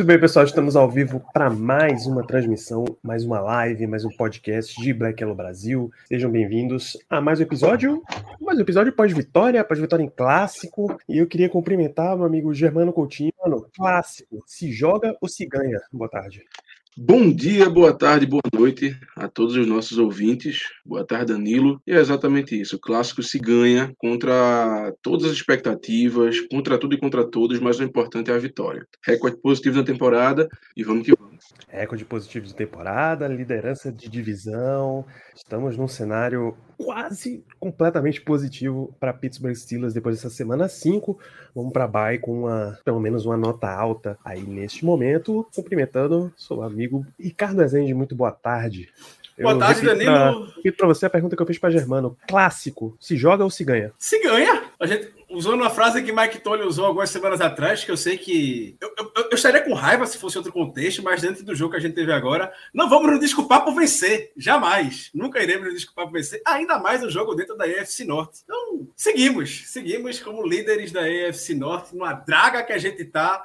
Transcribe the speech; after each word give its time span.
Muito 0.00 0.06
bem, 0.06 0.18
pessoal, 0.18 0.46
estamos 0.46 0.76
ao 0.76 0.90
vivo 0.90 1.22
para 1.30 1.50
mais 1.50 2.06
uma 2.06 2.26
transmissão, 2.26 2.86
mais 3.02 3.22
uma 3.22 3.38
live, 3.38 3.86
mais 3.86 4.02
um 4.02 4.08
podcast 4.08 4.80
de 4.80 4.94
Black 4.94 5.22
Yellow 5.22 5.36
Brasil. 5.36 5.92
Sejam 6.06 6.30
bem-vindos 6.30 6.96
a 7.10 7.20
mais 7.20 7.38
um 7.38 7.42
episódio, 7.42 8.02
mais 8.40 8.56
um 8.56 8.62
episódio 8.62 8.94
pós-vitória, 8.94 9.62
pós-vitória 9.62 10.02
em 10.02 10.08
clássico. 10.08 10.98
E 11.06 11.18
eu 11.18 11.26
queria 11.26 11.50
cumprimentar 11.50 12.16
meu 12.16 12.24
amigo 12.24 12.54
Germano 12.54 12.94
Coutinho. 12.94 13.30
Mano, 13.44 13.66
clássico, 13.76 14.42
se 14.46 14.72
joga 14.72 15.14
ou 15.20 15.28
se 15.28 15.44
ganha? 15.44 15.78
Boa 15.92 16.08
tarde. 16.08 16.46
Bom 16.98 17.32
dia, 17.32 17.70
boa 17.70 17.96
tarde, 17.96 18.26
boa 18.26 18.42
noite 18.52 18.98
a 19.16 19.28
todos 19.28 19.54
os 19.54 19.64
nossos 19.64 19.96
ouvintes. 19.96 20.58
Boa 20.84 21.06
tarde, 21.06 21.32
Danilo. 21.32 21.80
E 21.86 21.92
é 21.92 22.00
exatamente 22.00 22.60
isso. 22.60 22.76
O 22.76 22.80
clássico 22.80 23.22
se 23.22 23.38
ganha 23.38 23.94
contra 23.96 24.92
todas 25.00 25.26
as 25.26 25.32
expectativas, 25.32 26.40
contra 26.50 26.76
tudo 26.76 26.96
e 26.96 26.98
contra 26.98 27.24
todos, 27.24 27.60
mas 27.60 27.78
o 27.78 27.84
importante 27.84 28.32
é 28.32 28.34
a 28.34 28.38
vitória. 28.38 28.84
Recorde 29.04 29.36
positivo 29.40 29.76
na 29.76 29.84
temporada 29.84 30.48
e 30.76 30.82
vamos 30.82 31.06
que 31.06 31.14
vamos. 31.16 31.30
Recorde 31.68 32.04
positivo 32.04 32.44
de 32.44 32.54
temporada, 32.54 33.28
liderança 33.28 33.92
de 33.92 34.08
divisão. 34.08 35.06
Estamos 35.34 35.76
num 35.76 35.88
cenário 35.88 36.56
quase 36.76 37.44
completamente 37.58 38.20
positivo 38.20 38.94
para 38.98 39.12
Pittsburgh 39.12 39.54
Steelers 39.54 39.94
depois 39.94 40.16
dessa 40.16 40.30
semana 40.30 40.68
5. 40.68 41.18
Vamos 41.54 41.72
para 41.72 41.86
bye 41.86 42.18
com 42.18 42.40
uma, 42.40 42.78
pelo 42.84 42.98
menos 42.98 43.26
uma 43.26 43.36
nota 43.36 43.70
alta 43.70 44.18
aí 44.24 44.42
neste 44.42 44.84
momento. 44.84 45.46
Cumprimentando 45.54 46.32
seu 46.36 46.62
amigo 46.62 46.79
Ricardo 47.18 47.62
Ezende, 47.62 47.92
muito 47.94 48.14
boa 48.14 48.32
tarde. 48.32 48.88
Boa 49.38 49.58
tarde, 49.58 49.80
repito 49.80 50.04
pra- 50.04 50.24
Danilo. 50.26 50.46
Repito 50.56 50.76
para 50.76 50.86
você 50.86 51.06
a 51.06 51.10
pergunta 51.10 51.34
que 51.34 51.40
eu 51.40 51.46
fiz 51.46 51.58
para 51.58 51.70
Germano. 51.70 52.14
Clássico, 52.28 52.94
se 53.00 53.16
joga 53.16 53.42
ou 53.42 53.48
se 53.50 53.64
ganha? 53.64 53.90
Se 53.98 54.20
ganha, 54.22 54.64
a 54.78 54.84
gente 54.86 55.14
usou 55.30 55.54
uma 55.54 55.70
frase 55.70 56.02
que 56.02 56.12
Mike 56.12 56.40
Tolley 56.40 56.66
usou 56.66 56.84
algumas 56.84 57.08
semanas 57.08 57.40
atrás, 57.40 57.82
que 57.82 57.90
eu 57.90 57.96
sei 57.96 58.18
que. 58.18 58.76
Eu, 58.78 58.92
eu- 58.98 59.12
eu 59.30 59.34
estaria 59.34 59.62
com 59.62 59.72
raiva 59.72 60.06
se 60.06 60.18
fosse 60.18 60.36
outro 60.36 60.52
contexto, 60.52 61.02
mas 61.02 61.22
dentro 61.22 61.42
do 61.42 61.54
jogo 61.54 61.70
que 61.70 61.78
a 61.78 61.80
gente 61.80 61.94
teve 61.94 62.12
agora, 62.12 62.52
não 62.74 62.86
vamos 62.90 63.10
nos 63.12 63.20
desculpar 63.20 63.64
por 63.64 63.74
vencer. 63.74 64.30
Jamais. 64.36 65.08
Nunca 65.14 65.42
iremos 65.42 65.64
nos 65.66 65.74
desculpar 65.74 66.04
por 66.04 66.12
vencer. 66.12 66.42
Ainda 66.46 66.78
mais 66.78 67.02
o 67.02 67.08
jogo 67.08 67.34
dentro 67.34 67.56
da 67.56 67.66
EFC 67.66 68.04
Norte. 68.04 68.40
Então, 68.44 68.88
seguimos. 68.94 69.62
Seguimos 69.68 70.20
como 70.20 70.46
líderes 70.46 70.92
da 70.92 71.08
EFC 71.08 71.54
Norte, 71.54 71.94
numa 71.96 72.12
draga 72.12 72.62
que 72.62 72.74
a 72.74 72.78
gente 72.78 73.02
tá. 73.06 73.42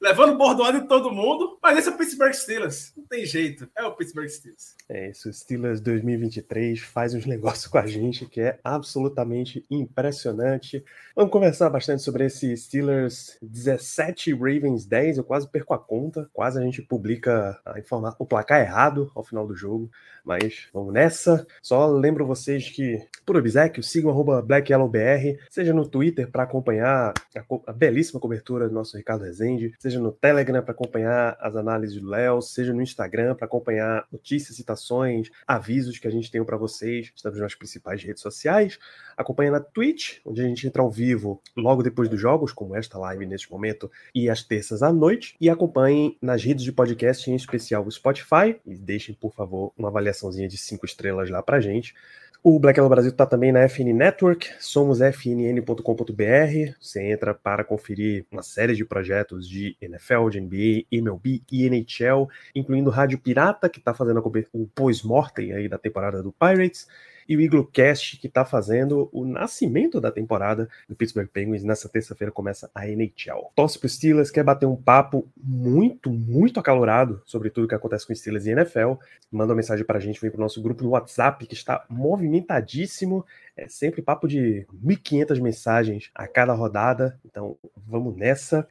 Levando 0.00 0.36
bordoada 0.36 0.78
em 0.78 0.86
todo 0.86 1.10
mundo, 1.10 1.58
mas 1.62 1.78
esse 1.78 1.88
é 1.88 1.92
o 1.92 1.96
Pittsburgh 1.96 2.32
Steelers. 2.32 2.92
Não 2.96 3.04
tem 3.04 3.24
jeito. 3.24 3.68
É 3.76 3.84
o 3.84 3.92
Pittsburgh 3.94 4.28
Steelers. 4.28 4.74
É 4.88 5.10
isso, 5.10 5.32
Steelers 5.32 5.80
2023 5.80 6.80
faz 6.80 7.14
uns 7.14 7.26
negócios 7.26 7.66
com 7.66 7.78
a 7.78 7.86
gente 7.86 8.26
que 8.26 8.40
é 8.40 8.58
absolutamente 8.62 9.64
impressionante. 9.70 10.84
Vamos 11.14 11.32
conversar 11.32 11.70
bastante 11.70 12.02
sobre 12.02 12.26
esse 12.26 12.56
Steelers 12.56 13.36
17 13.42 14.32
Ravens 14.34 14.84
10. 14.86 15.18
Eu 15.18 15.24
quase 15.24 15.48
perco 15.48 15.74
a 15.74 15.78
conta, 15.78 16.28
quase 16.32 16.58
a 16.58 16.62
gente 16.62 16.82
publica 16.82 17.58
a 17.64 17.78
informa- 17.78 18.14
o 18.18 18.26
placar 18.26 18.60
errado 18.60 19.10
ao 19.14 19.24
final 19.24 19.46
do 19.46 19.56
jogo, 19.56 19.90
mas 20.24 20.68
vamos 20.72 20.92
nessa. 20.92 21.46
Só 21.62 21.86
lembro 21.86 22.26
vocês 22.26 22.68
que, 22.68 23.00
por 23.24 23.36
obsequio, 23.36 23.82
sigam 23.82 24.10
arroba 24.10 24.42
BlackYellowBR, 24.42 25.38
seja 25.50 25.72
no 25.72 25.88
Twitter 25.88 26.30
para 26.30 26.42
acompanhar 26.42 27.14
a, 27.34 27.44
a 27.66 27.72
belíssima 27.72 28.20
cobertura 28.20 28.68
do 28.68 28.74
nosso 28.74 28.96
Ricardo 28.96 29.24
Rezende, 29.24 29.72
seja 29.86 30.00
no 30.00 30.10
Telegram 30.10 30.62
para 30.62 30.72
acompanhar 30.72 31.36
as 31.40 31.54
análises 31.54 32.00
do 32.00 32.08
Léo, 32.08 32.42
seja 32.42 32.74
no 32.74 32.82
Instagram 32.82 33.36
para 33.36 33.46
acompanhar 33.46 34.04
notícias, 34.10 34.56
citações, 34.56 35.30
avisos 35.46 35.96
que 35.98 36.08
a 36.08 36.10
gente 36.10 36.28
tem 36.28 36.44
para 36.44 36.56
vocês. 36.56 37.12
Estamos 37.14 37.38
nas 37.38 37.54
principais 37.54 38.02
redes 38.02 38.20
sociais. 38.20 38.80
Acompanha 39.16 39.52
na 39.52 39.60
Twitch, 39.60 40.18
onde 40.24 40.42
a 40.42 40.44
gente 40.44 40.66
entra 40.66 40.82
ao 40.82 40.90
vivo 40.90 41.40
logo 41.56 41.84
depois 41.84 42.08
dos 42.08 42.20
jogos, 42.20 42.52
como 42.52 42.74
esta 42.74 42.98
live 42.98 43.26
neste 43.26 43.48
momento, 43.48 43.88
e 44.12 44.28
às 44.28 44.42
terças 44.42 44.82
à 44.82 44.92
noite. 44.92 45.36
E 45.40 45.48
acompanhem 45.48 46.18
nas 46.20 46.42
redes 46.42 46.64
de 46.64 46.72
podcast, 46.72 47.30
em 47.30 47.36
especial 47.36 47.86
o 47.86 47.90
Spotify. 47.90 48.60
E 48.66 48.74
deixem, 48.74 49.14
por 49.14 49.32
favor, 49.32 49.72
uma 49.78 49.88
avaliaçãozinha 49.88 50.48
de 50.48 50.58
cinco 50.58 50.84
estrelas 50.84 51.30
lá 51.30 51.42
pra 51.44 51.60
gente. 51.60 51.94
O 52.42 52.60
Black 52.60 52.78
Yellow 52.78 52.88
Brasil 52.88 53.10
está 53.10 53.26
também 53.26 53.50
na 53.50 53.68
FN 53.68 53.92
Network, 53.92 54.48
somos 54.60 55.00
fnn.com.br. 55.00 56.74
Você 56.80 57.02
entra 57.02 57.34
para 57.34 57.64
conferir 57.64 58.24
uma 58.30 58.42
série 58.42 58.74
de 58.74 58.84
projetos 58.84 59.48
de 59.48 59.76
NFL, 59.80 60.28
de 60.28 60.40
NBA, 60.40 60.86
MLB 60.92 61.42
e 61.50 61.66
NHL, 61.68 62.28
incluindo 62.54 62.90
Rádio 62.90 63.18
Pirata, 63.18 63.68
que 63.68 63.80
está 63.80 63.92
fazendo 63.92 64.22
o 64.52 64.66
pós-mortem 64.68 65.52
aí 65.52 65.68
da 65.68 65.78
temporada 65.78 66.22
do 66.22 66.32
Pirates, 66.32 66.86
e 67.28 67.36
o 67.36 67.40
Iglocast, 67.40 68.18
que 68.18 68.26
está 68.26 68.44
fazendo 68.44 69.08
o 69.12 69.24
nascimento 69.24 70.00
da 70.00 70.10
temporada 70.10 70.68
do 70.88 70.94
Pittsburgh 70.94 71.28
Penguins. 71.28 71.64
Nessa 71.64 71.88
terça-feira 71.88 72.32
começa 72.32 72.70
a 72.74 72.86
NHL. 72.88 73.50
Torce 73.54 73.78
para 73.78 73.88
Steelers, 73.88 74.30
quer 74.30 74.44
bater 74.44 74.66
um 74.66 74.76
papo 74.76 75.28
muito, 75.36 76.10
muito 76.10 76.60
acalorado 76.60 77.22
sobre 77.24 77.50
tudo 77.50 77.68
que 77.68 77.74
acontece 77.74 78.06
com 78.06 78.14
Steelers 78.14 78.46
e 78.46 78.50
NFL. 78.50 78.94
Manda 79.30 79.52
uma 79.52 79.56
mensagem 79.56 79.84
para 79.84 79.98
a 79.98 80.00
gente, 80.00 80.20
vem 80.20 80.30
para 80.30 80.38
o 80.38 80.42
nosso 80.42 80.62
grupo 80.62 80.84
no 80.84 80.90
WhatsApp, 80.90 81.46
que 81.46 81.54
está 81.54 81.84
movimentadíssimo. 81.88 83.24
É 83.56 83.68
sempre 83.68 84.02
papo 84.02 84.28
de 84.28 84.66
1.500 84.84 85.40
mensagens 85.40 86.10
a 86.14 86.26
cada 86.26 86.52
rodada. 86.52 87.18
Então 87.24 87.56
vamos 87.86 88.16
nessa. 88.16 88.66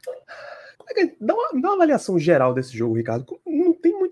Como 0.78 0.90
é 1.00 1.16
Dá 1.20 1.34
uma, 1.34 1.62
dá 1.62 1.70
uma 1.70 1.74
avaliação 1.76 2.20
geral 2.20 2.54
desse 2.54 2.78
jogo, 2.78 2.96
Ricardo. 2.96 3.26
Tem 3.26 3.45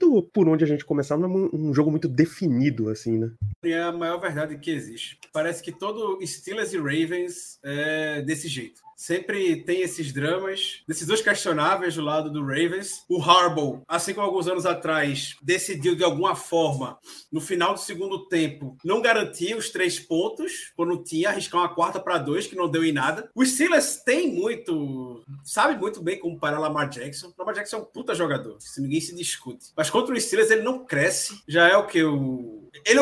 muito 0.04 0.22
por 0.22 0.48
onde 0.48 0.64
a 0.64 0.68
gente 0.68 0.86
começar, 0.86 1.18
não 1.18 1.26
é 1.26 1.56
um, 1.56 1.74
jogo 1.74 1.90
muito 1.90 2.08
definido, 2.08 2.90
assim, 2.90 3.18
né? 3.18 3.32
É 3.64 3.82
a 3.82 3.92
maior 3.92 4.20
verdade 4.20 4.58
que 4.58 4.72
existe. 4.72 5.20
Parece 5.32 5.64
que 5.64 5.72
todo 5.72 6.20
Steelers 6.26 6.74
e 6.74 6.78
Ravens 6.78 7.60
é 7.64 8.22
desse 8.22 8.48
jeito. 8.48 8.82
Sempre 8.96 9.64
tem 9.64 9.82
esses 9.82 10.12
dramas, 10.12 10.82
decisões 10.88 11.22
questionáveis 11.22 11.96
do 11.96 12.02
lado 12.02 12.32
do 12.32 12.42
Ravens. 12.42 13.04
O 13.10 13.22
Harbaugh, 13.22 13.82
assim 13.88 14.14
como 14.14 14.26
alguns 14.26 14.48
anos 14.48 14.66
atrás, 14.66 15.36
decidiu 15.42 15.96
de 15.96 16.04
alguma 16.04 16.36
forma, 16.36 16.98
no 17.32 17.42
final 17.42 17.74
do 17.74 17.80
segundo 17.80 18.28
tempo, 18.28 18.78
não 18.84 19.02
garantir 19.02 19.56
os 19.56 19.70
três 19.70 20.00
pontos, 20.00 20.72
quando 20.76 21.04
tinha, 21.04 21.30
arriscar 21.30 21.62
uma 21.62 21.74
quarta 21.74 22.00
para 22.00 22.18
dois, 22.18 22.48
que 22.48 22.56
não 22.56 22.70
deu 22.70 22.84
em 22.84 22.92
nada. 22.92 23.30
Os 23.36 23.52
Steelers 23.52 23.98
têm 24.04 24.32
muito, 24.32 25.24
sabe 25.44 25.80
muito 25.80 26.02
bem 26.02 26.20
como 26.20 26.40
parar 26.40 26.60
Lamar 26.60 26.90
Jackson. 26.90 27.34
Lamar 27.38 27.56
Jackson 27.56 27.78
é 27.78 27.80
um 27.80 27.86
puta 27.86 28.16
jogador, 28.16 28.58
se 28.60 28.82
ninguém 28.82 29.02
se 29.02 29.16
discute. 29.16 29.72
Mas 29.76 29.90
contra 29.90 30.14
o 30.14 30.20
Steelers 30.20 30.52
ele 30.52 30.62
não 30.62 30.86
cresce, 30.86 31.42
já 31.48 31.68
é 31.68 31.76
o 31.76 31.88
que 31.88 32.04
o 32.04 32.63
ele, 32.86 33.00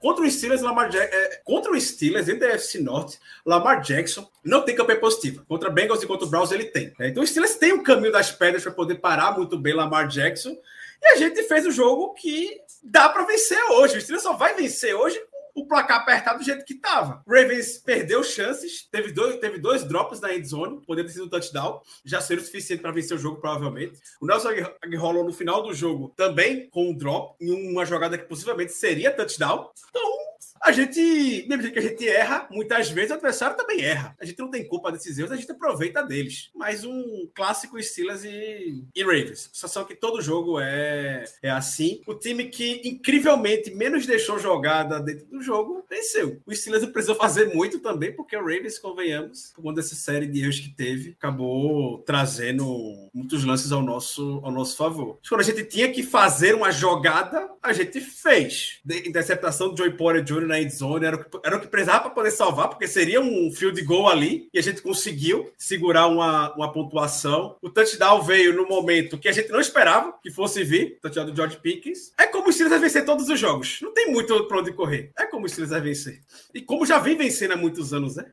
contra 0.00 0.24
o 0.24 0.30
Steelers, 0.30 0.60
Lamar 0.62 0.90
Ja- 0.90 1.02
é, 1.02 1.40
contra 1.44 1.72
o 1.72 1.80
Steelers, 1.80 2.26
dentro 2.26 2.40
da 2.40 2.54
FC 2.54 2.78
Norte, 2.78 3.18
Lamar 3.44 3.80
Jackson 3.82 4.28
não 4.44 4.62
tem 4.62 4.74
campanha 4.74 5.00
positiva. 5.00 5.44
Contra 5.48 5.70
Bengals 5.70 6.02
e 6.02 6.06
contra 6.06 6.26
o 6.26 6.30
Browns 6.30 6.52
ele 6.52 6.64
tem. 6.66 6.92
né? 6.98 7.08
Então 7.08 7.22
o 7.22 7.26
Steelers 7.26 7.56
tem 7.56 7.72
o 7.72 7.82
caminho 7.82 8.12
das 8.12 8.30
pedras 8.30 8.62
para 8.62 8.72
poder 8.72 8.96
parar 8.96 9.36
muito 9.36 9.58
bem 9.58 9.74
Lamar 9.74 10.08
Jackson. 10.08 10.56
E 11.02 11.06
a 11.08 11.16
gente 11.16 11.42
fez 11.44 11.66
o 11.66 11.70
jogo 11.72 12.14
que 12.14 12.60
dá 12.82 13.08
para 13.08 13.24
vencer 13.24 13.58
hoje. 13.72 13.98
O 13.98 14.00
Steelers 14.00 14.22
só 14.22 14.32
vai 14.34 14.54
vencer 14.54 14.94
hoje 14.94 15.20
o 15.54 15.66
placar 15.66 16.00
apertado 16.00 16.38
do 16.38 16.44
jeito 16.44 16.64
que 16.64 16.74
estava. 16.74 17.22
Ravens 17.26 17.78
perdeu 17.78 18.22
chances, 18.24 18.88
teve 18.90 19.12
dois, 19.12 19.38
teve 19.38 19.58
dois 19.58 19.84
drops 19.84 20.20
na 20.20 20.34
end 20.34 20.46
zone, 20.46 20.80
poderia 20.84 21.08
ter 21.08 21.14
sido 21.14 21.26
um 21.26 21.28
touchdown, 21.28 21.80
já 22.04 22.20
seria 22.20 22.42
o 22.42 22.46
suficiente 22.46 22.82
para 22.82 22.90
vencer 22.90 23.16
o 23.16 23.20
jogo, 23.20 23.40
provavelmente. 23.40 23.98
O 24.20 24.26
Nelson 24.26 24.48
Aguirre 24.48 25.22
no 25.24 25.32
final 25.32 25.62
do 25.62 25.72
jogo 25.72 26.12
também 26.16 26.68
com 26.70 26.90
um 26.90 26.96
drop, 26.96 27.36
em 27.40 27.70
uma 27.70 27.84
jogada 27.84 28.18
que 28.18 28.24
possivelmente 28.24 28.72
seria 28.72 29.12
touchdown. 29.12 29.70
Então, 29.90 30.23
a 30.64 30.72
gente, 30.72 31.44
mesmo 31.46 31.70
que 31.70 31.78
a 31.78 31.82
gente 31.82 32.08
erra, 32.08 32.48
muitas 32.50 32.90
vezes 32.90 33.10
o 33.10 33.14
adversário 33.14 33.54
também 33.54 33.82
erra. 33.82 34.16
A 34.18 34.24
gente 34.24 34.38
não 34.38 34.50
tem 34.50 34.66
culpa 34.66 34.90
desses 34.90 35.18
erros, 35.18 35.30
a 35.30 35.36
gente 35.36 35.52
aproveita 35.52 36.02
deles. 36.02 36.50
Mas 36.54 36.84
um 36.84 37.28
clássico 37.34 37.80
Steelers 37.82 38.24
e, 38.24 38.82
e 38.94 39.02
Ravens. 39.02 39.50
Sensação 39.52 39.84
que 39.84 39.94
todo 39.94 40.22
jogo 40.22 40.58
é, 40.58 41.24
é 41.42 41.50
assim. 41.50 42.00
O 42.06 42.14
time 42.14 42.46
que 42.46 42.80
incrivelmente 42.88 43.74
menos 43.74 44.06
deixou 44.06 44.38
jogada 44.38 44.98
dentro 45.00 45.26
do 45.26 45.42
jogo 45.42 45.84
venceu. 45.88 46.40
O 46.46 46.54
Steelers 46.54 46.86
precisou 46.86 47.14
fazer 47.14 47.54
muito 47.54 47.78
também, 47.80 48.12
porque 48.12 48.34
o 48.34 48.40
Ravens, 48.40 48.78
convenhamos, 48.78 49.52
por 49.54 49.62
conta 49.62 49.82
dessa 49.82 49.94
série 49.94 50.26
de 50.26 50.42
erros 50.42 50.60
que 50.60 50.70
teve, 50.70 51.10
acabou 51.10 51.98
trazendo 51.98 52.64
muitos 53.12 53.44
lances 53.44 53.70
ao 53.70 53.82
nosso, 53.82 54.40
ao 54.42 54.50
nosso 54.50 54.78
favor. 54.78 55.18
Quando 55.28 55.42
a 55.42 55.44
gente 55.44 55.64
tinha 55.64 55.92
que 55.92 56.02
fazer 56.02 56.54
uma 56.54 56.70
jogada, 56.70 57.50
a 57.62 57.72
gente 57.72 58.00
fez. 58.00 58.80
De 58.82 59.06
interceptação 59.06 59.68
do 59.68 59.76
Joey 59.76 59.92
Porter 59.92 60.22
Jr. 60.22 60.53
na 60.54 60.60
endzone 60.60 61.04
era 61.04 61.16
o 61.16 61.24
que, 61.24 61.38
era 61.44 61.56
o 61.56 61.60
que 61.60 61.66
precisava 61.66 62.04
para 62.04 62.10
poder 62.10 62.30
salvar, 62.30 62.68
porque 62.68 62.86
seria 62.86 63.20
um 63.20 63.50
field 63.50 63.80
goal 63.82 64.08
ali, 64.08 64.48
e 64.52 64.58
a 64.58 64.62
gente 64.62 64.80
conseguiu 64.80 65.52
segurar 65.58 66.06
uma, 66.06 66.54
uma 66.54 66.72
pontuação. 66.72 67.56
O 67.60 67.68
touchdown 67.68 68.22
veio 68.22 68.54
no 68.54 68.68
momento 68.68 69.18
que 69.18 69.28
a 69.28 69.32
gente 69.32 69.50
não 69.50 69.60
esperava 69.60 70.14
que 70.22 70.30
fosse 70.30 70.62
vir, 70.62 70.96
o 70.98 71.00
touchdown 71.02 71.26
do 71.26 71.36
George 71.36 71.58
Pickens. 71.58 72.12
É 72.18 72.26
como 72.26 72.48
o 72.48 72.52
Steelers 72.52 72.78
vai 72.78 72.88
vencer 72.88 73.04
todos 73.04 73.28
os 73.28 73.38
jogos. 73.38 73.80
Não 73.82 73.92
tem 73.92 74.10
muito 74.10 74.44
para 74.46 74.58
onde 74.58 74.72
correr. 74.72 75.10
É 75.18 75.26
como 75.26 75.46
o 75.46 75.48
Steelers 75.48 75.70
vai 75.70 75.80
vencer. 75.80 76.20
E 76.54 76.60
como 76.60 76.86
já 76.86 76.98
vem 76.98 77.16
vencendo 77.16 77.52
há 77.52 77.56
muitos 77.56 77.92
anos, 77.92 78.16
né? 78.16 78.26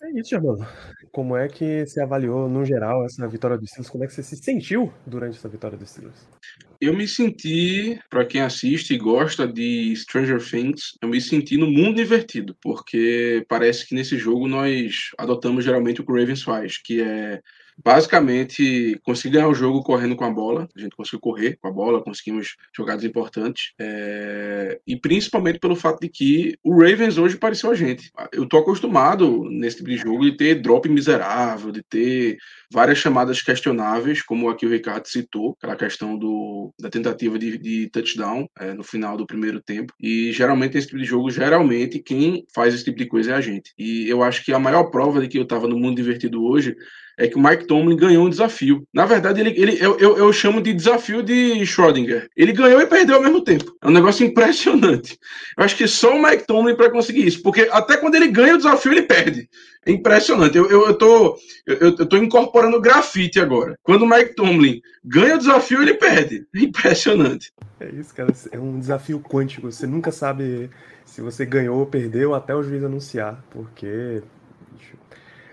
É 0.00 0.20
isso, 0.20 0.30
Germano. 0.30 0.64
Como 1.10 1.36
é 1.36 1.48
que 1.48 1.84
você 1.84 2.00
avaliou, 2.00 2.48
no 2.48 2.64
geral, 2.64 3.04
essa 3.04 3.26
vitória 3.26 3.58
do 3.58 3.66
Steelers? 3.66 3.90
Como 3.90 4.04
é 4.04 4.06
que 4.06 4.12
você 4.12 4.22
se 4.22 4.36
sentiu 4.36 4.92
durante 5.04 5.36
essa 5.36 5.48
vitória 5.48 5.76
do 5.76 5.84
Steelers? 5.84 6.28
Eu 6.80 6.94
me 6.94 7.08
senti, 7.08 7.98
para 8.08 8.24
quem 8.24 8.40
assiste 8.40 8.94
e 8.94 8.98
gosta 8.98 9.46
de 9.46 9.94
Stranger 9.96 10.38
Things, 10.38 10.96
eu 11.02 11.08
me 11.08 11.20
senti 11.20 11.56
no 11.56 11.66
mundo 11.68 12.00
invertido, 12.00 12.56
porque 12.62 13.44
parece 13.48 13.88
que 13.88 13.94
nesse 13.94 14.16
jogo 14.16 14.46
nós 14.46 15.10
adotamos 15.18 15.64
geralmente 15.64 16.00
o 16.00 16.04
que 16.04 16.12
o 16.12 16.14
Ravens 16.14 16.44
faz, 16.44 16.78
que 16.78 17.02
é 17.02 17.40
basicamente 17.82 18.98
consegui 19.04 19.34
ganhar 19.34 19.48
o 19.48 19.54
jogo 19.54 19.82
correndo 19.82 20.16
com 20.16 20.24
a 20.24 20.30
bola. 20.30 20.68
A 20.76 20.80
gente 20.80 20.96
conseguiu 20.96 21.20
correr 21.20 21.56
com 21.60 21.68
a 21.68 21.72
bola, 21.72 22.02
conseguimos 22.02 22.56
jogadas 22.76 23.04
importantes. 23.04 23.72
É... 23.78 24.80
E 24.86 24.96
principalmente 24.96 25.58
pelo 25.58 25.76
fato 25.76 26.00
de 26.00 26.08
que 26.08 26.58
o 26.62 26.72
Ravens 26.72 27.18
hoje 27.18 27.36
pareceu 27.36 27.70
a 27.70 27.74
gente. 27.74 28.10
Eu 28.32 28.46
tô 28.46 28.58
acostumado 28.58 29.44
nesse 29.50 29.78
tipo 29.78 29.90
de 29.90 29.96
jogo 29.96 30.24
de 30.24 30.36
ter 30.36 30.56
drop 30.56 30.88
miserável, 30.88 31.70
de 31.70 31.82
ter 31.82 32.36
várias 32.70 32.98
chamadas 32.98 33.40
questionáveis, 33.40 34.22
como 34.22 34.48
aqui 34.48 34.66
o 34.66 34.70
Ricardo 34.70 35.06
citou, 35.06 35.56
aquela 35.58 35.76
questão 35.76 36.18
do, 36.18 36.72
da 36.78 36.90
tentativa 36.90 37.38
de, 37.38 37.58
de 37.58 37.88
touchdown 37.90 38.48
é, 38.58 38.74
no 38.74 38.82
final 38.82 39.16
do 39.16 39.26
primeiro 39.26 39.60
tempo. 39.62 39.92
E 40.00 40.32
geralmente 40.32 40.76
esse 40.76 40.88
tipo 40.88 40.98
de 40.98 41.04
jogo, 41.04 41.30
geralmente 41.30 42.00
quem 42.00 42.44
faz 42.54 42.74
esse 42.74 42.84
tipo 42.84 42.98
de 42.98 43.06
coisa 43.06 43.32
é 43.32 43.34
a 43.34 43.40
gente. 43.40 43.72
E 43.78 44.08
eu 44.08 44.22
acho 44.22 44.44
que 44.44 44.52
a 44.52 44.58
maior 44.58 44.84
prova 44.90 45.20
de 45.20 45.28
que 45.28 45.38
eu 45.38 45.44
estava 45.44 45.68
no 45.68 45.78
mundo 45.78 45.96
divertido 45.96 46.44
hoje 46.44 46.76
é 47.18 47.26
que 47.26 47.36
o 47.36 47.42
Mike 47.42 47.66
Tomlin 47.66 47.96
ganhou 47.96 48.24
um 48.24 48.30
desafio. 48.30 48.86
Na 48.94 49.04
verdade, 49.04 49.40
ele, 49.40 49.50
ele 49.60 49.76
eu, 49.80 49.98
eu, 49.98 50.16
eu, 50.16 50.32
chamo 50.32 50.62
de 50.62 50.72
desafio 50.72 51.20
de 51.20 51.60
Schrödinger. 51.66 52.28
Ele 52.36 52.52
ganhou 52.52 52.80
e 52.80 52.86
perdeu 52.86 53.16
ao 53.16 53.22
mesmo 53.22 53.42
tempo. 53.42 53.76
É 53.82 53.88
um 53.88 53.92
negócio 53.92 54.24
impressionante. 54.24 55.18
Eu 55.56 55.64
acho 55.64 55.76
que 55.76 55.88
só 55.88 56.14
o 56.14 56.22
Mike 56.22 56.46
Tomlin 56.46 56.76
para 56.76 56.90
conseguir 56.90 57.26
isso, 57.26 57.42
porque 57.42 57.68
até 57.72 57.96
quando 57.96 58.14
ele 58.14 58.28
ganha 58.28 58.54
o 58.54 58.58
desafio, 58.58 58.92
ele 58.92 59.02
perde. 59.02 59.48
É 59.84 59.90
impressionante. 59.90 60.56
Eu, 60.56 60.70
eu, 60.70 60.86
eu, 60.86 60.94
tô, 60.94 61.36
eu, 61.66 61.76
eu 61.98 62.06
tô 62.06 62.16
incorporando 62.16 62.80
grafite 62.80 63.40
agora. 63.40 63.76
Quando 63.82 64.02
o 64.02 64.08
Mike 64.08 64.36
Tomlin 64.36 64.80
ganha 65.04 65.34
o 65.34 65.38
desafio, 65.38 65.82
ele 65.82 65.94
perde. 65.94 66.46
É 66.54 66.60
impressionante. 66.60 67.52
É 67.80 67.88
isso, 67.90 68.14
cara. 68.14 68.32
É 68.52 68.58
um 68.58 68.78
desafio 68.78 69.18
quântico. 69.18 69.72
Você 69.72 69.88
nunca 69.88 70.12
sabe 70.12 70.70
se 71.04 71.20
você 71.20 71.44
ganhou 71.44 71.80
ou 71.80 71.86
perdeu 71.86 72.32
até 72.32 72.54
o 72.54 72.62
juiz 72.62 72.84
anunciar, 72.84 73.42
porque 73.50 74.22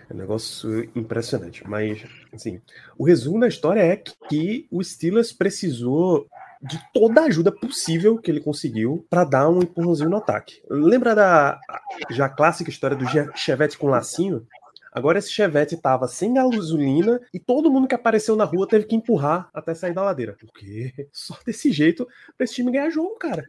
é 0.10 0.13
um 0.13 0.18
negócio 0.18 0.90
impressionante. 0.96 1.68
Mas, 1.68 2.04
assim, 2.34 2.62
o 2.98 3.04
resumo 3.04 3.40
da 3.40 3.48
história 3.48 3.81
é 3.81 3.96
que 3.96 4.68
o 4.72 4.84
Steelers 4.84 5.31
precisou 5.31 6.28
de 6.62 6.80
toda 6.94 7.22
a 7.22 7.25
ajuda 7.25 7.52
possível 7.52 8.18
que 8.18 8.31
ele 8.31 8.40
conseguiu 8.40 9.06
para 9.10 9.24
dar 9.24 9.50
um 9.50 9.62
empurrãozinho 9.62 10.10
no 10.10 10.18
ataque. 10.18 10.62
Lembra 10.69 11.13
da 11.13 11.60
já 12.10 12.28
clássica 12.30 12.69
história 12.69 12.96
do 12.98 13.06
Chevette 13.36 13.78
com 13.78 13.88
lacinho? 13.88 14.48
Agora 14.92 15.19
esse 15.19 15.30
Chevette 15.30 15.75
tava 15.75 16.08
sem 16.08 16.34
gasolina 16.34 17.19
e 17.34 17.40
todo 17.40 17.69
mundo 17.69 17.88
que 17.88 17.94
apareceu 17.94 18.36
na 18.36 18.46
rua 18.46 18.68
teve 18.68 18.86
que 18.86 18.96
empurrar 18.96 19.50
até 19.54 19.75
sair 19.75 19.94
da 19.94 20.01
ladeira. 20.01 20.38
Porque 20.40 21.10
só 21.12 21.38
desse 21.46 21.72
jeito 21.72 22.08
pra 22.38 22.46
esse 22.46 22.56
time 22.56 22.72
ganhar 22.72 22.90
jogo, 22.90 23.18
cara 23.18 23.46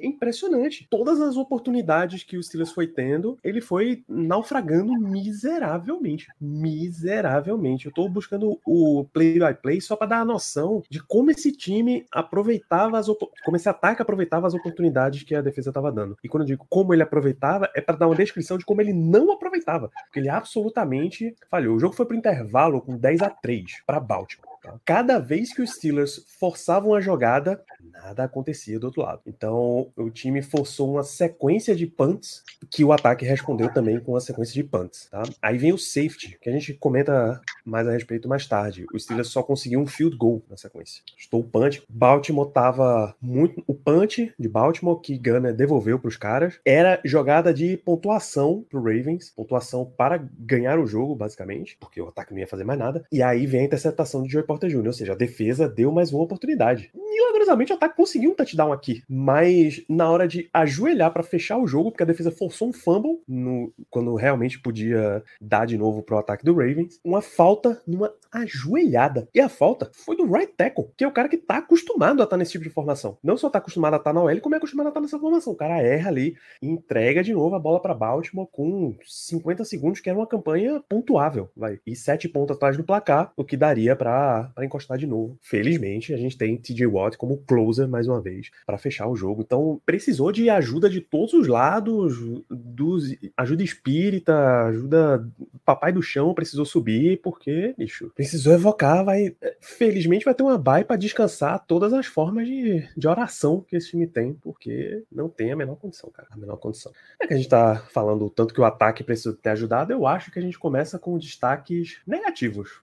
impressionante. 0.00 0.86
Todas 0.90 1.20
as 1.20 1.36
oportunidades 1.36 2.22
que 2.22 2.36
o 2.36 2.42
Steelers 2.42 2.72
foi 2.72 2.86
tendo, 2.86 3.38
ele 3.42 3.60
foi 3.60 4.04
naufragando 4.08 4.92
miseravelmente. 4.92 6.28
Miseravelmente. 6.40 7.86
Eu 7.86 7.92
tô 7.92 8.08
buscando 8.08 8.60
o 8.64 9.04
play-by-play 9.12 9.80
só 9.80 9.96
para 9.96 10.08
dar 10.08 10.20
a 10.20 10.24
noção 10.24 10.82
de 10.88 11.02
como 11.02 11.30
esse 11.30 11.52
time 11.52 12.04
aproveitava 12.12 12.98
as 12.98 13.06
como 13.44 13.56
esse 13.56 13.68
ataque 13.68 14.02
aproveitava 14.02 14.46
as 14.46 14.54
oportunidades 14.54 15.22
que 15.22 15.34
a 15.34 15.40
defesa 15.40 15.70
estava 15.70 15.92
dando. 15.92 16.16
E 16.22 16.28
quando 16.28 16.42
eu 16.42 16.48
digo 16.48 16.66
como 16.68 16.92
ele 16.92 17.02
aproveitava, 17.02 17.70
é 17.74 17.80
para 17.80 17.96
dar 17.96 18.06
uma 18.06 18.16
descrição 18.16 18.58
de 18.58 18.64
como 18.64 18.80
ele 18.80 18.92
não 18.92 19.32
aproveitava, 19.32 19.90
porque 20.04 20.18
ele 20.18 20.28
absolutamente 20.28 21.34
falhou. 21.50 21.76
O 21.76 21.80
jogo 21.80 21.94
foi 21.94 22.06
pro 22.06 22.16
intervalo 22.16 22.80
com 22.80 22.96
10 22.96 23.22
a 23.22 23.30
3 23.30 23.82
para 23.86 24.00
Baltimore. 24.00 24.55
Cada 24.84 25.18
vez 25.18 25.52
que 25.52 25.62
os 25.62 25.70
Steelers 25.72 26.24
forçavam 26.38 26.94
a 26.94 27.00
jogada, 27.00 27.62
nada 27.92 28.24
acontecia 28.24 28.78
do 28.78 28.86
outro 28.86 29.02
lado. 29.02 29.22
Então, 29.26 29.90
o 29.96 30.10
time 30.10 30.42
forçou 30.42 30.92
uma 30.92 31.02
sequência 31.02 31.74
de 31.74 31.86
punts 31.86 32.42
que 32.70 32.84
o 32.84 32.92
ataque 32.92 33.24
respondeu 33.24 33.72
também 33.72 33.98
com 34.00 34.12
uma 34.12 34.20
sequência 34.20 34.54
de 34.54 34.64
punts. 34.64 35.08
Tá? 35.10 35.22
Aí 35.40 35.58
vem 35.58 35.72
o 35.72 35.78
safety, 35.78 36.38
que 36.40 36.48
a 36.48 36.52
gente 36.52 36.74
comenta 36.74 37.40
mais 37.64 37.86
a 37.86 37.92
respeito 37.92 38.28
mais 38.28 38.46
tarde. 38.46 38.86
O 38.92 38.98
Steelers 38.98 39.28
só 39.28 39.42
conseguiu 39.42 39.80
um 39.80 39.86
field 39.86 40.16
goal 40.16 40.42
na 40.48 40.56
sequência. 40.56 41.02
Estou 41.16 41.40
o 41.40 41.44
punch. 41.44 41.82
Baltimore 41.88 42.50
tava 42.50 43.14
muito. 43.20 43.62
O 43.66 43.74
punch 43.74 44.32
de 44.38 44.48
Baltimore 44.48 45.00
que 45.00 45.18
Gunner 45.18 45.54
devolveu 45.54 45.98
para 45.98 46.08
os 46.08 46.16
caras 46.16 46.58
era 46.64 47.00
jogada 47.04 47.52
de 47.52 47.76
pontuação 47.78 48.64
para 48.70 48.80
Ravens, 48.80 49.30
pontuação 49.30 49.84
para 49.84 50.18
ganhar 50.38 50.78
o 50.78 50.86
jogo, 50.86 51.14
basicamente, 51.14 51.76
porque 51.80 52.00
o 52.00 52.08
ataque 52.08 52.32
não 52.32 52.40
ia 52.40 52.46
fazer 52.46 52.64
mais 52.64 52.78
nada. 52.78 53.04
E 53.10 53.22
aí 53.22 53.46
vem 53.46 53.62
a 53.62 53.64
interceptação 53.64 54.22
de 54.22 54.30
Joey 54.30 54.46
Porter 54.56 54.70
Jr., 54.70 54.86
ou 54.86 54.92
seja, 54.92 55.12
a 55.12 55.16
defesa 55.16 55.68
deu 55.68 55.92
mais 55.92 56.12
uma 56.12 56.22
oportunidade. 56.22 56.90
Milagrosamente 56.94 57.72
o 57.72 57.76
ataque 57.76 57.96
conseguiu 57.96 58.30
um 58.30 58.34
touchdown 58.34 58.72
aqui, 58.72 59.02
mas 59.08 59.84
na 59.88 60.10
hora 60.10 60.26
de 60.26 60.48
ajoelhar 60.52 61.12
para 61.12 61.22
fechar 61.22 61.58
o 61.58 61.66
jogo, 61.66 61.90
porque 61.90 62.02
a 62.02 62.06
defesa 62.06 62.30
forçou 62.30 62.68
um 62.68 62.72
fumble 62.72 63.20
no, 63.28 63.72
quando 63.90 64.14
realmente 64.14 64.58
podia 64.58 65.22
dar 65.40 65.66
de 65.66 65.76
novo 65.76 66.02
pro 66.02 66.18
ataque 66.18 66.44
do 66.44 66.54
Ravens, 66.54 66.98
uma 67.04 67.20
falta 67.20 67.82
numa 67.86 68.12
ajoelhada. 68.32 69.28
E 69.34 69.40
a 69.40 69.48
falta 69.48 69.90
foi 69.92 70.16
do 70.16 70.30
right 70.30 70.52
tackle, 70.56 70.90
que 70.96 71.04
é 71.04 71.08
o 71.08 71.12
cara 71.12 71.28
que 71.28 71.36
tá 71.36 71.58
acostumado 71.58 72.20
a 72.20 72.24
estar 72.24 72.26
tá 72.26 72.36
nesse 72.36 72.52
tipo 72.52 72.64
de 72.64 72.70
formação. 72.70 73.18
Não 73.22 73.36
só 73.36 73.50
tá 73.50 73.58
acostumado 73.58 73.94
a 73.94 73.96
estar 73.96 74.10
tá 74.10 74.14
na 74.14 74.22
OL, 74.22 74.40
como 74.40 74.54
é 74.54 74.58
acostumado 74.58 74.86
a 74.86 74.90
estar 74.90 75.00
tá 75.00 75.04
nessa 75.04 75.18
formação. 75.18 75.52
O 75.52 75.56
cara 75.56 75.82
erra 75.82 76.08
ali 76.08 76.36
entrega 76.62 77.22
de 77.22 77.32
novo 77.32 77.54
a 77.54 77.58
bola 77.58 77.80
para 77.80 77.94
Baltimore 77.94 78.48
com 78.50 78.96
50 79.04 79.64
segundos, 79.64 80.00
que 80.00 80.08
era 80.08 80.18
uma 80.18 80.26
campanha 80.26 80.82
pontuável, 80.88 81.50
vai. 81.56 81.78
E 81.86 81.94
sete 81.94 82.28
pontos 82.28 82.56
atrás 82.56 82.76
do 82.76 82.84
placar, 82.84 83.32
o 83.36 83.44
que 83.44 83.56
daria 83.56 83.94
para 83.96 84.45
encostar 84.62 84.98
de 84.98 85.06
novo. 85.06 85.38
Felizmente, 85.42 86.12
a 86.12 86.16
gente 86.16 86.36
tem 86.36 86.56
TJ 86.56 86.86
Watt 86.86 87.16
como 87.16 87.38
closer 87.38 87.88
mais 87.88 88.06
uma 88.06 88.20
vez 88.20 88.50
para 88.64 88.78
fechar 88.78 89.08
o 89.08 89.16
jogo. 89.16 89.42
Então, 89.42 89.80
precisou 89.84 90.32
de 90.32 90.48
ajuda 90.50 90.88
de 90.88 91.00
todos 91.00 91.34
os 91.34 91.46
lados, 91.46 92.16
dos, 92.50 93.14
ajuda 93.36 93.62
espírita, 93.62 94.64
ajuda 94.66 95.26
papai 95.64 95.92
do 95.92 96.02
chão 96.02 96.34
precisou 96.34 96.64
subir, 96.64 97.20
porque, 97.22 97.74
bicho, 97.76 98.10
precisou 98.14 98.52
evocar, 98.52 99.04
vai. 99.04 99.34
Felizmente 99.60 100.24
vai 100.24 100.34
ter 100.34 100.42
uma 100.42 100.58
bye 100.58 100.84
para 100.84 100.96
descansar 100.96 101.64
todas 101.66 101.92
as 101.92 102.06
formas 102.06 102.46
de, 102.46 102.88
de 102.96 103.08
oração 103.08 103.64
que 103.66 103.76
esse 103.76 103.90
time 103.90 104.06
tem, 104.06 104.34
porque 104.34 105.02
não 105.10 105.28
tem 105.28 105.52
a 105.52 105.56
menor 105.56 105.76
condição, 105.76 106.10
cara. 106.10 106.28
A 106.30 106.36
menor 106.36 106.56
condição. 106.56 106.92
É 107.20 107.26
que 107.26 107.34
a 107.34 107.36
gente 107.36 107.48
tá 107.48 107.76
falando 107.90 108.28
tanto 108.30 108.54
que 108.54 108.60
o 108.60 108.64
ataque 108.64 109.02
precisa 109.02 109.34
ter 109.34 109.50
ajudado, 109.50 109.92
eu 109.92 110.06
acho 110.06 110.30
que 110.30 110.38
a 110.38 110.42
gente 110.42 110.58
começa 110.58 110.98
com 110.98 111.18
destaques 111.18 112.00
negativos. 112.06 112.80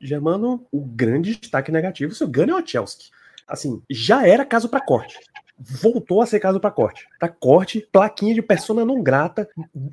Germano, 0.00 0.66
o 0.70 0.80
grande 0.90 1.36
destaque 1.36 1.72
negativo, 1.72 2.14
seu 2.14 2.28
Gunnar 2.28 2.58
Ochelski 2.58 3.10
assim, 3.50 3.82
já 3.90 4.26
era 4.26 4.44
caso 4.44 4.68
para 4.68 4.80
corte 4.80 5.18
voltou 5.60 6.22
a 6.22 6.26
ser 6.26 6.40
caso 6.40 6.60
para 6.60 6.70
corte. 6.70 7.06
Para 7.18 7.28
corte, 7.28 7.86
plaquinha 7.92 8.34
de 8.34 8.42
persona 8.42 8.84
não 8.84 9.02
grata, 9.02 9.48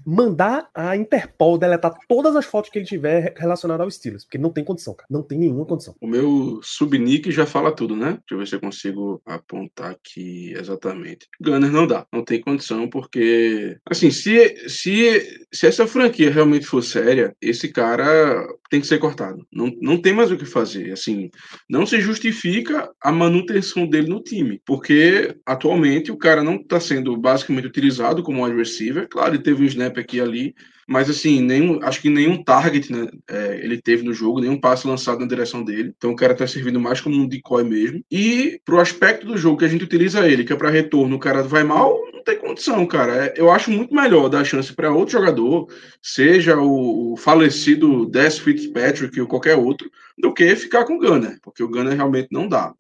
mandar 0.06 0.70
a 0.74 0.96
Interpol 0.96 1.58
deletar 1.58 1.94
todas 2.08 2.36
as 2.36 2.46
fotos 2.46 2.70
que 2.70 2.80
ele 2.80 2.86
tiver 2.86 3.34
relacionadas 3.38 3.84
ao 3.84 3.92
Steelers, 3.92 4.24
porque 4.24 4.38
não 4.38 4.52
tem 4.52 4.64
condição, 4.64 4.94
cara. 4.94 5.08
Não 5.10 5.22
tem 5.22 5.38
nenhuma 5.38 5.66
condição. 5.66 5.96
O 6.00 6.08
meu 6.08 6.60
subnick 6.64 7.32
já 7.32 7.46
fala 7.46 7.72
tudo, 7.72 7.96
né? 7.96 8.12
Deixa 8.12 8.24
eu 8.32 8.38
ver 8.38 8.48
se 8.48 8.56
eu 8.56 8.60
consigo 8.60 9.22
apontar 9.26 9.92
aqui 9.92 10.54
exatamente. 10.54 11.28
Gunner 11.42 11.72
não 11.72 11.88
dá, 11.88 12.06
não 12.12 12.24
tem 12.24 12.42
condição, 12.42 12.90
porque, 12.90 13.78
assim, 13.90 14.12
se, 14.12 14.70
se, 14.70 15.46
se 15.52 15.68
essa 15.68 15.88
franquia 15.88 16.32
realmente 16.32 16.66
for 16.66 16.82
séria, 16.82 17.36
esse 17.42 17.70
cara 17.70 18.48
tem 18.70 18.82
que 18.82 18.88
ser 18.88 19.00
cortado. 19.00 19.46
Não, 19.52 19.72
não 19.82 20.02
tem 20.02 20.14
mais 20.14 20.32
o 20.32 20.38
que 20.38 20.46
fazer. 20.46 20.92
Assim, 20.92 21.30
não 21.70 21.86
se 21.86 22.00
justifica 22.00 22.90
a 23.02 23.12
manutenção 23.12 23.88
dele 23.88 24.08
no 24.08 24.22
time, 24.22 24.62
porque 24.66 25.36
a 25.46 25.56
atualmente 25.58 26.12
o 26.12 26.18
cara 26.18 26.44
não 26.44 26.56
está 26.56 26.80
sendo 26.80 27.18
basicamente 27.18 27.68
utilizado 27.68 28.24
como 28.24 28.46
wide 28.46 28.58
receiver. 28.58 29.08
Claro, 29.10 29.34
ele 29.34 29.44
teve 29.44 29.64
um 29.64 29.66
snap 29.66 29.98
aqui 29.98 30.18
e 30.18 30.22
ali, 30.22 30.56
mas 30.88 31.10
assim, 31.10 31.42
nenhum, 31.42 31.80
acho 31.84 32.02
que 32.02 32.10
nenhum 32.10 32.42
target 32.42 32.92
né, 32.94 33.10
é, 33.28 33.60
ele 33.62 33.82
teve 33.82 34.04
no 34.04 34.14
jogo, 34.14 34.40
nenhum 34.40 34.60
passe 34.60 34.88
lançado 34.88 35.20
na 35.20 35.28
direção 35.28 35.64
dele. 35.64 35.94
Então 35.98 36.12
o 36.12 36.16
cara 36.16 36.34
tá 36.34 36.48
servindo 36.48 36.80
mais 36.80 37.02
como 37.02 37.18
um 37.18 37.28
decoy 37.28 37.64
mesmo. 37.64 38.02
E 38.10 38.62
pro 38.64 38.80
aspecto 38.80 39.26
do 39.26 39.38
jogo 39.38 39.58
que 39.58 39.66
a 39.66 39.68
gente 39.68 39.84
utiliza 39.84 40.26
ele, 40.28 40.46
que 40.46 40.54
é 40.54 40.56
para 40.56 40.70
retorno, 40.70 41.16
o 41.16 41.20
cara 41.20 41.44
vai 41.44 41.64
mal, 41.64 42.00
não 42.14 42.24
tem 42.24 42.38
condição, 42.38 42.86
cara. 42.86 43.26
É, 43.26 43.34
eu 43.36 43.52
acho 43.52 43.70
muito 43.70 43.94
melhor 43.94 44.30
dar 44.30 44.46
chance 44.46 44.72
para 44.72 44.94
outro 44.94 45.14
jogador, 45.14 45.68
seja 46.02 46.58
o, 46.58 47.14
o 47.14 47.18
falecido 47.18 48.06
Des 48.06 48.40
Fitzpatrick 48.40 49.20
ou 49.20 49.28
qualquer 49.28 49.56
outro, 49.56 49.92
do 50.18 50.34
que 50.34 50.56
ficar 50.56 50.86
com 50.86 50.96
o 50.96 51.00
Gunner, 51.00 51.38
porque 51.44 51.64
o 51.64 51.70
Gunner 51.70 51.96
realmente 51.96 52.30
não 52.32 52.48
dá. 52.48 52.74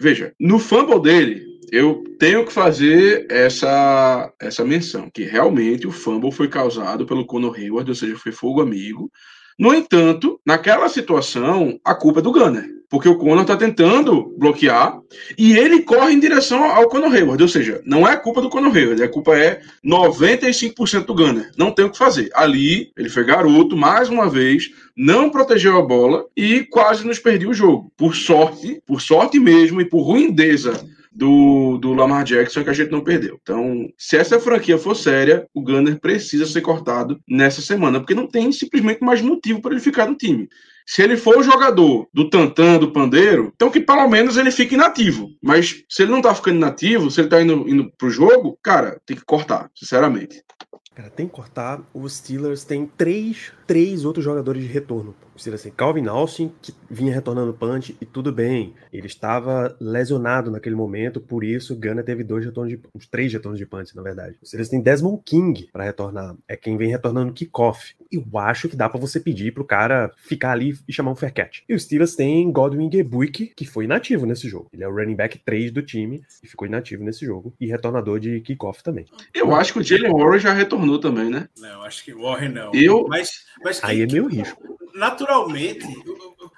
Veja, 0.00 0.34
no 0.40 0.58
fumble 0.58 1.00
dele, 1.00 1.55
eu 1.72 2.04
tenho 2.18 2.44
que 2.44 2.52
fazer 2.52 3.26
essa, 3.30 4.32
essa 4.40 4.64
menção, 4.64 5.10
que 5.12 5.24
realmente 5.24 5.86
o 5.86 5.92
fumble 5.92 6.32
foi 6.32 6.48
causado 6.48 7.06
pelo 7.06 7.26
Conor 7.26 7.56
Hayward, 7.56 7.90
ou 7.90 7.94
seja, 7.94 8.16
foi 8.16 8.32
fogo 8.32 8.60
amigo. 8.60 9.10
No 9.58 9.74
entanto, 9.74 10.40
naquela 10.44 10.88
situação, 10.88 11.80
a 11.84 11.94
culpa 11.94 12.20
é 12.20 12.22
do 12.22 12.30
Gunner, 12.30 12.68
porque 12.90 13.08
o 13.08 13.16
Conor 13.16 13.40
está 13.40 13.56
tentando 13.56 14.34
bloquear 14.38 15.00
e 15.36 15.56
ele 15.56 15.82
corre 15.82 16.12
em 16.12 16.20
direção 16.20 16.62
ao 16.62 16.88
Conor 16.88 17.12
Hayward, 17.12 17.42
ou 17.42 17.48
seja, 17.48 17.82
não 17.84 18.06
é 18.06 18.16
culpa 18.16 18.42
do 18.42 18.50
Conor 18.50 18.76
Hayward, 18.76 19.02
a 19.02 19.08
culpa 19.08 19.36
é 19.36 19.60
95% 19.84 21.06
do 21.06 21.14
Gunner. 21.14 21.50
Não 21.56 21.72
tem 21.72 21.86
o 21.86 21.90
que 21.90 21.98
fazer. 21.98 22.30
Ali, 22.34 22.92
ele 22.96 23.08
foi 23.08 23.24
garoto, 23.24 23.76
mais 23.76 24.08
uma 24.08 24.28
vez, 24.28 24.70
não 24.94 25.30
protegeu 25.30 25.78
a 25.78 25.82
bola 25.82 26.26
e 26.36 26.64
quase 26.64 27.06
nos 27.06 27.18
perdeu 27.18 27.50
o 27.50 27.54
jogo. 27.54 27.90
Por 27.96 28.14
sorte, 28.14 28.80
por 28.86 29.00
sorte 29.00 29.40
mesmo 29.40 29.80
e 29.80 29.84
por 29.84 30.02
ruindeza 30.02 30.84
do, 31.16 31.78
do 31.78 31.94
Lamar 31.94 32.24
Jackson 32.24 32.62
que 32.62 32.68
a 32.68 32.74
gente 32.74 32.92
não 32.92 33.00
perdeu. 33.00 33.38
Então, 33.40 33.88
se 33.96 34.18
essa 34.18 34.38
franquia 34.38 34.76
for 34.76 34.94
séria, 34.94 35.46
o 35.54 35.62
Gunner 35.62 35.98
precisa 35.98 36.44
ser 36.44 36.60
cortado 36.60 37.18
nessa 37.26 37.62
semana, 37.62 37.98
porque 37.98 38.14
não 38.14 38.26
tem 38.26 38.52
simplesmente 38.52 39.02
mais 39.02 39.22
motivo 39.22 39.62
para 39.62 39.72
ele 39.72 39.80
ficar 39.80 40.06
no 40.06 40.14
time. 40.14 40.46
Se 40.86 41.02
ele 41.02 41.16
for 41.16 41.38
o 41.38 41.42
jogador 41.42 42.06
do 42.12 42.28
tantã, 42.28 42.78
do 42.78 42.92
pandeiro, 42.92 43.50
então 43.56 43.70
que 43.70 43.80
pelo 43.80 44.06
menos 44.08 44.36
ele 44.36 44.50
fique 44.50 44.74
inativo. 44.74 45.30
Mas 45.42 45.82
se 45.88 46.02
ele 46.02 46.12
não 46.12 46.20
tá 46.20 46.34
ficando 46.34 46.58
inativo, 46.58 47.10
se 47.10 47.20
ele 47.20 47.28
tá 47.28 47.40
indo, 47.40 47.68
indo 47.68 47.90
pro 47.96 48.10
jogo, 48.10 48.58
cara, 48.62 49.00
tem 49.06 49.16
que 49.16 49.24
cortar, 49.24 49.70
sinceramente. 49.74 50.44
Cara, 50.96 51.10
tem 51.10 51.28
que 51.28 51.34
cortar. 51.34 51.82
Os 51.92 52.16
Steelers 52.16 52.64
têm 52.64 52.86
três, 52.86 53.52
três 53.66 54.06
outros 54.06 54.24
jogadores 54.24 54.62
de 54.62 54.68
retorno. 54.68 55.14
Os 55.34 55.42
Steelers 55.42 55.62
têm 55.62 55.70
Calvin 55.70 56.06
Austin, 56.06 56.50
que 56.62 56.72
vinha 56.88 57.12
retornando 57.12 57.52
punch, 57.52 57.94
e 58.00 58.06
tudo 58.06 58.32
bem. 58.32 58.72
Ele 58.90 59.06
estava 59.06 59.76
lesionado 59.78 60.50
naquele 60.50 60.74
momento, 60.74 61.20
por 61.20 61.44
isso 61.44 61.76
Gana 61.76 62.02
teve 62.02 62.24
dois 62.24 62.46
retornos 62.46 62.72
de 62.72 62.80
uns 62.94 63.06
três 63.06 63.30
retornos 63.30 63.58
de 63.58 63.66
punch, 63.66 63.94
na 63.94 64.00
verdade. 64.00 64.38
Os 64.40 64.48
Steelers 64.48 64.70
têm 64.70 64.80
Desmond 64.80 65.20
King 65.22 65.68
para 65.70 65.84
retornar. 65.84 66.34
É 66.48 66.56
quem 66.56 66.78
vem 66.78 66.88
retornando 66.88 67.34
kickoff. 67.34 67.94
Eu 68.10 68.24
acho 68.38 68.66
que 68.66 68.76
dá 68.76 68.88
para 68.88 68.98
você 68.98 69.20
pedir 69.20 69.52
pro 69.52 69.66
cara 69.66 70.10
ficar 70.16 70.52
ali 70.52 70.78
e 70.88 70.92
chamar 70.94 71.10
um 71.10 71.14
fair 71.14 71.34
catch. 71.34 71.58
E 71.68 71.74
os 71.74 71.82
Steelers 71.82 72.16
têm 72.16 72.50
Godwin 72.50 72.90
Gebuik, 72.90 73.52
que 73.54 73.66
foi 73.66 73.84
inativo 73.84 74.24
nesse 74.24 74.48
jogo. 74.48 74.70
Ele 74.72 74.82
é 74.82 74.88
o 74.88 74.94
running 74.94 75.16
back 75.16 75.38
3 75.44 75.70
do 75.70 75.82
time 75.82 76.22
e 76.42 76.48
ficou 76.48 76.66
inativo 76.66 77.04
nesse 77.04 77.26
jogo. 77.26 77.52
E 77.60 77.66
retornador 77.66 78.18
de 78.18 78.40
kickoff 78.40 78.82
também. 78.82 79.04
Eu 79.34 79.54
acho 79.54 79.74
que 79.74 79.80
o 79.80 79.82
Jalen 79.82 80.10
Warren 80.10 80.38
já 80.38 80.54
retornou 80.54 80.85
também, 80.98 81.28
né? 81.28 81.48
Não, 81.58 81.82
acho 81.82 82.04
que 82.04 82.14
Warren 82.14 82.50
não. 82.50 82.74
Eu... 82.74 83.06
Mas, 83.08 83.44
mas 83.62 83.82
Aí 83.82 84.02
é 84.02 84.06
meio 84.06 84.26
risco. 84.26 84.78
Naturalmente, 84.94 85.86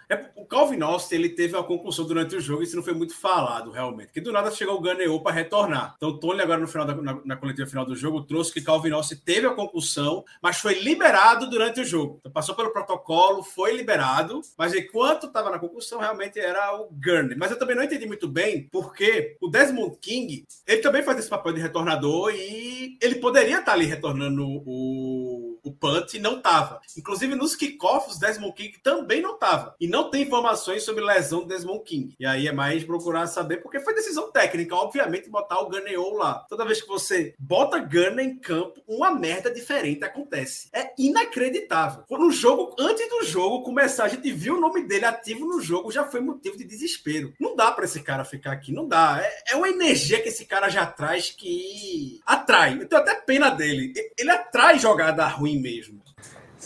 é, 0.09 0.27
o 0.37 0.47
Calvin 0.47 0.81
Austin 0.81 1.17
ele 1.17 1.29
teve 1.29 1.55
uma 1.55 1.65
concussão 1.65 2.07
durante 2.07 2.35
o 2.35 2.41
jogo, 2.41 2.63
isso 2.63 2.75
não 2.75 2.83
foi 2.83 2.95
muito 2.95 3.15
falado, 3.15 3.71
realmente. 3.71 4.13
Que 4.13 4.21
do 4.21 4.33
nada 4.33 4.51
chegou 4.51 4.77
o 4.77 4.81
Ganeou 4.81 5.23
para 5.23 5.35
retornar. 5.35 5.95
Então, 5.97 6.19
Tony, 6.19 6.41
agora 6.41 6.61
no 6.61 6.67
final 6.67 6.87
da, 6.87 6.95
na, 6.95 7.21
na, 7.25 7.37
coletiva 7.37 7.69
final 7.69 7.85
do 7.85 7.95
jogo, 7.95 8.23
trouxe 8.23 8.53
que 8.53 8.61
Calvin 8.61 8.93
Austin 8.93 9.17
teve 9.17 9.47
a 9.47 9.55
concussão, 9.55 10.25
mas 10.43 10.59
foi 10.59 10.81
liberado 10.81 11.49
durante 11.51 11.81
o 11.81 11.85
jogo. 11.85 12.17
Então, 12.21 12.33
passou 12.33 12.55
pelo 12.55 12.73
protocolo, 12.73 13.43
foi 13.43 13.77
liberado, 13.77 14.41
mas 14.57 14.75
enquanto 14.75 15.27
estava 15.27 15.51
na 15.51 15.59
concussão, 15.59 16.01
realmente 16.01 16.39
era 16.39 16.75
o 16.81 16.89
Gurney. 16.91 17.37
Mas 17.37 17.51
eu 17.51 17.59
também 17.59 17.77
não 17.77 17.83
entendi 17.83 18.07
muito 18.07 18.27
bem, 18.27 18.69
porque 18.73 19.37
o 19.41 19.49
Desmond 19.49 19.99
King, 20.01 20.45
ele 20.67 20.81
também 20.81 21.03
faz 21.03 21.19
esse 21.19 21.29
papel 21.29 21.53
de 21.53 21.61
retornador 21.61 22.33
e 22.35 22.97
ele 23.01 23.17
poderia 23.17 23.59
estar 23.59 23.73
ali 23.73 23.85
retornando 23.85 24.45
o, 24.47 25.59
o 25.63 25.73
punt 25.73 26.15
e 26.15 26.19
não 26.19 26.39
estava. 26.39 26.81
Inclusive, 26.97 27.35
nos 27.35 27.55
kickoffs, 27.55 28.19
Desmond 28.19 28.55
King 28.55 28.79
também 28.83 29.21
não 29.21 29.35
estava. 29.35 29.75
E 29.81 29.87
não 29.87 29.98
tem 30.05 30.23
informações 30.23 30.83
sobre 30.83 31.05
lesão 31.05 31.41
do 31.41 31.49
Desmond 31.49 31.83
King. 31.85 32.15
E 32.19 32.27
aí 32.27 32.49
é 32.49 32.53
mais 32.53 32.85
procurar 32.85 33.27
saber, 33.27 33.59
porque 33.59 33.81
foi 33.81 33.95
decisão 33.95 34.31
técnica, 34.31 34.75
obviamente, 34.75 35.31
botar 35.31 35.61
o 35.61 35.69
Ganeou 35.69 36.15
lá. 36.15 36.47
Toda 36.49 36.65
vez 36.65 36.81
que 36.81 36.89
você 36.89 37.35
bota 37.39 37.79
Gunner 37.79 38.25
em 38.25 38.39
campo, 38.39 38.83
uma 38.87 39.11
merda 39.11 39.51
diferente 39.51 40.05
acontece. 40.05 40.69
É 40.73 40.93
inacreditável. 40.99 42.05
No 42.11 42.31
jogo, 42.31 42.75
antes 42.79 43.09
do 43.09 43.25
jogo 43.25 43.63
começar, 43.63 44.05
a 44.05 44.09
gente 44.09 44.31
viu 44.33 44.57
o 44.57 44.61
nome 44.61 44.85
dele 44.85 45.05
ativo 45.05 45.45
no 45.45 45.61
jogo, 45.61 45.93
já 45.93 46.05
foi 46.05 46.21
motivo 46.21 46.57
de 46.57 46.65
desespero. 46.65 47.33
Não 47.39 47.55
dá 47.55 47.71
para 47.73 47.85
esse 47.85 48.01
cara 48.01 48.25
ficar 48.25 48.53
aqui, 48.53 48.73
não 48.73 48.87
dá. 48.87 49.21
É, 49.23 49.53
é 49.53 49.57
uma 49.57 49.69
energia 49.69 50.21
que 50.21 50.29
esse 50.29 50.45
cara 50.45 50.69
já 50.69 50.87
traz 50.87 51.31
que 51.31 52.21
atrai. 52.25 52.79
Eu 52.81 52.89
tenho 52.89 53.03
até 53.03 53.15
pena 53.15 53.51
dele. 53.51 53.93
Ele 54.19 54.31
atrai 54.31 54.79
jogada 54.79 55.27
ruim 55.27 55.59
mesmo. 55.61 56.01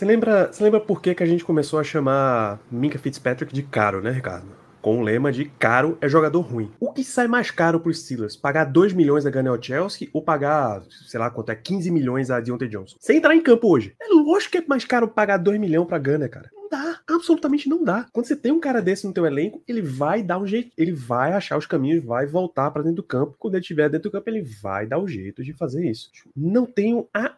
Você 0.03 0.07
lembra, 0.07 0.53
você 0.53 0.65
lembra 0.65 0.81
por 0.81 1.01
que, 1.01 1.15
que 1.15 1.23
a 1.23 1.27
gente 1.27 1.45
começou 1.45 1.79
a 1.79 1.85
chamar 1.85 2.59
Minka 2.69 2.99
Fitzpatrick 2.99 3.55
de 3.55 3.63
caro, 3.63 4.03
né, 4.03 4.11
Ricardo? 4.11 4.49
Com 4.81 4.99
o 4.99 5.01
lema 5.01 5.31
de 5.31 5.45
caro 5.45 5.97
é 6.01 6.09
jogador 6.09 6.41
ruim. 6.41 6.73
O 6.81 6.93
que 6.93 7.05
sai 7.05 7.29
mais 7.29 7.53
caro 7.53 7.79
para 7.79 7.89
os 7.89 8.01
Steelers? 8.01 8.35
Pagar 8.37 8.65
2 8.65 8.95
milhões 8.95 9.25
a 9.25 9.31
Ganel 9.31 9.63
Chelsea 9.63 10.09
ou 10.13 10.21
pagar, 10.21 10.83
sei 11.07 11.21
lá 11.21 11.31
quanto 11.31 11.53
é, 11.53 11.55
15 11.55 11.89
milhões 11.93 12.33
a 12.33 12.41
Deontay 12.41 12.67
Johnson? 12.67 12.97
Sem 12.99 13.19
entrar 13.19 13.37
em 13.37 13.41
campo 13.41 13.69
hoje. 13.69 13.95
É 14.03 14.09
lógico 14.13 14.51
que 14.51 14.59
é 14.59 14.65
mais 14.67 14.85
caro 14.85 15.07
pagar 15.07 15.37
2 15.37 15.61
milhões 15.61 15.87
para 15.87 15.99
Gunner, 15.99 16.29
cara 16.29 16.51
dá, 16.73 17.01
absolutamente 17.07 17.69
não 17.69 17.85
dá. 17.85 18.07
Quando 18.11 18.27
você 18.27 18.35
tem 18.35 18.51
um 18.51 18.59
cara 18.59 18.81
desse 18.81 19.07
no 19.07 19.13
teu 19.13 19.27
elenco, 19.27 19.63
ele 19.69 19.83
vai 19.83 20.23
dar 20.23 20.39
um 20.39 20.47
jeito, 20.47 20.73
ele 20.77 20.93
vai 20.93 21.35
achar 21.35 21.59
os 21.59 21.67
caminhos, 21.67 22.03
vai 22.03 22.27
voltar 22.27 22.71
para 22.71 22.83
dentro 22.83 22.97
do 22.97 23.03
campo. 23.03 23.37
Quando 23.39 23.55
ele 23.55 23.61
estiver 23.61 23.91
dentro 23.91 24.09
do 24.09 24.13
campo, 24.13 24.31
ele 24.31 24.41
vai 24.41 24.87
dar 24.87 24.99
o 24.99 25.07
jeito 25.07 25.45
de 25.45 25.53
fazer 25.53 25.89
isso. 25.89 26.11
Não 26.35 26.65
tenho 26.65 27.07
a, 27.13 27.37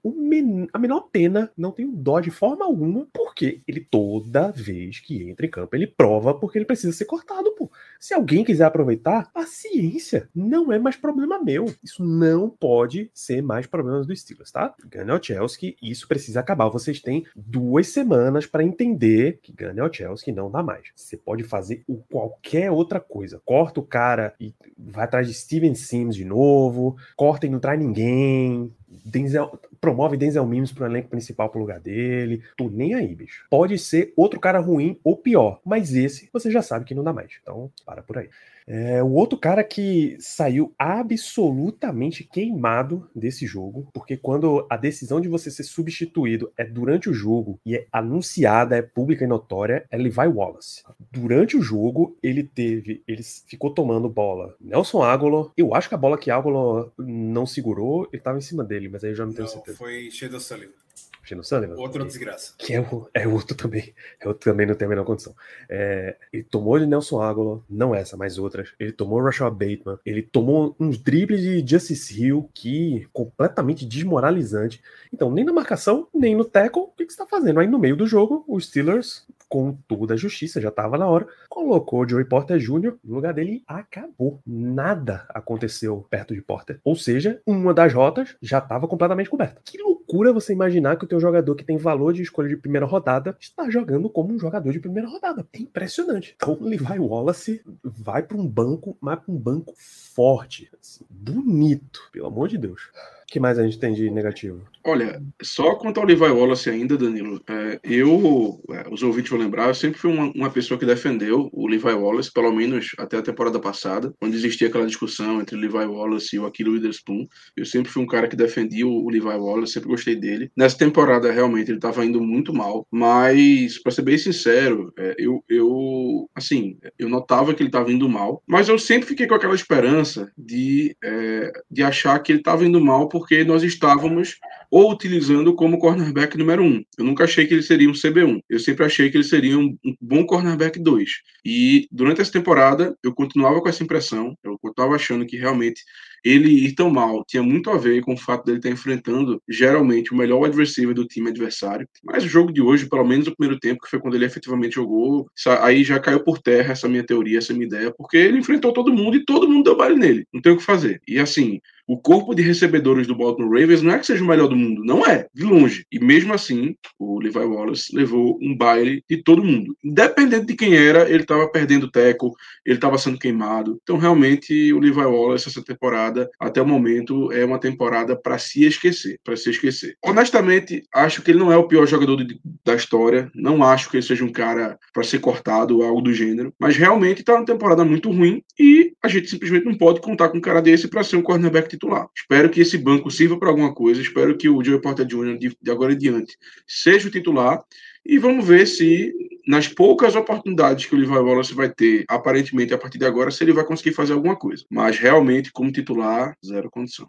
a 0.72 0.78
menor 0.78 1.08
pena, 1.10 1.50
não 1.56 1.72
tenho 1.72 1.90
dó 1.90 2.20
de 2.20 2.30
forma 2.30 2.64
alguma, 2.64 3.08
porque 3.12 3.60
ele 3.66 3.80
toda 3.80 4.52
vez 4.52 5.00
que 5.00 5.28
entra 5.28 5.44
em 5.44 5.50
campo, 5.50 5.74
ele 5.74 5.88
prova 5.88 6.32
porque 6.34 6.56
ele 6.56 6.64
precisa 6.64 6.92
ser 6.92 7.04
cortado, 7.04 7.50
pô. 7.52 7.68
Se 8.04 8.12
alguém 8.12 8.44
quiser 8.44 8.64
aproveitar, 8.64 9.32
paciência, 9.32 10.28
não 10.34 10.70
é 10.70 10.78
mais 10.78 10.94
problema 10.94 11.42
meu. 11.42 11.64
Isso 11.82 12.04
não 12.04 12.50
pode 12.50 13.10
ser 13.14 13.40
mais 13.40 13.66
problema 13.66 14.04
do 14.04 14.14
Steelers, 14.14 14.52
tá? 14.52 14.74
Ganha 14.86 15.14
o 15.14 15.22
Chelsea, 15.22 15.74
isso 15.80 16.06
precisa 16.06 16.40
acabar. 16.40 16.68
Vocês 16.68 17.00
têm 17.00 17.24
duas 17.34 17.86
semanas 17.86 18.44
para 18.44 18.62
entender 18.62 19.38
que 19.42 19.54
ganha 19.54 19.82
o 19.82 19.90
Chelsea 19.90 20.34
não 20.34 20.50
dá 20.50 20.62
mais. 20.62 20.90
Você 20.94 21.16
pode 21.16 21.44
fazer 21.44 21.82
o 21.88 21.96
qualquer 21.96 22.70
outra 22.70 23.00
coisa. 23.00 23.40
Corta 23.42 23.80
o 23.80 23.86
cara 23.86 24.34
e 24.38 24.52
vai 24.76 25.04
atrás 25.04 25.26
de 25.26 25.32
Steven 25.32 25.74
Sims 25.74 26.14
de 26.14 26.26
novo, 26.26 26.98
corta 27.16 27.46
e 27.46 27.48
não 27.48 27.58
traz 27.58 27.80
ninguém. 27.80 28.70
Denzel, 29.04 29.58
promove 29.80 30.16
Denzel 30.16 30.46
Mims 30.46 30.72
pro 30.72 30.86
elenco 30.86 31.08
principal 31.08 31.48
pro 31.48 31.60
lugar 31.60 31.80
dele. 31.80 32.42
Tô 32.56 32.68
nem 32.68 32.94
aí, 32.94 33.14
bicho. 33.14 33.46
Pode 33.48 33.78
ser 33.78 34.12
outro 34.16 34.38
cara 34.38 34.58
ruim 34.58 34.98
ou 35.02 35.16
pior, 35.16 35.60
mas 35.64 35.94
esse 35.94 36.28
você 36.32 36.50
já 36.50 36.62
sabe 36.62 36.84
que 36.84 36.94
não 36.94 37.04
dá 37.04 37.12
mais. 37.12 37.32
Então, 37.42 37.70
para 37.84 38.02
por 38.02 38.18
aí. 38.18 38.28
É, 38.66 39.02
o 39.02 39.12
outro 39.12 39.38
cara 39.38 39.62
que 39.62 40.16
saiu 40.18 40.74
absolutamente 40.78 42.24
queimado 42.24 43.08
desse 43.14 43.46
jogo, 43.46 43.88
porque 43.92 44.16
quando 44.16 44.66
a 44.70 44.76
decisão 44.76 45.20
de 45.20 45.28
você 45.28 45.50
ser 45.50 45.64
substituído 45.64 46.52
é 46.56 46.64
durante 46.64 47.10
o 47.10 47.14
jogo 47.14 47.60
e 47.64 47.76
é 47.76 47.86
anunciada, 47.92 48.76
é 48.76 48.82
pública 48.82 49.24
e 49.24 49.28
notória, 49.28 49.86
é 49.90 49.96
Levi 49.96 50.26
Wallace. 50.26 50.82
Durante 51.12 51.56
o 51.56 51.62
jogo, 51.62 52.16
ele 52.22 52.42
teve, 52.42 53.02
ele 53.06 53.22
ficou 53.22 53.70
tomando 53.70 54.08
bola. 54.08 54.54
Nelson 54.60 55.02
Aguilar, 55.02 55.50
eu 55.56 55.74
acho 55.74 55.88
que 55.88 55.94
a 55.94 55.98
bola 55.98 56.18
que 56.18 56.30
Aguilar 56.30 56.86
não 56.98 57.46
segurou, 57.46 58.08
ele 58.12 58.22
tava 58.22 58.38
em 58.38 58.42
cima 58.42 58.64
dele, 58.64 58.88
mas 58.88 59.04
aí 59.04 59.10
eu 59.10 59.16
já 59.16 59.26
não 59.26 59.32
tenho 59.32 59.46
Não, 59.46 59.52
certeza. 59.52 59.76
foi 59.76 60.10
Shadow 60.10 60.40
Sullivan. 60.40 60.83
Geno 61.24 61.42
Sullivan? 61.42 61.74
Outra 61.76 62.04
desgraça. 62.04 62.54
que 62.58 62.74
é, 62.74 62.80
o, 62.80 63.08
é 63.14 63.26
outro 63.26 63.56
também. 63.56 63.94
É 64.20 64.28
outro 64.28 64.50
também 64.50 64.66
não 64.66 64.74
tem 64.74 64.86
a 64.86 64.88
menor 64.88 65.04
condição. 65.04 65.34
É, 65.68 66.16
ele 66.32 66.42
tomou 66.44 66.78
de 66.78 66.86
Nelson 66.86 67.20
Aguilar, 67.22 67.60
não 67.68 67.94
essa, 67.94 68.16
mas 68.16 68.38
outras. 68.38 68.72
Ele 68.78 68.92
tomou 68.92 69.20
o 69.20 69.24
Rashad 69.24 69.52
Bateman. 69.52 69.98
Ele 70.04 70.22
tomou 70.22 70.76
uns 70.78 70.98
dribles 70.98 71.40
de 71.40 71.64
Justice 71.66 72.20
Hill 72.20 72.50
que 72.52 73.08
completamente 73.12 73.86
desmoralizante. 73.86 74.82
Então, 75.12 75.30
nem 75.30 75.44
na 75.44 75.52
marcação, 75.52 76.08
nem 76.14 76.34
no 76.34 76.44
tackle, 76.44 76.82
o 76.82 76.88
que, 76.88 77.06
que 77.06 77.12
você 77.12 77.22
está 77.22 77.26
fazendo? 77.26 77.60
Aí 77.60 77.66
no 77.66 77.78
meio 77.78 77.96
do 77.96 78.06
jogo, 78.06 78.44
os 78.46 78.66
Steelers, 78.66 79.26
com 79.48 79.76
toda 79.86 80.14
a 80.14 80.16
justiça, 80.16 80.60
já 80.60 80.68
estava 80.68 80.98
na 80.98 81.06
hora, 81.06 81.26
colocou 81.48 82.00
o 82.02 82.08
Joey 82.08 82.24
Porter 82.24 82.58
Jr. 82.58 82.96
no 83.04 83.14
lugar 83.14 83.32
dele 83.32 83.52
e 83.52 83.62
acabou. 83.66 84.40
Nada 84.46 85.24
aconteceu 85.28 86.06
perto 86.10 86.34
de 86.34 86.42
Porter. 86.42 86.80
Ou 86.84 86.96
seja, 86.96 87.40
uma 87.46 87.72
das 87.72 87.92
rotas 87.92 88.36
já 88.42 88.58
estava 88.58 88.88
completamente 88.88 89.30
coberta. 89.30 89.60
Que 89.64 89.78
loucura! 89.78 89.93
Loucura 90.14 90.32
você 90.32 90.52
imaginar 90.52 90.96
que 90.96 91.04
o 91.04 91.08
teu 91.08 91.18
jogador 91.18 91.56
que 91.56 91.64
tem 91.64 91.76
valor 91.76 92.12
de 92.12 92.22
escolha 92.22 92.48
de 92.48 92.56
primeira 92.56 92.86
rodada 92.86 93.36
está 93.40 93.68
jogando 93.68 94.08
como 94.08 94.32
um 94.32 94.38
jogador 94.38 94.72
de 94.72 94.78
primeira 94.78 95.08
rodada. 95.08 95.44
É 95.52 95.58
impressionante. 95.58 96.34
Então, 96.36 96.56
Levi 96.60 96.98
Wallace 96.98 97.60
vai 97.82 98.22
para 98.22 98.36
um 98.36 98.46
banco, 98.46 98.96
mas 99.00 99.18
para 99.18 99.34
um 99.34 99.36
banco 99.36 99.74
forte, 99.76 100.70
assim, 100.80 101.04
bonito, 101.10 102.00
pelo 102.12 102.28
amor 102.28 102.48
de 102.48 102.58
Deus. 102.58 102.90
Que 103.34 103.40
mais 103.40 103.58
a 103.58 103.64
gente 103.64 103.80
tem 103.80 103.92
de 103.92 104.08
negativo? 104.10 104.62
Olha, 104.86 105.20
só 105.42 105.74
quanto 105.74 105.98
ao 105.98 106.06
Levi 106.06 106.22
Wallace 106.22 106.70
ainda, 106.70 106.96
Danilo, 106.96 107.42
é, 107.48 107.80
eu, 107.82 108.62
é, 108.70 108.84
os 108.88 109.02
ouvintes 109.02 109.28
vão 109.28 109.40
lembrar, 109.40 109.66
eu 109.66 109.74
sempre 109.74 109.98
fui 109.98 110.12
uma, 110.12 110.30
uma, 110.36 110.50
pessoa 110.50 110.78
que 110.78 110.86
defendeu 110.86 111.50
o 111.52 111.66
Levi 111.66 111.94
Wallace, 111.94 112.32
pelo 112.32 112.54
menos 112.54 112.92
até 112.96 113.16
a 113.16 113.22
temporada 113.22 113.58
passada, 113.58 114.14
quando 114.20 114.34
existia 114.34 114.68
aquela 114.68 114.86
discussão 114.86 115.40
entre 115.40 115.56
o 115.56 115.58
Levi 115.58 115.78
Wallace 115.78 116.36
e 116.36 116.38
o 116.38 116.46
Aquilo 116.46 116.74
Witherspoon. 116.74 117.26
Eu 117.56 117.64
sempre 117.64 117.90
fui 117.90 118.04
um 118.04 118.06
cara 118.06 118.28
que 118.28 118.36
defendia 118.36 118.86
o, 118.86 119.04
o 119.04 119.10
Levi 119.10 119.26
Wallace, 119.26 119.72
sempre 119.72 119.88
gostei 119.88 120.14
dele. 120.14 120.52
Nessa 120.56 120.78
temporada, 120.78 121.32
realmente, 121.32 121.72
ele 121.72 121.78
estava 121.78 122.04
indo 122.04 122.20
muito 122.20 122.54
mal, 122.54 122.86
mas, 122.88 123.82
para 123.82 123.90
ser 123.90 124.02
bem 124.02 124.16
sincero, 124.16 124.92
é, 124.96 125.16
eu, 125.18 125.42
eu, 125.48 126.30
assim, 126.36 126.78
eu 126.96 127.08
notava 127.08 127.52
que 127.52 127.62
ele 127.64 127.68
estava 127.68 127.90
indo 127.90 128.08
mal, 128.08 128.40
mas 128.46 128.68
eu 128.68 128.78
sempre 128.78 129.08
fiquei 129.08 129.26
com 129.26 129.34
aquela 129.34 129.56
esperança 129.56 130.30
de, 130.38 130.96
é, 131.02 131.52
de 131.68 131.82
achar 131.82 132.16
que 132.20 132.30
ele 132.30 132.38
estava 132.38 132.64
indo 132.64 132.80
mal 132.80 133.08
porque 133.08 133.23
nós 133.44 133.62
estávamos 133.62 134.36
ou 134.70 134.90
utilizando 134.90 135.54
como 135.54 135.78
cornerback 135.78 136.36
número 136.36 136.62
um. 136.62 136.84
Eu 136.98 137.04
nunca 137.04 137.24
achei 137.24 137.46
que 137.46 137.54
ele 137.54 137.62
seria 137.62 137.88
um 137.88 137.92
CB1. 137.92 138.40
Eu 138.48 138.58
sempre 138.58 138.84
achei 138.84 139.10
que 139.10 139.16
ele 139.16 139.24
seria 139.24 139.58
um, 139.58 139.76
um 139.84 139.94
bom 140.00 140.26
cornerback 140.26 140.78
2. 140.78 141.10
E 141.44 141.86
durante 141.92 142.20
essa 142.20 142.32
temporada, 142.32 142.96
eu 143.02 143.14
continuava 143.14 143.60
com 143.60 143.68
essa 143.68 143.82
impressão, 143.82 144.36
eu 144.42 144.58
continuava 144.58 144.96
achando 144.96 145.24
que 145.24 145.36
realmente 145.36 145.82
ele 146.24 146.48
ir 146.48 146.74
tão 146.74 146.90
mal 146.90 147.24
tinha 147.26 147.42
muito 147.42 147.70
a 147.70 147.76
ver 147.76 148.00
com 148.00 148.14
o 148.14 148.16
fato 148.16 148.44
dele 148.44 148.58
estar 148.58 148.70
enfrentando 148.70 149.40
geralmente 149.48 150.12
o 150.12 150.16
melhor 150.16 150.44
adversário 150.44 150.94
do 150.94 151.06
time 151.06 151.28
adversário. 151.28 151.86
Mas 152.02 152.24
o 152.24 152.28
jogo 152.28 152.52
de 152.52 152.62
hoje, 152.62 152.88
pelo 152.88 153.04
menos 153.04 153.26
o 153.26 153.36
primeiro 153.36 153.60
tempo, 153.60 153.82
que 153.82 153.90
foi 153.90 154.00
quando 154.00 154.14
ele 154.14 154.24
efetivamente 154.24 154.76
jogou, 154.76 155.28
aí 155.60 155.84
já 155.84 156.00
caiu 156.00 156.20
por 156.20 156.38
terra 156.38 156.72
essa 156.72 156.88
minha 156.88 157.04
teoria, 157.04 157.38
essa 157.38 157.52
minha 157.52 157.66
ideia, 157.66 157.94
porque 157.96 158.16
ele 158.16 158.38
enfrentou 158.38 158.72
todo 158.72 158.92
mundo 158.92 159.16
e 159.16 159.24
todo 159.24 159.48
mundo 159.48 159.64
deu 159.64 159.76
baile 159.76 159.96
nele. 159.96 160.26
Não 160.32 160.40
tem 160.40 160.52
o 160.52 160.56
que 160.56 160.62
fazer. 160.62 161.00
E 161.06 161.18
assim, 161.18 161.60
o 161.86 161.98
corpo 161.98 162.34
de 162.34 162.42
recebedores 162.42 163.06
do 163.06 163.14
Baltimore 163.14 163.60
Ravens 163.60 163.82
não 163.82 163.92
é 163.92 163.98
que 163.98 164.06
seja 164.06 164.24
o 164.24 164.26
melhor 164.26 164.48
do 164.48 164.56
mundo, 164.56 164.82
não 164.84 165.04
é, 165.04 165.26
de 165.34 165.44
longe. 165.44 165.84
E 165.92 165.98
mesmo 165.98 166.32
assim, 166.32 166.74
o 166.98 167.20
Levi 167.20 167.38
Wallace 167.38 167.94
levou 167.94 168.38
um 168.40 168.56
baile 168.56 169.04
de 169.08 169.22
todo 169.22 169.44
mundo. 169.44 169.76
Independente 169.84 170.46
de 170.46 170.56
quem 170.56 170.74
era, 170.74 171.08
ele 171.10 171.22
estava 171.22 171.46
perdendo 171.48 171.90
teco, 171.90 172.34
ele 172.64 172.76
estava 172.76 172.96
sendo 172.96 173.18
queimado. 173.18 173.78
Então, 173.82 173.98
realmente, 173.98 174.72
o 174.72 174.78
Levi 174.78 175.00
Wallace, 175.00 175.48
essa 175.48 175.62
temporada, 175.62 176.13
até 176.38 176.60
o 176.60 176.66
momento, 176.66 177.32
é 177.32 177.44
uma 177.44 177.58
temporada 177.58 178.16
para 178.16 178.38
se 178.38 178.64
esquecer, 178.64 179.18
para 179.24 179.36
se 179.36 179.50
esquecer. 179.50 179.96
Honestamente, 180.04 180.84
acho 180.92 181.22
que 181.22 181.30
ele 181.30 181.38
não 181.38 181.52
é 181.52 181.56
o 181.56 181.68
pior 181.68 181.86
jogador 181.86 182.24
de, 182.24 182.38
da 182.64 182.74
história, 182.74 183.30
não 183.34 183.62
acho 183.62 183.90
que 183.90 183.96
ele 183.96 184.06
seja 184.06 184.24
um 184.24 184.32
cara 184.32 184.78
para 184.92 185.02
ser 185.02 185.18
cortado 185.20 185.78
ou 185.78 185.84
algo 185.84 186.00
do 186.00 186.12
gênero, 186.12 186.52
mas 186.58 186.76
realmente 186.76 187.20
está 187.20 187.34
uma 187.34 187.44
temporada 187.44 187.84
muito 187.84 188.10
ruim 188.10 188.42
e 188.58 188.92
a 189.02 189.08
gente 189.08 189.28
simplesmente 189.28 189.66
não 189.66 189.74
pode 189.74 190.00
contar 190.00 190.28
com 190.28 190.38
um 190.38 190.42
cara 190.42 190.62
desse 190.62 190.88
para 190.88 191.04
ser 191.04 191.16
um 191.16 191.22
cornerback 191.22 191.68
titular. 191.68 192.08
Espero 192.16 192.50
que 192.50 192.60
esse 192.60 192.78
banco 192.78 193.10
sirva 193.10 193.38
para 193.38 193.48
alguma 193.48 193.74
coisa, 193.74 194.00
espero 194.00 194.36
que 194.36 194.48
o 194.48 194.62
Joey 194.62 194.80
Porter 194.80 195.06
Jr. 195.06 195.38
de, 195.38 195.56
de 195.60 195.70
agora 195.70 195.92
em 195.92 195.98
diante 195.98 196.36
seja 196.66 197.08
o 197.08 197.10
titular 197.10 197.62
e 198.04 198.18
vamos 198.18 198.46
ver 198.46 198.66
se 198.66 199.12
nas 199.46 199.68
poucas 199.68 200.14
oportunidades 200.14 200.86
que 200.86 200.94
o 200.94 200.98
Levi 200.98 201.12
Wallace 201.12 201.54
vai 201.54 201.68
ter, 201.68 202.04
aparentemente 202.08 202.72
a 202.72 202.78
partir 202.78 202.98
de 202.98 203.06
agora, 203.06 203.30
se 203.30 203.44
ele 203.44 203.52
vai 203.52 203.64
conseguir 203.64 203.94
fazer 203.94 204.12
alguma 204.12 204.36
coisa. 204.36 204.64
Mas 204.70 204.98
realmente, 204.98 205.52
como 205.52 205.72
titular, 205.72 206.36
zero 206.44 206.70
condição. 206.70 207.08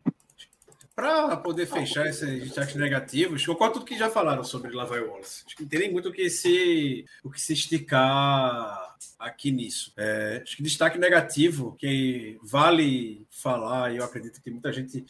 Para 0.96 1.36
poder 1.36 1.65
fechar 1.65 2.08
esses 2.08 2.42
destaques 2.42 2.75
negativos, 2.75 3.46
concordo 3.46 3.74
tudo 3.74 3.86
que 3.86 3.98
já 3.98 4.10
falaram 4.10 4.46
sobre 4.46 4.74
Levi 4.74 5.00
Wallace. 5.00 5.44
Acho 5.46 5.56
que 5.56 5.63
não 5.63 5.70
tem 5.70 5.80
nem 5.80 5.92
muito 5.92 6.08
o 6.08 6.12
que 6.12 6.30
se, 6.30 7.04
o 7.22 7.30
que 7.30 7.42
se 7.42 7.51
esticar 7.51 8.96
aqui 9.20 9.51
nisso. 9.51 9.92
É, 9.98 10.42
acho 10.42 10.56
que 10.56 10.63
destaque 10.63 10.98
negativo, 10.98 11.75
que 11.77 12.38
vale 12.42 13.27
falar, 13.30 13.94
e 13.94 13.98
eu 13.98 14.06
acredito 14.06 14.42
que 14.42 14.50
muita 14.50 14.72
gente 14.72 15.06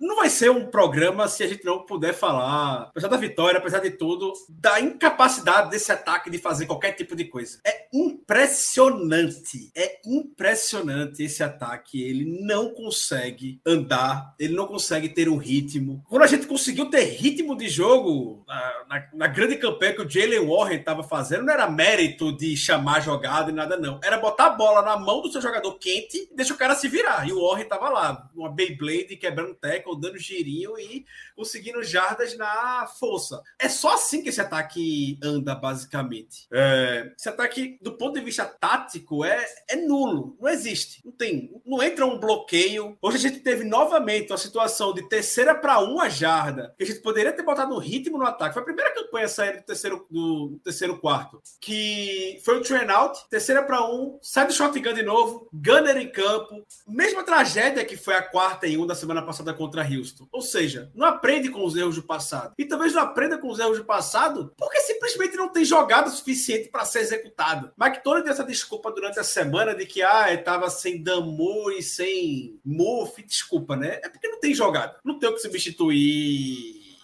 não 0.00 0.16
vai 0.16 0.28
ser 0.28 0.50
um 0.50 0.66
programa 0.66 1.28
se 1.28 1.42
a 1.42 1.46
gente 1.46 1.64
não 1.64 1.84
puder 1.84 2.14
falar, 2.14 2.88
apesar 2.88 3.08
da 3.08 3.16
vitória, 3.16 3.58
apesar 3.58 3.80
de 3.80 3.90
tudo, 3.90 4.32
da 4.48 4.80
incapacidade 4.80 5.70
desse 5.70 5.90
ataque 5.92 6.30
de 6.30 6.38
fazer 6.38 6.66
qualquer 6.66 6.92
tipo 6.92 7.14
de 7.16 7.24
coisa. 7.24 7.60
É 7.64 7.88
impressionante. 7.92 9.70
É 9.74 10.00
impressionante 10.06 11.22
esse 11.22 11.42
ataque. 11.42 12.02
Ele 12.02 12.24
não 12.42 12.72
consegue 12.72 13.60
andar, 13.66 14.34
ele 14.38 14.54
não 14.54 14.66
consegue 14.66 15.08
ter 15.08 15.28
um 15.28 15.36
ritmo. 15.36 16.04
Quando 16.08 16.22
a 16.22 16.26
gente 16.26 16.46
conseguiu 16.46 16.86
ter 16.86 17.04
ritmo 17.04 17.56
de 17.56 17.68
jogo 17.68 18.44
na, 18.46 18.84
na, 18.88 19.08
na 19.14 19.26
grande 19.26 19.56
campanha 19.56 19.94
que 19.94 20.02
o 20.02 20.08
Jalen 20.08 20.46
Warren 20.46 20.78
estava 20.78 21.02
fazendo, 21.02 21.44
não 21.44 21.52
era 21.52 21.68
mérito 21.70 22.36
de 22.36 22.56
chamar 22.56 23.00
jogada 23.00 23.50
e 23.50 23.54
nada, 23.54 23.76
não. 23.76 24.00
Era 24.02 24.18
botar 24.18 24.46
a 24.46 24.50
bola 24.50 24.82
na 24.82 24.96
mão 24.96 25.22
do 25.22 25.30
seu 25.30 25.40
jogador 25.40 25.72
quente 25.78 26.28
e 26.30 26.36
deixar 26.36 26.54
o 26.54 26.58
cara 26.58 26.74
se 26.74 26.88
virar. 26.88 27.26
E 27.28 27.32
o 27.32 27.46
Warren 27.46 27.64
estava 27.64 27.88
lá, 27.88 28.28
uma 28.34 28.50
Beyblade 28.50 29.16
quebrando 29.16 29.54
teco 29.78 29.94
dando 29.94 30.18
girinho 30.18 30.78
e 30.78 31.06
conseguindo 31.36 31.82
jardas 31.82 32.36
na 32.36 32.86
força. 32.98 33.42
É 33.58 33.68
só 33.68 33.94
assim 33.94 34.22
que 34.22 34.28
esse 34.28 34.40
ataque 34.40 35.18
anda, 35.22 35.54
basicamente. 35.54 36.46
É, 36.52 37.12
esse 37.16 37.28
ataque, 37.28 37.78
do 37.80 37.92
ponto 37.92 38.18
de 38.18 38.24
vista 38.24 38.44
tático, 38.44 39.24
é, 39.24 39.44
é 39.68 39.76
nulo. 39.76 40.36
Não 40.40 40.48
existe. 40.48 41.00
Não 41.04 41.12
tem. 41.12 41.50
Não 41.64 41.82
entra 41.82 42.06
um 42.06 42.18
bloqueio. 42.18 42.96
Hoje 43.00 43.16
a 43.16 43.20
gente 43.20 43.40
teve 43.40 43.64
novamente 43.64 44.32
uma 44.32 44.38
situação 44.38 44.92
de 44.92 45.08
terceira 45.08 45.54
para 45.54 45.78
uma 45.80 46.08
jarda, 46.08 46.74
que 46.76 46.84
a 46.84 46.86
gente 46.86 47.00
poderia 47.00 47.32
ter 47.32 47.42
botado 47.42 47.74
um 47.74 47.78
ritmo 47.78 48.18
no 48.18 48.26
ataque. 48.26 48.54
Foi 48.54 48.62
a 48.62 48.66
primeira 48.66 48.94
campanha 48.94 49.26
a 49.26 49.28
sair 49.28 49.58
do 49.58 49.62
terceiro, 49.62 50.06
do 50.10 50.58
terceiro 50.64 50.98
quarto. 50.98 51.40
Que 51.60 52.40
foi 52.44 52.58
o 52.58 52.62
train 52.62 52.88
out, 52.90 53.18
terceira 53.30 53.62
para 53.62 53.84
um, 53.88 54.18
sai 54.22 54.46
do 54.46 54.52
shotgun 54.52 54.92
de 54.92 55.02
novo, 55.02 55.48
gunner 55.52 55.96
em 55.96 56.10
campo. 56.10 56.64
Mesma 56.86 57.22
tragédia 57.22 57.84
que 57.84 57.96
foi 57.96 58.14
a 58.14 58.22
quarta 58.22 58.66
e 58.66 58.76
um 58.76 58.86
da 58.86 58.94
semana 58.94 59.22
passada 59.22 59.54
contra 59.68 59.86
Houston. 59.86 60.26
Ou 60.32 60.40
seja, 60.40 60.90
não 60.94 61.06
aprende 61.06 61.50
com 61.50 61.64
os 61.64 61.76
erros 61.76 61.96
do 61.96 62.02
passado. 62.02 62.54
E 62.58 62.64
talvez 62.64 62.94
não 62.94 63.02
aprenda 63.02 63.38
com 63.38 63.48
os 63.48 63.58
erros 63.58 63.78
do 63.78 63.84
passado 63.84 64.52
porque 64.56 64.80
simplesmente 64.80 65.36
não 65.36 65.50
tem 65.50 65.64
jogada 65.64 66.10
suficiente 66.10 66.68
para 66.68 66.84
ser 66.84 67.00
executado. 67.00 67.70
McTominay 67.78 68.24
deu 68.24 68.32
essa 68.32 68.44
desculpa 68.44 68.90
durante 68.90 69.20
a 69.20 69.24
semana 69.24 69.74
de 69.74 69.84
que 69.86 70.02
ah, 70.02 70.32
estava 70.32 70.70
sem 70.70 71.02
Damu 71.02 71.70
e 71.70 71.82
sem 71.82 72.58
Muff. 72.64 73.22
Desculpa, 73.22 73.76
né? 73.76 74.00
É 74.02 74.08
porque 74.08 74.28
não 74.28 74.40
tem 74.40 74.54
jogada. 74.54 74.96
Não 75.04 75.18
tem 75.18 75.28
o 75.28 75.34
que 75.34 75.40
substituir 75.40 76.96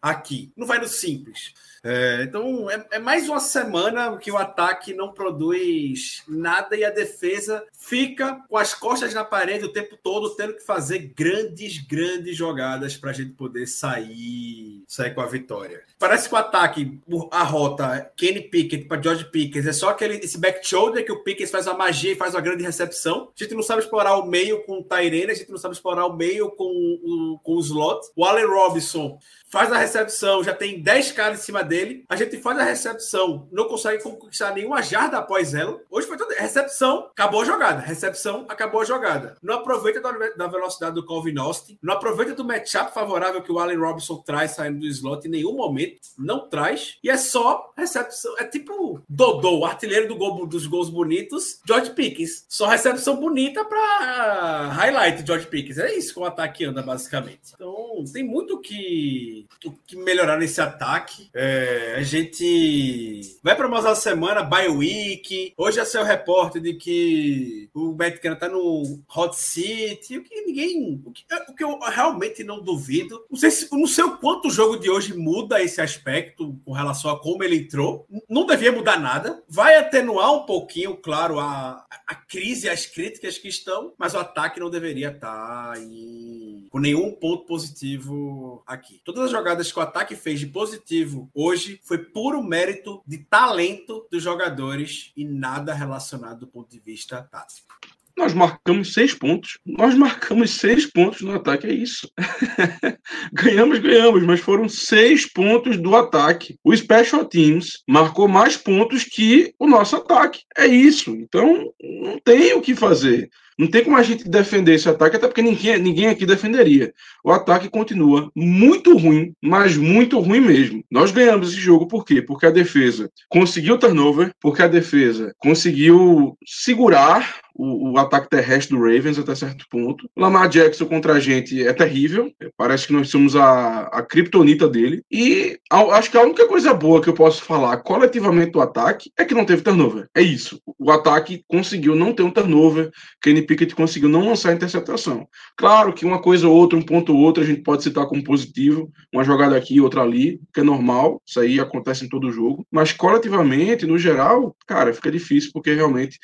aqui. 0.00 0.52
Não 0.56 0.66
vai 0.66 0.78
no 0.78 0.88
simples. 0.88 1.52
É, 1.82 2.22
então 2.22 2.70
é, 2.70 2.86
é, 2.92 2.98
mais 2.98 3.28
uma 3.28 3.40
semana 3.40 4.16
que 4.16 4.30
o 4.30 4.36
ataque 4.36 4.92
não 4.92 5.12
produz 5.12 6.22
nada 6.26 6.76
e 6.76 6.84
a 6.84 6.90
defesa 6.90 7.64
fica 7.72 8.42
com 8.48 8.56
as 8.56 8.74
costas 8.74 9.14
na 9.14 9.24
parede 9.24 9.64
o 9.64 9.72
tempo 9.72 9.96
todo, 9.96 10.34
tendo 10.34 10.54
que 10.54 10.64
fazer 10.64 11.12
grandes, 11.16 11.78
grandes 11.86 12.36
jogadas 12.36 12.96
para 12.96 13.10
a 13.10 13.12
gente 13.12 13.32
poder 13.32 13.66
sair, 13.66 14.82
sair 14.86 15.14
com 15.14 15.20
a 15.20 15.26
vitória. 15.26 15.82
Parece 15.98 16.28
que 16.28 16.34
o 16.34 16.38
ataque, 16.38 17.00
a 17.30 17.42
rota 17.42 18.10
Kenny 18.16 18.42
Pickett 18.42 18.84
para 18.84 19.02
George 19.02 19.24
Pickens 19.26 19.66
é 19.66 19.72
só 19.72 19.90
aquele 19.90 20.16
esse 20.16 20.38
back 20.38 20.66
shoulder 20.66 21.04
que 21.04 21.12
o 21.12 21.22
Pickens 21.22 21.50
faz 21.50 21.66
uma 21.66 21.76
magia 21.76 22.12
e 22.12 22.16
faz 22.16 22.34
uma 22.34 22.40
grande 22.40 22.62
recepção. 22.64 23.30
A 23.38 23.42
gente 23.42 23.54
não 23.54 23.62
sabe 23.62 23.82
explorar 23.82 24.16
o 24.16 24.26
meio 24.26 24.64
com 24.64 24.80
o 24.80 24.84
Tyrene, 24.84 25.32
a 25.32 25.34
gente 25.34 25.50
não 25.50 25.58
sabe 25.58 25.74
explorar 25.74 26.06
o 26.06 26.16
meio 26.16 26.50
com 26.50 27.38
com 27.42 27.54
o 27.54 27.60
slot. 27.60 28.08
O 28.16 28.24
Allen 28.24 28.46
Robinson 28.46 29.18
faz 29.50 29.72
a 29.72 29.78
recepção, 29.78 30.42
já 30.42 30.54
tem 30.54 30.80
10 30.80 31.12
caras 31.12 31.40
em 31.40 31.42
cima 31.42 31.62
dele. 31.64 32.04
A 32.08 32.16
gente 32.16 32.38
faz 32.38 32.58
a 32.58 32.64
recepção, 32.64 33.48
não 33.50 33.66
consegue 33.66 34.02
conquistar 34.02 34.54
nenhuma 34.54 34.82
jarda 34.82 35.18
após 35.18 35.54
ela. 35.54 35.80
Hoje 35.90 36.06
foi 36.06 36.16
toda 36.16 36.34
recepção, 36.34 37.08
acabou 37.10 37.42
a 37.42 37.44
jogada. 37.44 37.80
Recepção, 37.80 38.46
acabou 38.48 38.80
a 38.80 38.84
jogada. 38.84 39.36
Não 39.42 39.54
aproveita 39.54 40.00
da 40.36 40.46
velocidade 40.46 40.94
do 40.94 41.06
Calvin 41.06 41.38
Austin, 41.38 41.78
não 41.82 41.94
aproveita 41.94 42.34
do 42.34 42.44
matchup 42.44 42.92
favorável 42.92 43.42
que 43.42 43.52
o 43.52 43.58
Allen 43.58 43.78
Robinson 43.78 44.16
traz 44.18 44.52
saindo 44.52 44.80
do 44.80 44.86
slot 44.86 45.26
em 45.26 45.30
nenhum 45.30 45.54
momento. 45.54 46.00
Não 46.18 46.48
traz. 46.48 46.98
E 47.02 47.10
é 47.10 47.16
só 47.16 47.72
recepção. 47.76 48.34
É 48.38 48.44
tipo 48.44 49.00
Dodô, 49.08 49.64
artilheiro 49.64 50.08
do 50.08 50.16
gol, 50.16 50.46
dos 50.46 50.66
gols 50.66 50.90
bonitos, 50.90 51.60
George 51.66 51.90
Pickens. 51.90 52.44
Só 52.48 52.66
recepção 52.66 53.16
bonita 53.16 53.64
para 53.64 54.68
highlight 54.72 55.26
George 55.26 55.46
Pickens. 55.46 55.78
É 55.78 55.94
isso 55.94 56.12
que 56.12 56.20
o 56.20 56.24
ataque 56.24 56.64
anda, 56.64 56.82
basicamente. 56.82 57.52
Então, 57.54 58.04
tem 58.12 58.24
muito 58.24 58.60
que 58.60 59.37
o 59.64 59.72
que 59.86 59.96
melhorar 59.96 60.38
nesse 60.38 60.60
ataque. 60.60 61.28
É, 61.34 61.94
a 61.96 62.02
gente 62.02 63.38
vai 63.42 63.54
para 63.54 63.68
mais 63.68 63.84
uma 63.84 63.94
semana, 63.94 64.42
bye 64.42 64.68
week. 64.68 65.52
Hoje 65.56 65.80
é 65.80 65.84
seu 65.84 66.04
repórter 66.04 66.62
de 66.62 66.74
que 66.74 67.68
o 67.74 67.92
Metcalf 67.92 68.38
tá 68.38 68.48
no 68.48 69.00
hot 69.14 69.36
seat. 69.36 70.16
O 70.16 70.22
que 70.22 70.40
ninguém. 70.42 71.02
O 71.04 71.10
que, 71.12 71.24
o 71.48 71.54
que, 71.54 71.64
eu 71.64 71.78
realmente 71.80 72.42
não 72.42 72.62
duvido. 72.62 73.24
Não 73.30 73.38
sei, 73.38 73.50
se, 73.50 73.68
não 73.72 73.86
sei 73.86 74.04
o 74.04 74.16
quanto 74.16 74.48
o 74.48 74.50
jogo 74.50 74.78
de 74.78 74.90
hoje 74.90 75.14
muda 75.14 75.62
esse 75.62 75.80
aspecto 75.80 76.58
com 76.64 76.72
relação 76.72 77.10
a 77.10 77.20
como 77.20 77.44
ele 77.44 77.56
entrou. 77.56 78.06
Não 78.28 78.46
devia 78.46 78.72
mudar 78.72 78.98
nada. 78.98 79.42
Vai 79.48 79.76
atenuar 79.76 80.32
um 80.32 80.46
pouquinho, 80.46 80.96
claro, 80.96 81.38
a, 81.38 81.86
a 82.06 82.14
crise, 82.14 82.68
as 82.68 82.86
críticas 82.86 83.38
que 83.38 83.48
estão, 83.48 83.92
mas 83.98 84.14
o 84.14 84.18
ataque 84.18 84.60
não 84.60 84.70
deveria 84.70 85.10
estar 85.10 85.74
tá 85.74 85.78
em 85.78 86.66
com 86.70 86.78
nenhum 86.78 87.12
ponto 87.12 87.44
positivo 87.44 88.62
aqui. 88.66 89.00
Todas 89.04 89.27
as 89.28 89.32
jogadas 89.32 89.70
que 89.70 89.78
o 89.78 89.82
ataque 89.82 90.16
fez 90.16 90.40
de 90.40 90.46
positivo 90.46 91.30
hoje 91.34 91.80
foi 91.84 91.98
puro 91.98 92.42
mérito 92.42 93.02
de 93.06 93.18
talento 93.18 94.06
dos 94.10 94.22
jogadores 94.22 95.12
e 95.14 95.24
nada 95.24 95.74
relacionado 95.74 96.40
do 96.40 96.46
ponto 96.46 96.70
de 96.70 96.80
vista 96.80 97.22
tático. 97.22 97.74
Nós 98.16 98.34
marcamos 98.34 98.94
seis 98.94 99.14
pontos. 99.14 99.58
Nós 99.64 99.94
marcamos 99.94 100.50
seis 100.52 100.86
pontos 100.86 101.20
no 101.20 101.34
ataque, 101.34 101.66
é 101.66 101.72
isso. 101.72 102.10
ganhamos, 103.32 103.78
ganhamos, 103.78 104.24
mas 104.24 104.40
foram 104.40 104.68
seis 104.68 105.30
pontos 105.30 105.76
do 105.76 105.94
ataque. 105.94 106.58
O 106.64 106.74
Special 106.74 107.24
Teams 107.26 107.82
marcou 107.86 108.26
mais 108.26 108.56
pontos 108.56 109.04
que 109.04 109.54
o 109.58 109.68
nosso 109.68 109.94
ataque. 109.94 110.40
É 110.56 110.66
isso. 110.66 111.10
Então, 111.10 111.72
não 111.80 112.18
tem 112.18 112.54
o 112.54 112.62
que 112.62 112.74
fazer. 112.74 113.30
Não 113.58 113.66
tem 113.66 113.82
como 113.82 113.96
a 113.96 114.02
gente 114.02 114.28
defender 114.28 114.74
esse 114.74 114.88
ataque, 114.88 115.16
até 115.16 115.26
porque 115.26 115.42
ninguém, 115.42 115.78
ninguém 115.78 116.06
aqui 116.06 116.24
defenderia. 116.24 116.94
O 117.24 117.32
ataque 117.32 117.68
continua 117.68 118.30
muito 118.34 118.96
ruim, 118.96 119.34
mas 119.42 119.76
muito 119.76 120.20
ruim 120.20 120.40
mesmo. 120.40 120.84
Nós 120.90 121.10
ganhamos 121.10 121.48
esse 121.50 121.60
jogo 121.60 121.88
por 121.88 122.04
quê? 122.04 122.22
Porque 122.22 122.46
a 122.46 122.50
defesa 122.50 123.10
conseguiu 123.28 123.76
turnover, 123.76 124.32
porque 124.40 124.62
a 124.62 124.68
defesa 124.68 125.34
conseguiu 125.38 126.38
segurar 126.46 127.40
o, 127.58 127.90
o, 127.90 127.98
ataque 127.98 128.30
terrestre 128.30 128.76
do 128.76 128.82
Ravens 128.82 129.18
até 129.18 129.34
certo 129.34 129.66
ponto. 129.68 130.08
Lamar 130.16 130.48
Jackson 130.48 130.86
contra 130.86 131.14
a 131.14 131.20
gente 131.20 131.66
é 131.66 131.72
terrível. 131.72 132.32
Parece 132.56 132.86
que 132.86 132.92
nós 132.92 133.10
somos 133.10 133.34
a, 133.34 133.80
a 133.88 134.00
criptonita 134.02 134.68
dele. 134.68 135.02
E 135.10 135.58
a, 135.68 135.80
acho 135.96 136.10
que 136.10 136.16
a 136.16 136.22
única 136.22 136.46
coisa 136.46 136.72
boa 136.72 137.02
que 137.02 137.08
eu 137.08 137.14
posso 137.14 137.42
falar 137.42 137.78
coletivamente 137.78 138.52
do 138.52 138.60
ataque 138.60 139.10
é 139.18 139.24
que 139.24 139.34
não 139.34 139.44
teve 139.44 139.62
turnover. 139.62 140.08
É 140.14 140.22
isso. 140.22 140.62
O 140.78 140.92
ataque 140.92 141.42
conseguiu 141.48 141.96
não 141.96 142.12
ter 142.12 142.22
um 142.22 142.30
turnover. 142.30 142.90
Kenny 143.20 143.42
Pickett 143.48 143.74
conseguiu 143.74 144.08
não 144.08 144.28
lançar 144.28 144.52
interceptação. 144.52 145.26
Claro 145.56 145.92
que 145.92 146.04
uma 146.04 146.20
coisa 146.20 146.46
ou 146.46 146.54
outra, 146.54 146.78
um 146.78 146.82
ponto 146.82 147.14
ou 147.14 147.20
outro, 147.20 147.42
a 147.42 147.46
gente 147.46 147.62
pode 147.62 147.82
citar 147.82 148.06
como 148.06 148.22
positivo. 148.22 148.92
Uma 149.12 149.24
jogada 149.24 149.56
aqui, 149.56 149.80
outra 149.80 150.02
ali, 150.02 150.40
que 150.52 150.60
é 150.60 150.62
normal. 150.62 151.20
Isso 151.26 151.40
aí 151.40 151.58
acontece 151.58 152.04
em 152.04 152.08
todo 152.08 152.30
jogo. 152.30 152.66
Mas 152.70 152.92
coletivamente, 152.92 153.86
no 153.86 153.98
geral, 153.98 154.54
cara, 154.66 154.92
fica 154.92 155.10
difícil 155.10 155.50
porque 155.52 155.72
realmente 155.72 156.18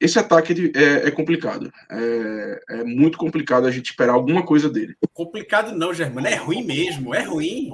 esse 0.00 0.18
ataque 0.18 0.72
é, 0.74 1.08
é 1.08 1.10
complicado. 1.10 1.70
É, 1.90 2.60
é, 2.70 2.84
muito 2.84 3.18
complicado 3.18 3.66
a 3.66 3.70
gente 3.70 3.90
esperar 3.90 4.12
alguma 4.12 4.44
coisa 4.44 4.70
dele. 4.70 4.94
Complicado 5.12 5.76
não, 5.76 5.92
Germano. 5.92 6.26
É 6.26 6.36
ruim 6.36 6.64
mesmo. 6.64 7.14
É 7.14 7.22
ruim. 7.22 7.70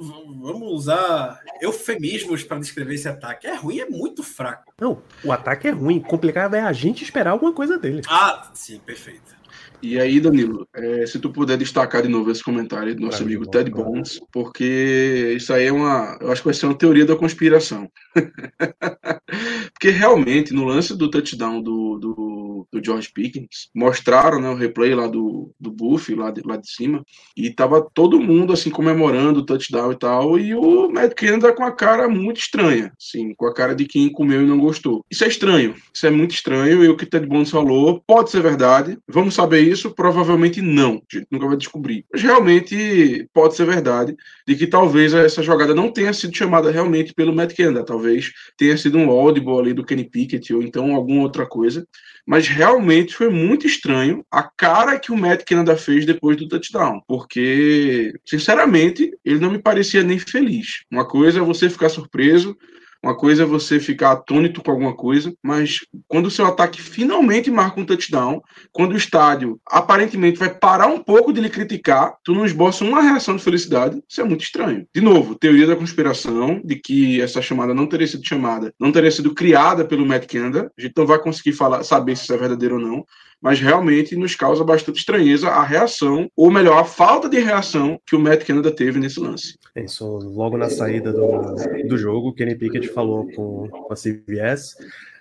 Vamos 0.00 0.72
usar 0.72 1.40
eufemismos 1.60 2.42
para 2.42 2.58
descrever 2.58 2.94
esse 2.94 3.08
ataque. 3.08 3.46
É 3.46 3.54
ruim, 3.54 3.80
é 3.80 3.86
muito 3.86 4.22
fraco. 4.22 4.72
Não, 4.80 5.02
o 5.22 5.32
ataque 5.32 5.68
é 5.68 5.70
ruim. 5.70 6.00
Complicado 6.00 6.54
é 6.54 6.60
a 6.60 6.72
gente 6.72 7.04
esperar 7.04 7.30
alguma 7.30 7.52
coisa 7.52 7.78
dele. 7.78 8.02
Ah, 8.08 8.50
sim, 8.54 8.78
perfeito. 8.78 9.39
E 9.82 9.98
aí, 9.98 10.20
Danilo, 10.20 10.68
é, 10.74 11.06
se 11.06 11.18
tu 11.18 11.30
puder 11.30 11.56
destacar 11.56 12.02
de 12.02 12.08
novo 12.08 12.30
esse 12.30 12.42
comentário 12.42 12.94
do 12.94 13.02
nosso 13.02 13.22
amigo 13.22 13.46
Ted 13.46 13.70
Bones, 13.70 14.20
porque 14.32 15.34
isso 15.36 15.52
aí 15.52 15.66
é 15.66 15.72
uma. 15.72 16.18
Eu 16.20 16.30
acho 16.30 16.42
que 16.42 16.48
vai 16.48 16.54
ser 16.54 16.66
uma 16.66 16.76
teoria 16.76 17.06
da 17.06 17.16
conspiração. 17.16 17.90
porque 19.72 19.90
realmente, 19.90 20.52
no 20.52 20.64
lance 20.64 20.96
do 20.96 21.10
touchdown 21.10 21.62
do, 21.62 21.98
do, 21.98 22.66
do 22.70 22.84
George 22.84 23.10
Pickens, 23.12 23.70
mostraram 23.74 24.40
né, 24.40 24.50
o 24.50 24.54
replay 24.54 24.94
lá 24.94 25.06
do, 25.06 25.52
do 25.58 25.70
Buff, 25.70 26.14
lá 26.14 26.30
de, 26.30 26.42
lá 26.44 26.56
de 26.56 26.70
cima, 26.70 27.02
e 27.36 27.50
tava 27.50 27.86
todo 27.94 28.20
mundo 28.20 28.52
assim 28.52 28.70
comemorando 28.70 29.40
o 29.40 29.46
touchdown 29.46 29.92
e 29.92 29.98
tal, 29.98 30.38
e 30.38 30.54
o 30.54 30.90
Matt 30.90 31.14
Canada 31.14 31.52
com 31.52 31.64
a 31.64 31.72
cara 31.72 32.08
muito 32.08 32.38
estranha, 32.38 32.92
assim, 33.00 33.34
com 33.34 33.46
a 33.46 33.54
cara 33.54 33.74
de 33.74 33.86
quem 33.86 34.10
comeu 34.12 34.42
e 34.42 34.46
não 34.46 34.58
gostou. 34.58 35.04
Isso 35.10 35.24
é 35.24 35.28
estranho, 35.28 35.74
isso 35.92 36.06
é 36.06 36.10
muito 36.10 36.34
estranho, 36.34 36.84
e 36.84 36.88
o 36.88 36.96
que 36.96 37.06
Ted 37.06 37.26
Bones 37.26 37.50
falou 37.50 38.02
pode 38.06 38.30
ser 38.30 38.42
verdade, 38.42 38.98
vamos 39.08 39.34
saber 39.34 39.62
isso? 39.70 39.90
Provavelmente 39.94 40.60
não. 40.60 41.02
A 41.12 41.16
gente 41.16 41.26
nunca 41.30 41.46
vai 41.46 41.56
descobrir. 41.56 42.04
Mas 42.12 42.22
realmente 42.22 43.28
pode 43.32 43.54
ser 43.56 43.66
verdade 43.66 44.16
de 44.46 44.56
que 44.56 44.66
talvez 44.66 45.14
essa 45.14 45.42
jogada 45.42 45.74
não 45.74 45.90
tenha 45.90 46.12
sido 46.12 46.36
chamada 46.36 46.70
realmente 46.70 47.14
pelo 47.14 47.34
Matt 47.34 47.54
Canada. 47.54 47.84
Talvez 47.84 48.32
tenha 48.56 48.76
sido 48.76 48.98
um 48.98 49.10
audible 49.10 49.58
ali 49.58 49.72
do 49.72 49.84
Kenny 49.84 50.04
Pickett 50.04 50.52
ou 50.54 50.62
então 50.62 50.94
alguma 50.94 51.22
outra 51.22 51.46
coisa. 51.46 51.86
Mas 52.26 52.48
realmente 52.48 53.14
foi 53.14 53.30
muito 53.30 53.66
estranho 53.66 54.24
a 54.30 54.42
cara 54.42 54.98
que 54.98 55.10
o 55.10 55.16
Matt 55.16 55.44
Canada 55.44 55.76
fez 55.76 56.04
depois 56.04 56.36
do 56.36 56.48
touchdown. 56.48 57.00
Porque, 57.06 58.12
sinceramente, 58.24 59.12
ele 59.24 59.40
não 59.40 59.50
me 59.50 59.58
parecia 59.58 60.02
nem 60.02 60.18
feliz. 60.18 60.84
Uma 60.90 61.06
coisa 61.06 61.40
é 61.40 61.42
você 61.42 61.68
ficar 61.68 61.88
surpreso, 61.88 62.56
uma 63.02 63.16
coisa 63.16 63.44
é 63.44 63.46
você 63.46 63.80
ficar 63.80 64.12
atônito 64.12 64.62
com 64.62 64.70
alguma 64.70 64.94
coisa, 64.94 65.32
mas 65.42 65.78
quando 66.06 66.26
o 66.26 66.30
seu 66.30 66.46
ataque 66.46 66.82
finalmente 66.82 67.50
marca 67.50 67.80
um 67.80 67.84
touchdown, 67.84 68.42
quando 68.72 68.92
o 68.92 68.96
estádio 68.96 69.58
aparentemente 69.66 70.38
vai 70.38 70.52
parar 70.52 70.86
um 70.86 71.02
pouco 71.02 71.32
de 71.32 71.40
lhe 71.40 71.48
criticar, 71.48 72.14
tu 72.22 72.34
não 72.34 72.44
esboça 72.44 72.84
uma 72.84 73.00
reação 73.00 73.36
de 73.36 73.42
felicidade, 73.42 74.02
isso 74.08 74.20
é 74.20 74.24
muito 74.24 74.44
estranho. 74.44 74.86
De 74.94 75.00
novo, 75.00 75.34
teoria 75.34 75.66
da 75.66 75.76
conspiração, 75.76 76.60
de 76.62 76.76
que 76.76 77.20
essa 77.20 77.40
chamada 77.40 77.72
não 77.72 77.86
teria 77.86 78.06
sido 78.06 78.26
chamada, 78.26 78.72
não 78.78 78.92
teria 78.92 79.10
sido 79.10 79.34
criada 79.34 79.84
pelo 79.84 80.04
Matt 80.04 80.26
Canada, 80.26 80.70
a 80.78 80.82
gente 80.82 80.94
não 80.96 81.06
vai 81.06 81.18
conseguir 81.18 81.52
falar, 81.52 81.82
saber 81.82 82.16
se 82.16 82.24
isso 82.24 82.34
é 82.34 82.36
verdadeiro 82.36 82.74
ou 82.74 82.80
não, 82.80 83.04
mas 83.40 83.60
realmente 83.60 84.16
nos 84.16 84.34
causa 84.34 84.62
bastante 84.62 84.98
estranheza 84.98 85.48
a 85.48 85.64
reação, 85.64 86.28
ou 86.36 86.50
melhor, 86.50 86.78
a 86.78 86.84
falta 86.84 87.28
de 87.28 87.38
reação 87.38 88.00
que 88.06 88.14
o 88.14 88.20
Matt 88.20 88.44
Canada 88.44 88.70
teve 88.70 88.98
nesse 88.98 89.18
lance. 89.18 89.58
Isso, 89.76 90.04
logo 90.04 90.56
na 90.58 90.68
saída 90.68 91.12
do, 91.12 91.54
do 91.88 91.98
jogo, 91.98 92.34
Kenny 92.34 92.54
Pickett 92.54 92.88
falou 92.88 93.26
com, 93.32 93.68
com 93.68 93.92
a 93.92 93.96
CBS, 93.96 94.76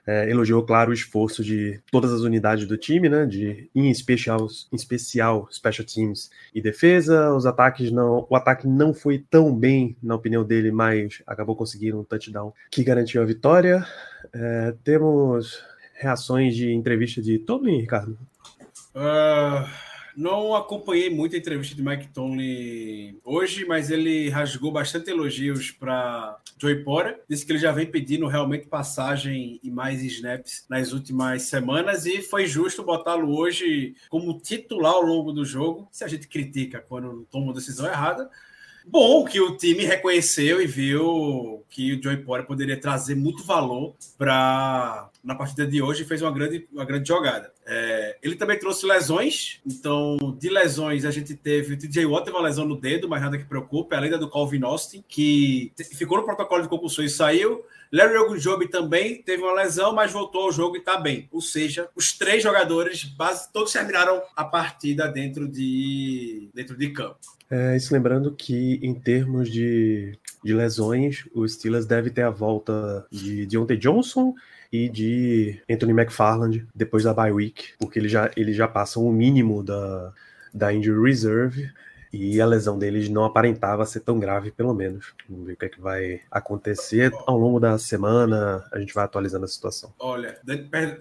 é, 0.09 0.27
elogiou, 0.27 0.63
claro, 0.63 0.89
o 0.89 0.93
esforço 0.93 1.43
de 1.43 1.79
todas 1.91 2.11
as 2.11 2.21
unidades 2.21 2.65
do 2.65 2.75
time, 2.75 3.07
né? 3.07 3.27
De, 3.27 3.69
em 3.75 3.91
especial, 3.91 4.47
em 4.71 4.75
especial 4.75 5.47
special 5.51 5.85
teams 5.85 6.31
e 6.51 6.59
defesa. 6.59 7.31
Os 7.31 7.45
ataques 7.45 7.91
não, 7.91 8.25
o 8.27 8.35
ataque 8.35 8.67
não 8.67 8.91
foi 8.91 9.23
tão 9.29 9.55
bem, 9.55 9.95
na 10.01 10.15
opinião 10.15 10.43
dele, 10.43 10.71
mas 10.71 11.21
acabou 11.27 11.55
conseguindo 11.55 11.99
um 11.99 12.03
touchdown 12.03 12.51
que 12.71 12.83
garantiu 12.83 13.21
a 13.21 13.25
vitória. 13.25 13.85
É, 14.33 14.73
temos 14.83 15.63
reações 15.99 16.55
de 16.55 16.71
entrevista 16.71 17.21
de 17.21 17.37
Tomlin, 17.37 17.81
Ricardo? 17.81 18.17
Uh, 18.95 19.67
não 20.15 20.55
acompanhei 20.55 21.09
muito 21.09 21.35
a 21.35 21.39
entrevista 21.39 21.75
de 21.75 21.83
Mike 21.83 22.07
Tomlin 22.07 23.19
hoje, 23.23 23.65
mas 23.65 23.91
ele 23.91 24.29
rasgou 24.29 24.71
bastante 24.71 25.09
elogios 25.09 25.71
para 25.71 26.39
Joey 26.57 26.83
Porter. 26.83 27.21
Disse 27.29 27.45
que 27.45 27.51
ele 27.51 27.59
já 27.59 27.71
vem 27.71 27.85
pedindo 27.85 28.27
realmente 28.27 28.67
passagem 28.67 29.59
e 29.61 29.69
mais 29.69 30.01
snaps 30.01 30.65
nas 30.69 30.93
últimas 30.93 31.43
semanas 31.43 32.05
e 32.05 32.21
foi 32.21 32.47
justo 32.47 32.83
botá-lo 32.83 33.37
hoje 33.37 33.93
como 34.09 34.39
titular 34.39 34.93
ao 34.93 35.03
longo 35.03 35.31
do 35.31 35.45
jogo. 35.45 35.87
Se 35.91 36.03
a 36.03 36.07
gente 36.07 36.27
critica 36.27 36.83
quando 36.87 37.27
toma 37.29 37.53
decisão 37.53 37.87
errada, 37.87 38.29
bom 38.89 39.23
que 39.23 39.39
o 39.39 39.55
time 39.55 39.85
reconheceu 39.85 40.61
e 40.61 40.67
viu 40.67 41.63
que 41.69 41.93
o 41.93 42.01
Joey 42.01 42.17
Porter 42.17 42.47
poderia 42.47 42.79
trazer 42.79 43.15
muito 43.15 43.43
valor 43.43 43.93
para 44.17 45.09
na 45.23 45.35
partida 45.35 45.67
de 45.67 45.81
hoje 45.81 46.05
fez 46.05 46.21
uma 46.21 46.31
grande, 46.31 46.67
uma 46.71 46.85
grande 46.85 47.07
jogada. 47.07 47.51
É, 47.65 48.17
ele 48.23 48.35
também 48.35 48.57
trouxe 48.57 48.85
lesões, 48.85 49.59
então 49.65 50.17
de 50.39 50.49
lesões 50.49 51.05
a 51.05 51.11
gente 51.11 51.35
teve 51.35 51.73
o 51.73 51.77
TJ 51.77 52.05
Watt 52.05 52.25
teve 52.25 52.37
uma 52.37 52.43
lesão 52.43 52.65
no 52.65 52.79
dedo, 52.79 53.07
mas 53.07 53.21
nada 53.21 53.37
que 53.37 53.45
preocupe, 53.45 53.95
além 53.95 54.09
da 54.09 54.17
do 54.17 54.29
Calvin 54.29 54.63
Austin, 54.63 55.03
que 55.07 55.71
ficou 55.95 56.17
no 56.17 56.23
protocolo 56.23 56.63
de 56.63 56.69
concussão 56.69 57.03
e 57.03 57.09
saiu. 57.09 57.63
Larry 57.91 58.17
Ogunjobi 58.17 58.67
também 58.67 59.21
teve 59.21 59.41
uma 59.41 59.53
lesão, 59.53 59.93
mas 59.93 60.11
voltou 60.11 60.43
ao 60.43 60.51
jogo 60.51 60.75
e 60.75 60.79
está 60.79 60.97
bem. 60.97 61.27
Ou 61.31 61.41
seja, 61.41 61.89
os 61.95 62.13
três 62.13 62.43
jogadores, 62.43 63.03
base, 63.03 63.51
todos 63.51 63.73
terminaram 63.73 64.21
a 64.35 64.43
partida 64.43 65.07
dentro 65.07 65.47
de, 65.47 66.49
dentro 66.53 66.77
de 66.77 66.89
campo. 66.89 67.38
É, 67.49 67.75
isso 67.75 67.93
lembrando 67.93 68.31
que, 68.31 68.79
em 68.83 68.93
termos 68.93 69.49
de, 69.49 70.17
de 70.43 70.53
lesões, 70.53 71.25
o 71.33 71.47
Steelers 71.47 71.85
deve 71.85 72.11
ter 72.11 72.21
a 72.21 72.29
volta 72.29 73.05
de 73.11 73.45
Deontay 73.47 73.77
Johnson 73.77 74.35
e 74.71 74.87
de 74.87 75.59
Anthony 75.69 75.93
McFarland 75.93 76.67
depois 76.75 77.03
da 77.03 77.13
bye 77.13 77.31
week, 77.31 77.73
porque 77.79 77.97
ele 77.97 78.07
já, 78.07 78.29
ele 78.35 78.53
já 78.53 78.67
passa 78.67 78.99
o 78.99 79.11
mínimo 79.11 79.63
da, 79.63 80.13
da 80.53 80.71
injury 80.71 81.09
reserve 81.09 81.71
e 82.13 82.39
a 82.41 82.45
lesão 82.45 82.77
deles 82.77 83.09
não 83.09 83.23
aparentava 83.23 83.85
ser 83.85 84.01
tão 84.01 84.19
grave, 84.19 84.51
pelo 84.51 84.73
menos. 84.73 85.13
Vamos 85.27 85.47
ver 85.47 85.53
o 85.53 85.57
que 85.57 85.65
é 85.65 85.69
que 85.69 85.81
vai 85.81 86.21
acontecer 86.29 87.11
ao 87.25 87.37
longo 87.37 87.59
da 87.59 87.77
semana, 87.77 88.63
a 88.71 88.79
gente 88.79 88.93
vai 88.93 89.05
atualizando 89.05 89.45
a 89.45 89.47
situação. 89.47 89.93
Olha, 89.99 90.39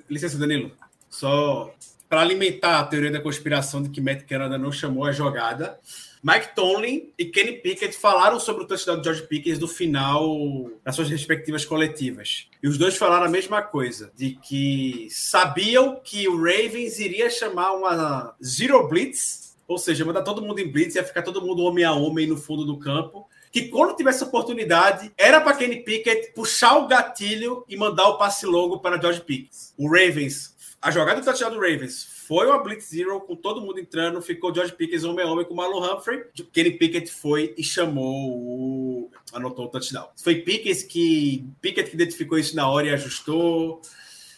licença, 0.08 0.38
Danilo, 0.38 0.72
só 1.10 1.74
para 2.08 2.22
alimentar 2.22 2.80
a 2.80 2.84
teoria 2.84 3.10
da 3.10 3.20
conspiração 3.20 3.82
de 3.82 3.90
que 3.90 4.00
Matt 4.00 4.24
Canada 4.24 4.56
não 4.56 4.72
chamou 4.72 5.04
a 5.04 5.12
jogada, 5.12 5.78
Mike 6.22 6.54
Tomlin 6.54 7.12
e 7.16 7.26
Kenny 7.26 7.52
Pickett 7.52 7.96
falaram 7.96 8.40
sobre 8.40 8.64
o 8.64 8.66
touchdown 8.66 8.96
de 8.96 9.04
George 9.04 9.22
Pickens 9.26 9.58
no 9.58 9.68
final 9.68 10.70
das 10.84 10.96
suas 10.96 11.08
respectivas 11.08 11.64
coletivas. 11.64 12.48
E 12.62 12.66
os 12.66 12.76
dois 12.76 12.96
falaram 12.96 13.26
a 13.26 13.30
mesma 13.30 13.62
coisa, 13.62 14.10
de 14.16 14.32
que 14.32 15.06
sabiam 15.10 16.00
que 16.02 16.26
o 16.26 16.36
Ravens 16.36 16.98
iria 16.98 17.30
chamar 17.30 17.72
uma 17.72 18.34
zero 18.44 18.88
blitz, 18.88 19.56
ou 19.68 19.78
seja, 19.78 20.04
mandar 20.04 20.22
todo 20.22 20.42
mundo 20.42 20.58
em 20.58 20.70
blitz, 20.70 20.96
ia 20.96 21.04
ficar 21.04 21.22
todo 21.22 21.42
mundo 21.42 21.62
homem 21.62 21.84
a 21.84 21.92
homem 21.92 22.26
no 22.26 22.36
fundo 22.36 22.64
do 22.64 22.78
campo, 22.78 23.28
que 23.52 23.68
quando 23.68 23.96
tivesse 23.96 24.24
oportunidade, 24.24 25.12
era 25.16 25.40
para 25.40 25.56
Kenny 25.56 25.84
Pickett 25.84 26.32
puxar 26.34 26.78
o 26.78 26.88
gatilho 26.88 27.64
e 27.68 27.76
mandar 27.76 28.08
o 28.08 28.18
passe 28.18 28.44
longo 28.44 28.80
para 28.80 29.00
George 29.00 29.20
Pickens. 29.20 29.72
O 29.76 29.88
Ravens 29.88 30.54
A 30.80 30.92
jogada 30.92 31.20
do 31.20 31.24
touchdown 31.24 31.50
do 31.50 31.56
Ravens 31.60 32.04
foi 32.04 32.46
uma 32.46 32.62
blitz 32.62 32.90
zero 32.90 33.20
com 33.22 33.34
todo 33.34 33.60
mundo 33.60 33.80
entrando, 33.80 34.22
ficou 34.22 34.54
George 34.54 34.72
Pickens 34.72 35.02
homem 35.02 35.24
a 35.24 35.28
homem 35.28 35.44
com 35.44 35.52
o 35.52 35.56
Marlon 35.56 35.82
Humphrey. 35.82 36.24
Kenny 36.52 36.72
Pickett 36.72 37.10
foi 37.10 37.52
e 37.58 37.64
chamou 37.64 38.30
o 38.30 39.10
anotou 39.32 39.64
o 39.64 39.68
touchdown. 39.68 40.08
Foi 40.16 40.36
Pickens 40.36 40.84
que 40.84 41.44
Pickett 41.60 41.90
que 41.90 41.96
identificou 41.96 42.38
isso 42.38 42.54
na 42.54 42.68
hora 42.68 42.86
e 42.86 42.90
ajustou. 42.90 43.82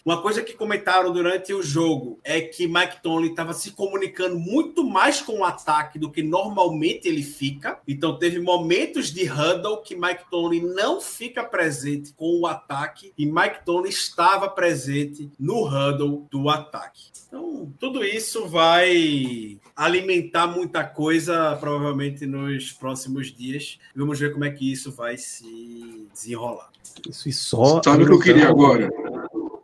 Uma 0.05 0.23
coisa 0.23 0.43
que 0.43 0.55
comentaram 0.55 1.13
durante 1.13 1.53
o 1.53 1.63
jogo 1.63 2.19
é 2.25 2.41
que 2.41 2.67
Mike 2.67 3.03
Tomlin 3.03 3.31
estava 3.31 3.53
se 3.53 3.73
comunicando 3.73 4.39
muito 4.39 4.83
mais 4.83 5.21
com 5.21 5.41
o 5.41 5.45
ataque 5.45 5.99
do 5.99 6.11
que 6.11 6.23
normalmente 6.23 7.07
ele 7.07 7.23
fica. 7.23 7.79
Então 7.87 8.19
teve 8.19 8.41
momentos 8.41 9.13
de 9.13 9.31
huddle 9.31 9.83
que 9.83 9.95
Mike 9.95 10.25
Tomlin 10.31 10.63
não 10.75 11.01
fica 11.01 11.45
presente 11.45 12.15
com 12.15 12.41
o 12.41 12.47
ataque 12.47 13.13
e 13.17 13.27
Mike 13.27 13.65
Tomlin 13.65 13.91
estava 13.91 14.49
presente 14.49 15.31
no 15.39 15.67
huddle 15.67 16.27
do 16.31 16.49
ataque. 16.49 17.11
Então 17.27 17.71
tudo 17.79 18.03
isso 18.03 18.49
vai 18.49 19.61
alimentar 19.77 20.47
muita 20.47 20.83
coisa 20.83 21.57
provavelmente 21.57 22.27
nos 22.27 22.73
próximos 22.73 23.35
dias. 23.35 23.79
Vamos 23.95 24.19
ver 24.19 24.33
como 24.33 24.45
é 24.45 24.51
que 24.51 24.71
isso 24.73 24.91
vai 24.91 25.17
se 25.19 26.07
desenrolar. 26.13 26.71
Isso 27.09 27.29
e 27.29 27.33
só. 27.33 27.81
Sabe 27.83 28.05
o 28.05 28.07
que 28.07 28.13
eu 28.13 28.21
queria 28.21 28.49
agora? 28.49 28.91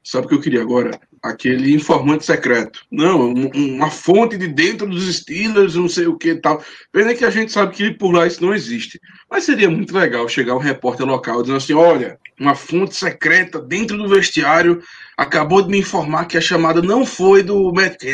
Sabe 0.06 0.26
o 0.26 0.28
que 0.28 0.34
eu 0.36 0.40
queria 0.40 0.62
agora? 0.62 1.00
Aquele 1.20 1.74
informante 1.74 2.24
secreto. 2.24 2.86
Não, 2.92 3.28
um, 3.28 3.50
uma 3.74 3.90
fonte 3.90 4.38
de 4.38 4.46
dentro 4.46 4.88
dos 4.88 5.12
Steelers, 5.12 5.74
não 5.74 5.88
sei 5.88 6.06
o 6.06 6.16
que 6.16 6.28
e 6.28 6.40
tal. 6.40 6.62
Pena 6.92 7.12
que 7.12 7.24
a 7.24 7.30
gente 7.30 7.50
sabe 7.50 7.74
que 7.74 7.90
por 7.90 8.14
lá 8.14 8.24
isso 8.24 8.40
não 8.40 8.54
existe. 8.54 9.00
Mas 9.28 9.42
seria 9.42 9.68
muito 9.68 9.92
legal 9.92 10.28
chegar 10.28 10.54
um 10.54 10.60
repórter 10.60 11.04
local 11.04 11.42
dizendo 11.42 11.56
assim: 11.56 11.74
olha, 11.74 12.20
uma 12.38 12.54
fonte 12.54 12.94
secreta 12.94 13.60
dentro 13.60 13.98
do 13.98 14.08
vestiário 14.08 14.80
acabou 15.16 15.60
de 15.60 15.70
me 15.70 15.78
informar 15.78 16.26
que 16.26 16.38
a 16.38 16.40
chamada 16.40 16.80
não 16.80 17.04
foi 17.04 17.42
do 17.42 17.72
Matt. 17.72 18.04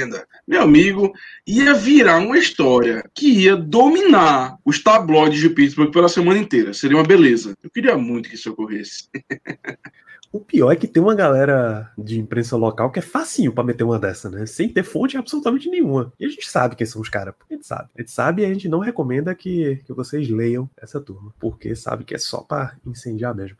Meu 0.48 0.62
amigo, 0.62 1.12
ia 1.46 1.74
virar 1.74 2.20
uma 2.20 2.38
história 2.38 3.04
que 3.14 3.28
ia 3.42 3.54
dominar 3.54 4.56
os 4.64 4.82
tabloides 4.82 5.40
de 5.40 5.50
Pittsburgh 5.50 5.92
pela 5.92 6.08
semana 6.08 6.40
inteira. 6.40 6.72
Seria 6.72 6.96
uma 6.96 7.04
beleza. 7.04 7.52
Eu 7.62 7.68
queria 7.70 7.98
muito 7.98 8.30
que 8.30 8.36
isso 8.36 8.50
ocorresse. 8.50 9.10
O 10.32 10.40
pior 10.40 10.72
é 10.72 10.76
que 10.76 10.88
tem 10.88 11.02
uma 11.02 11.14
galera 11.14 11.92
de 11.96 12.18
imprensa 12.18 12.56
local 12.56 12.90
que 12.90 12.98
é 12.98 13.02
facinho 13.02 13.52
para 13.52 13.62
meter 13.62 13.84
uma 13.84 13.98
dessa, 13.98 14.30
né? 14.30 14.46
Sem 14.46 14.66
ter 14.66 14.82
fonte 14.82 15.18
absolutamente 15.18 15.68
nenhuma. 15.68 16.10
E 16.18 16.24
a 16.24 16.28
gente 16.28 16.48
sabe 16.48 16.74
quem 16.74 16.86
são 16.86 17.02
os 17.02 17.10
caras. 17.10 17.34
A 17.50 17.52
gente 17.52 17.66
sabe. 17.66 17.90
A 17.94 18.00
gente 18.00 18.10
sabe 18.10 18.42
e 18.42 18.46
a 18.46 18.48
gente 18.48 18.66
não 18.66 18.78
recomenda 18.78 19.34
que, 19.34 19.76
que 19.84 19.92
vocês 19.92 20.30
leiam 20.30 20.70
essa 20.74 20.98
turma. 20.98 21.34
Porque 21.38 21.76
sabe 21.76 22.04
que 22.04 22.14
é 22.14 22.18
só 22.18 22.40
para 22.40 22.74
incendiar 22.86 23.34
mesmo. 23.34 23.58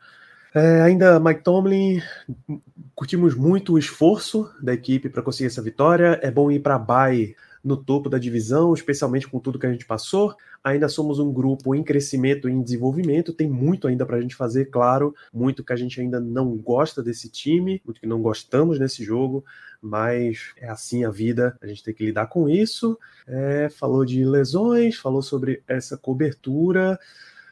É, 0.55 0.81
ainda 0.81 1.19
Mike 1.19 1.43
Tomlin, 1.43 2.01
curtimos 2.95 3.35
muito 3.35 3.73
o 3.73 3.79
esforço 3.79 4.51
da 4.59 4.73
equipe 4.73 5.09
para 5.09 5.21
conseguir 5.21 5.47
essa 5.47 5.61
vitória. 5.61 6.19
É 6.23 6.31
bom 6.31 6.49
ir 6.49 6.59
para 6.59 6.79
bye 6.79 7.35
no 7.63 7.77
topo 7.77 8.09
da 8.09 8.17
divisão, 8.17 8.73
especialmente 8.73 9.27
com 9.27 9.39
tudo 9.39 9.59
que 9.59 9.67
a 9.67 9.71
gente 9.71 9.85
passou. 9.85 10.35
Ainda 10.63 10.87
somos 10.87 11.19
um 11.19 11.31
grupo 11.31 11.75
em 11.75 11.83
crescimento 11.83 12.47
e 12.47 12.51
em 12.51 12.61
desenvolvimento, 12.61 13.33
tem 13.33 13.49
muito 13.49 13.87
ainda 13.87 14.05
para 14.05 14.17
a 14.17 14.21
gente 14.21 14.35
fazer, 14.35 14.65
claro, 14.65 15.13
muito 15.33 15.63
que 15.63 15.73
a 15.73 15.75
gente 15.75 15.99
ainda 15.99 16.19
não 16.19 16.55
gosta 16.55 17.03
desse 17.03 17.29
time, 17.29 17.81
muito 17.83 17.99
que 17.99 18.07
não 18.07 18.21
gostamos 18.21 18.79
nesse 18.79 19.03
jogo, 19.03 19.43
mas 19.81 20.53
é 20.55 20.69
assim 20.69 21.03
a 21.03 21.09
vida, 21.09 21.57
a 21.61 21.67
gente 21.67 21.83
tem 21.83 21.93
que 21.93 22.05
lidar 22.05 22.27
com 22.27 22.47
isso. 22.47 22.97
É, 23.27 23.67
falou 23.69 24.05
de 24.05 24.23
lesões, 24.23 24.95
falou 24.95 25.21
sobre 25.21 25.61
essa 25.67 25.97
cobertura. 25.97 26.97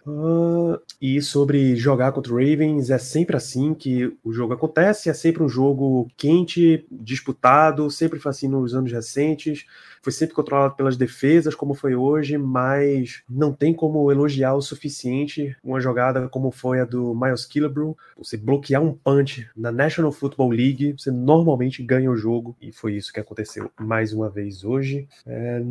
Uh, 0.06 0.80
e 1.02 1.22
sobre 1.22 1.76
jogar 1.76 2.12
contra 2.12 2.34
o 2.34 2.38
Ravens, 2.38 2.90
é 2.90 2.98
sempre 2.98 3.36
assim 3.36 3.74
que 3.74 4.16
o 4.24 4.32
jogo 4.32 4.54
acontece, 4.54 5.10
é 5.10 5.14
sempre 5.14 5.44
um 5.44 5.50
jogo 5.50 6.08
quente, 6.18 6.86
disputado, 6.92 7.90
sempre 7.92 8.20
foi 8.20 8.32
assim 8.32 8.48
nos 8.48 8.74
anos 8.74 8.92
recentes 8.92 9.66
foi 10.02 10.12
sempre 10.12 10.36
controlado 10.36 10.76
pelas 10.76 10.98
defesas, 10.98 11.54
como 11.54 11.76
foi 11.76 11.96
hoje, 11.96 12.38
mas 12.38 13.22
não 13.30 13.54
tem 13.54 13.74
como 13.74 14.12
elogiar 14.12 14.56
o 14.56 14.62
suficiente 14.62 15.56
uma 15.64 15.80
jogada 15.80 16.28
como 16.28 16.50
foi 16.50 16.80
a 16.80 16.86
do 16.86 17.14
Miles 17.14 17.46
Killebrew. 17.46 17.96
Você 18.18 18.36
bloquear 18.36 18.82
um 18.82 18.94
punch 18.94 19.48
na 19.56 19.72
National 19.72 20.12
Football 20.12 20.50
League, 20.50 20.96
você 20.98 21.12
normalmente 21.12 21.84
ganha 21.84 22.10
o 22.10 22.18
jogo, 22.18 22.56
e 22.60 22.72
foi 22.72 22.96
isso 22.96 23.14
que 23.14 23.20
aconteceu 23.20 23.72
mais 23.80 24.12
uma 24.12 24.30
vez 24.30 24.64
hoje. 24.64 25.08
É, 25.26 25.62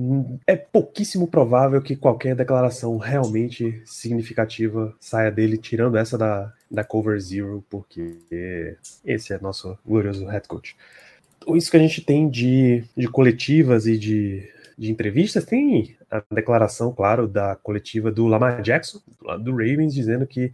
é 0.46 0.56
pouquíssimo 0.56 1.26
provável 1.26 1.82
que 1.82 1.96
qualquer 1.96 2.36
declaração 2.36 2.96
realmente 2.98 3.82
significativa 4.20 4.94
saia 5.00 5.30
dele, 5.30 5.56
tirando 5.56 5.96
essa 5.96 6.16
da, 6.16 6.52
da 6.70 6.84
Cover 6.84 7.18
Zero, 7.20 7.64
porque 7.68 8.76
esse 9.04 9.32
é 9.32 9.40
nosso 9.40 9.78
glorioso 9.84 10.26
head 10.26 10.46
coach 10.46 10.76
isso 11.56 11.70
que 11.70 11.76
a 11.76 11.80
gente 11.80 12.02
tem 12.02 12.28
de, 12.28 12.84
de 12.96 13.08
coletivas 13.08 13.86
e 13.86 13.96
de, 13.96 14.48
de 14.76 14.90
entrevistas, 14.90 15.44
tem 15.44 15.96
a 16.10 16.22
declaração, 16.30 16.92
claro, 16.92 17.26
da 17.26 17.56
coletiva 17.56 18.10
do 18.10 18.26
Lamar 18.26 18.60
Jackson, 18.62 19.00
do 19.20 19.38
do 19.38 19.50
Ravens, 19.52 19.94
dizendo 19.94 20.26
que 20.26 20.52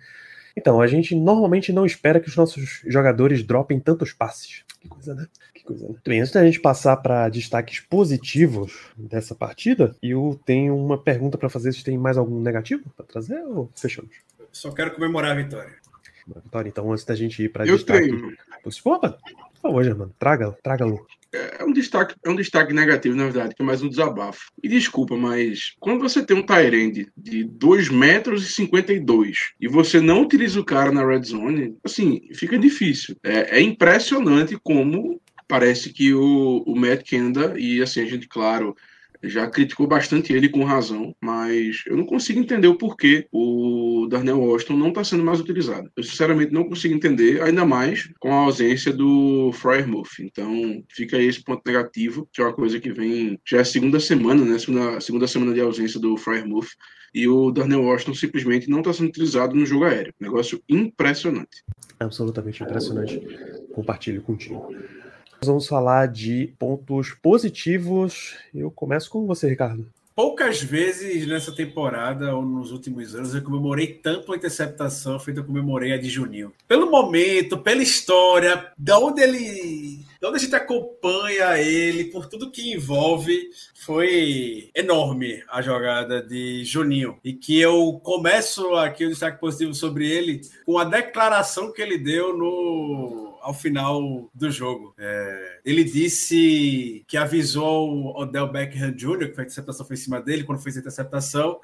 então, 0.59 0.81
a 0.81 0.87
gente 0.87 1.15
normalmente 1.15 1.71
não 1.71 1.85
espera 1.85 2.19
que 2.19 2.31
os 2.31 2.37
nossos 2.37 2.81
jogadores 2.87 3.43
dropem 3.43 3.79
tantos 3.79 4.15
passes. 4.15 4.65
Que 4.81 4.89
coisa, 4.89 5.15
né? 5.15 5.27
Coisa, 5.67 5.89
né? 5.89 5.95
Bem, 6.05 6.21
antes 6.21 6.33
da 6.33 6.45
gente 6.45 6.61
passar 6.61 6.97
para 6.99 7.29
destaques 7.29 7.81
positivos 7.81 8.87
dessa 8.97 9.35
partida, 9.35 9.97
eu 10.01 10.41
tenho 10.47 10.77
uma 10.77 10.97
pergunta 10.97 11.37
para 11.37 11.49
fazer. 11.49 11.73
Vocês 11.73 11.83
têm 11.83 11.99
mais 11.99 12.17
algum 12.17 12.41
negativo 12.41 12.85
para 12.97 13.05
trazer 13.05 13.43
ou 13.43 13.69
fechamos? 13.75 14.15
Só 14.53 14.71
quero 14.71 14.95
comemorar 14.95 15.33
a 15.33 15.35
vitória. 15.35 15.75
Vitória, 16.45 16.69
então, 16.69 16.93
antes 16.93 17.05
da 17.05 17.17
gente 17.17 17.43
ir 17.43 17.49
para 17.49 17.67
eu 17.67 17.77
destaque. 17.77 18.09
Tenho. 18.09 18.37
Opa, 18.85 19.11
por 19.11 19.61
favor, 19.61 19.85
Germano, 19.85 20.15
traga, 20.19 20.57
traga-lo. 20.63 21.05
É 21.33 21.65
um, 21.65 21.73
destaque, 21.73 22.15
é 22.25 22.31
um 22.31 22.37
destaque 22.37 22.73
negativo, 22.73 23.17
na 23.17 23.25
verdade, 23.25 23.55
que 23.55 23.61
é 23.61 23.65
mais 23.65 23.83
um 23.83 23.89
desabafo. 23.89 24.51
E 24.63 24.69
desculpa, 24.69 25.17
mas 25.17 25.75
quando 25.79 26.01
você 26.01 26.25
tem 26.25 26.37
um 26.37 26.43
Tyrande 26.43 27.09
de 27.17 27.45
2 27.45 27.91
metros 27.91 28.49
e 28.49 28.53
52 28.53 29.53
e 29.61 29.69
você 29.69 30.01
não 30.01 30.23
utiliza 30.23 30.61
o 30.61 30.65
cara 30.65 30.91
na 30.91 31.05
red 31.05 31.23
zone, 31.25 31.77
assim, 31.85 32.23
fica 32.35 32.59
difícil. 32.59 33.17
É, 33.23 33.59
é 33.59 33.61
impressionante 33.61 34.57
como 34.63 35.21
parece 35.49 35.93
que 35.93 36.13
o, 36.15 36.63
o 36.67 36.77
Matt 36.77 37.03
Kenda, 37.03 37.55
e 37.59 37.83
assim, 37.83 38.01
a 38.01 38.07
gente, 38.07 38.29
claro, 38.29 38.75
já 39.23 39.49
criticou 39.49 39.87
bastante 39.87 40.33
ele 40.33 40.49
com 40.49 40.65
razão, 40.65 41.15
mas 41.21 41.83
eu 41.87 41.97
não 41.97 42.05
consigo 42.05 42.41
entender 42.41 42.69
o 42.69 42.77
porquê 42.77 43.27
o 43.33 44.07
Darnell 44.09 44.41
Washington 44.41 44.77
não 44.77 44.89
está 44.89 45.05
sendo 45.05 45.25
mais 45.25 45.41
utilizado. 45.41 45.91
Eu 45.97 46.03
sinceramente 46.03 46.53
não 46.53 46.65
consigo 46.65 46.95
entender, 46.95 47.43
ainda 47.43 47.65
mais 47.65 48.09
com 48.21 48.33
a 48.33 48.45
ausência 48.45 48.93
do 48.93 49.51
Fryermuth. 49.53 50.21
Então 50.21 50.83
fica 50.91 51.17
aí 51.17 51.27
esse 51.27 51.43
ponto 51.43 51.63
negativo, 51.67 52.29
que 52.33 52.41
é 52.41 52.45
uma 52.45 52.53
coisa 52.53 52.79
que 52.79 52.93
vem 52.93 53.39
já 53.45 53.59
é 53.59 53.65
segunda 53.65 54.01
semana, 54.01 54.45
né? 54.45 54.59
Segunda, 54.59 55.01
segunda 55.01 55.27
semana 55.27 55.55
de 55.55 55.61
ausência 55.61 55.99
do 56.01 56.17
Fryermuth 56.17 56.69
e 57.15 57.27
o 57.27 57.51
Darnell 57.51 57.83
Washington 57.83 58.15
simplesmente 58.15 58.69
não 58.69 58.81
está 58.81 58.93
sendo 58.93 59.09
utilizado 59.09 59.55
no 59.55 59.65
jogo 59.65 59.85
aéreo. 59.85 60.13
Negócio 60.21 60.63
impressionante. 60.69 61.65
Absolutamente 61.99 62.63
impressionante. 62.63 63.21
Compartilho 63.73 64.21
contigo. 64.23 64.69
Nós 65.41 65.49
vamos 65.49 65.67
falar 65.67 66.09
de 66.09 66.55
pontos 66.59 67.13
positivos. 67.13 68.37
Eu 68.55 68.71
começo 68.71 69.11
com 69.11 69.27
você, 69.27 69.49
Ricardo. 69.49 69.87
Poucas 70.17 70.63
vezes 70.63 71.27
nessa 71.27 71.55
temporada 71.55 72.35
ou 72.35 72.41
nos 72.41 72.73
últimos 72.73 73.15
anos 73.15 73.35
eu 73.35 73.43
comemorei 73.43 73.89
tanto 73.89 74.33
a 74.33 74.37
interceptação 74.37 75.21
feita 75.21 75.41
eu 75.41 75.45
comemorei 75.45 75.93
a 75.93 75.99
de 75.99 76.09
Juninho. 76.09 76.55
Pelo 76.67 76.91
momento, 76.91 77.59
pela 77.59 77.83
história, 77.83 78.73
da 78.79 78.99
onde 78.99 79.21
ele. 79.21 80.01
Da 80.19 80.29
onde 80.29 80.39
a 80.39 80.41
gente 80.41 80.57
acompanha 80.57 81.59
ele, 81.59 82.05
por 82.05 82.25
tudo 82.25 82.51
que 82.51 82.73
envolve, 82.73 83.51
foi 83.75 84.71
enorme 84.75 85.43
a 85.51 85.61
jogada 85.61 86.23
de 86.23 86.65
Juninho. 86.65 87.19
E 87.23 87.35
que 87.35 87.61
eu 87.61 88.01
começo 88.03 88.75
aqui 88.77 89.05
o 89.05 89.09
um 89.09 89.11
destaque 89.11 89.39
positivo 89.39 89.75
sobre 89.75 90.11
ele 90.11 90.41
com 90.65 90.79
a 90.79 90.85
declaração 90.85 91.71
que 91.71 91.83
ele 91.83 91.99
deu 91.99 92.35
no 92.35 93.26
ao 93.47 93.55
final 93.55 94.29
do 94.35 94.51
jogo. 94.51 94.93
É, 94.99 95.61
ele 95.65 95.85
disse 95.85 97.05
que 97.07 97.17
avisou 97.17 97.89
o 97.89 98.21
Odell 98.21 98.51
Beckham 98.51 98.91
Jr., 98.91 99.29
que 99.29 99.35
foi 99.35 99.45
a 99.45 99.47
interceptação 99.47 99.87
foi 99.87 99.95
em 99.95 100.01
cima 100.01 100.21
dele, 100.21 100.43
quando 100.43 100.61
fez 100.61 100.77
a 100.77 100.81
interceptação, 100.81 101.61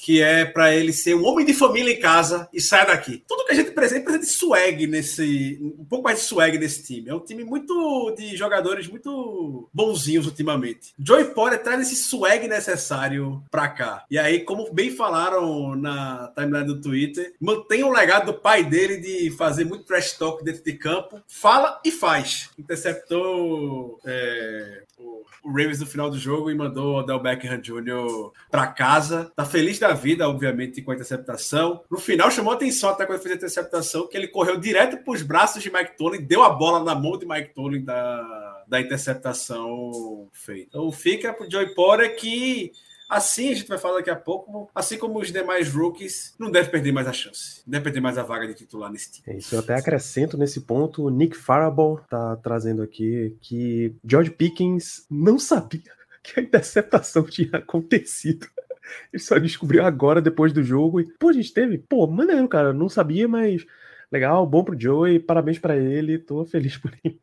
que 0.00 0.20
é 0.20 0.44
para 0.44 0.74
ele 0.74 0.92
ser 0.92 1.14
um 1.14 1.24
homem 1.24 1.46
de 1.46 1.54
família 1.54 1.92
em 1.92 2.00
casa 2.00 2.48
e 2.52 2.60
sair 2.60 2.86
daqui. 2.86 3.22
Tudo 3.26 3.44
que 3.46 3.52
a 3.52 3.54
gente 3.54 3.70
precisa, 3.70 4.00
precisa 4.00 4.24
de 4.24 4.30
swag 4.30 4.86
nesse. 4.86 5.58
Um 5.60 5.84
pouco 5.84 6.04
mais 6.04 6.18
de 6.18 6.24
swag 6.24 6.58
nesse 6.58 6.82
time. 6.82 7.08
É 7.08 7.14
um 7.14 7.20
time 7.20 7.44
muito 7.44 8.14
de 8.16 8.36
jogadores 8.36 8.88
muito 8.88 9.68
bonzinhos 9.72 10.26
ultimamente. 10.26 10.92
Joey 10.98 11.26
Porter 11.26 11.62
traz 11.62 11.80
esse 11.80 11.96
swag 12.04 12.46
necessário 12.48 13.42
para 13.50 13.68
cá. 13.68 14.04
E 14.10 14.18
aí, 14.18 14.40
como 14.40 14.72
bem 14.72 14.90
falaram 14.90 15.74
na 15.74 16.32
timeline 16.36 16.66
do 16.66 16.80
Twitter, 16.80 17.34
mantém 17.40 17.84
o 17.84 17.92
legado 17.92 18.26
do 18.26 18.34
pai 18.34 18.64
dele 18.64 18.96
de 18.96 19.30
fazer 19.30 19.64
muito 19.64 19.84
trash 19.84 20.12
talk 20.12 20.44
dentro 20.44 20.62
de 20.64 20.72
campo. 20.74 21.22
Fala 21.26 21.80
e 21.84 21.90
faz. 21.90 22.50
Interceptou 22.58 23.98
é, 24.04 24.82
o 25.44 25.50
Ravens 25.50 25.80
no 25.80 25.86
final 25.86 26.10
do 26.10 26.18
jogo 26.18 26.50
e 26.50 26.54
mandou 26.54 26.94
o 26.94 26.98
Odell 27.00 27.20
Beckham 27.20 27.60
Jr. 27.60 28.32
para 28.50 28.66
casa. 28.68 29.30
Tá 29.36 29.44
feliz 29.44 29.78
da 29.88 29.94
vida, 29.94 30.28
obviamente, 30.28 30.82
com 30.82 30.90
a 30.90 30.94
interceptação. 30.94 31.82
No 31.90 31.98
final 31.98 32.30
chamou 32.30 32.52
atenção 32.52 32.90
até 32.90 33.04
quando 33.04 33.20
fez 33.20 33.32
a 33.32 33.36
interceptação, 33.36 34.08
que 34.08 34.16
ele 34.16 34.28
correu 34.28 34.58
direto 34.58 34.96
para 34.98 35.12
os 35.12 35.22
braços 35.22 35.62
de 35.62 35.72
Mike 35.72 35.96
Tomlin, 35.96 36.22
deu 36.22 36.42
a 36.42 36.50
bola 36.50 36.82
na 36.82 36.94
mão 36.94 37.18
de 37.18 37.26
Mike 37.26 37.54
Tomlin 37.54 37.84
da 37.84 38.54
da 38.66 38.80
interceptação 38.80 40.28
feita. 40.32 40.68
Então 40.68 40.90
fica 40.90 41.32
pro 41.32 41.50
Joey 41.50 41.74
Porter 41.74 42.16
que 42.16 42.72
Assim, 43.06 43.50
a 43.50 43.54
gente 43.54 43.68
vai 43.68 43.76
falar 43.76 43.98
daqui 43.98 44.08
a 44.08 44.16
pouco, 44.16 44.70
assim 44.74 44.96
como 44.96 45.20
os 45.20 45.30
demais 45.30 45.70
rookies, 45.70 46.34
não 46.38 46.50
deve 46.50 46.70
perder 46.70 46.90
mais 46.90 47.06
a 47.06 47.12
chance. 47.12 47.62
Não 47.66 47.72
deve 47.72 47.84
perder 47.84 48.00
mais 48.00 48.16
a 48.16 48.22
vaga 48.22 48.46
de 48.46 48.54
titular 48.54 48.90
nesse 48.90 49.12
time. 49.12 49.24
É 49.28 49.38
isso, 49.38 49.54
eu 49.54 49.60
até 49.60 49.74
acrescento 49.74 50.38
nesse 50.38 50.62
ponto, 50.62 51.04
o 51.04 51.10
Nick 51.10 51.36
Farable 51.36 52.02
tá 52.08 52.34
trazendo 52.36 52.82
aqui 52.82 53.36
que 53.42 53.94
George 54.04 54.30
Pickens 54.30 55.06
não 55.10 55.38
sabia 55.38 55.92
que 56.24 56.40
a 56.40 56.42
interceptação 56.42 57.22
tinha 57.24 57.58
acontecido. 57.58 58.48
Ele 59.12 59.22
só 59.22 59.38
descobriu 59.38 59.84
agora, 59.84 60.20
depois 60.20 60.52
do 60.52 60.62
jogo. 60.62 61.00
E, 61.00 61.04
pô, 61.18 61.28
a 61.28 61.32
gente 61.32 61.52
teve. 61.52 61.78
Pô, 61.78 62.06
maneiro, 62.06 62.48
cara. 62.48 62.72
Não 62.72 62.88
sabia, 62.88 63.26
mas 63.26 63.64
legal, 64.10 64.46
bom 64.46 64.62
pro 64.62 64.78
Joey, 64.78 65.18
parabéns 65.18 65.58
para 65.58 65.76
ele, 65.76 66.18
tô 66.18 66.44
feliz 66.44 66.76
por 66.78 66.92
ele. 67.02 67.18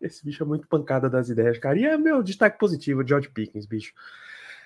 Esse 0.00 0.24
bicho 0.24 0.42
é 0.42 0.46
muito 0.46 0.66
pancada 0.66 1.08
das 1.08 1.28
ideias, 1.28 1.58
cara. 1.58 1.78
E 1.78 1.84
é 1.84 1.96
meu 1.96 2.22
destaque 2.22 2.58
positivo, 2.58 3.06
George 3.06 3.28
Pickens, 3.28 3.66
bicho 3.66 3.92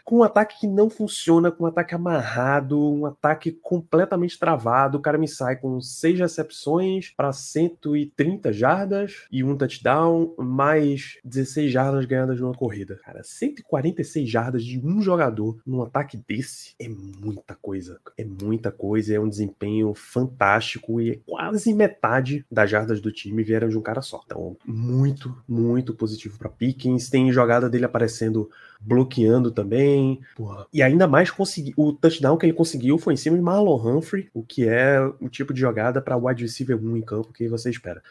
com 0.06 0.18
um 0.18 0.22
ataque 0.22 0.60
que 0.60 0.68
não 0.68 0.88
funciona, 0.88 1.50
com 1.50 1.64
um 1.64 1.66
ataque 1.66 1.92
amarrado, 1.92 2.80
um 2.80 3.06
ataque 3.06 3.50
completamente 3.50 4.38
travado. 4.38 4.98
O 4.98 5.00
cara 5.02 5.18
me 5.18 5.26
sai 5.26 5.56
com 5.56 5.80
seis 5.80 6.16
recepções 6.16 7.12
para 7.16 7.32
130 7.32 8.52
jardas 8.52 9.26
e 9.32 9.42
um 9.42 9.56
touchdown, 9.56 10.32
mais 10.38 11.18
16 11.24 11.72
jardas 11.72 12.04
ganhadas 12.04 12.40
numa 12.40 12.54
corrida. 12.54 13.00
Cara, 13.04 13.24
146 13.24 14.30
jardas 14.30 14.64
de 14.64 14.78
um 14.78 15.02
jogador 15.02 15.60
num 15.66 15.82
ataque 15.82 16.16
desse 16.16 16.76
é 16.78 16.88
muita 16.88 17.56
coisa. 17.56 17.98
É 18.16 18.24
muita 18.24 18.70
coisa, 18.70 19.12
é 19.12 19.18
um 19.18 19.28
desempenho 19.28 19.92
fantástico 19.92 21.00
e 21.00 21.16
quase 21.26 21.74
metade 21.74 22.46
das 22.48 22.70
jardas 22.70 23.00
do 23.00 23.10
time 23.10 23.42
vieram 23.42 23.68
de 23.68 23.76
um 23.76 23.82
cara 23.82 24.00
só. 24.00 24.20
Então, 24.24 24.56
muito, 24.64 25.36
muito 25.48 25.92
positivo 25.92 26.38
para 26.38 26.48
Pickens. 26.48 27.10
Tem 27.10 27.32
jogada 27.32 27.68
dele 27.68 27.86
aparecendo 27.86 28.48
bloqueando 28.80 29.50
também. 29.50 30.20
Porra. 30.36 30.66
E 30.72 30.82
ainda 30.82 31.06
mais 31.06 31.30
consegui, 31.30 31.72
o 31.76 31.92
touchdown 31.92 32.36
que 32.36 32.46
ele 32.46 32.52
conseguiu 32.52 32.98
foi 32.98 33.14
em 33.14 33.16
cima 33.16 33.36
de 33.36 33.42
Marlon 33.42 33.76
Humphrey, 33.76 34.28
o 34.32 34.42
que 34.42 34.68
é 34.68 35.00
o 35.20 35.28
tipo 35.28 35.52
de 35.52 35.60
jogada 35.60 36.00
para 36.00 36.16
wide 36.16 36.42
receiver 36.42 36.76
1 36.76 36.96
em 36.96 37.02
campo 37.02 37.32
que 37.32 37.48
você 37.48 37.70
espera 37.70 38.02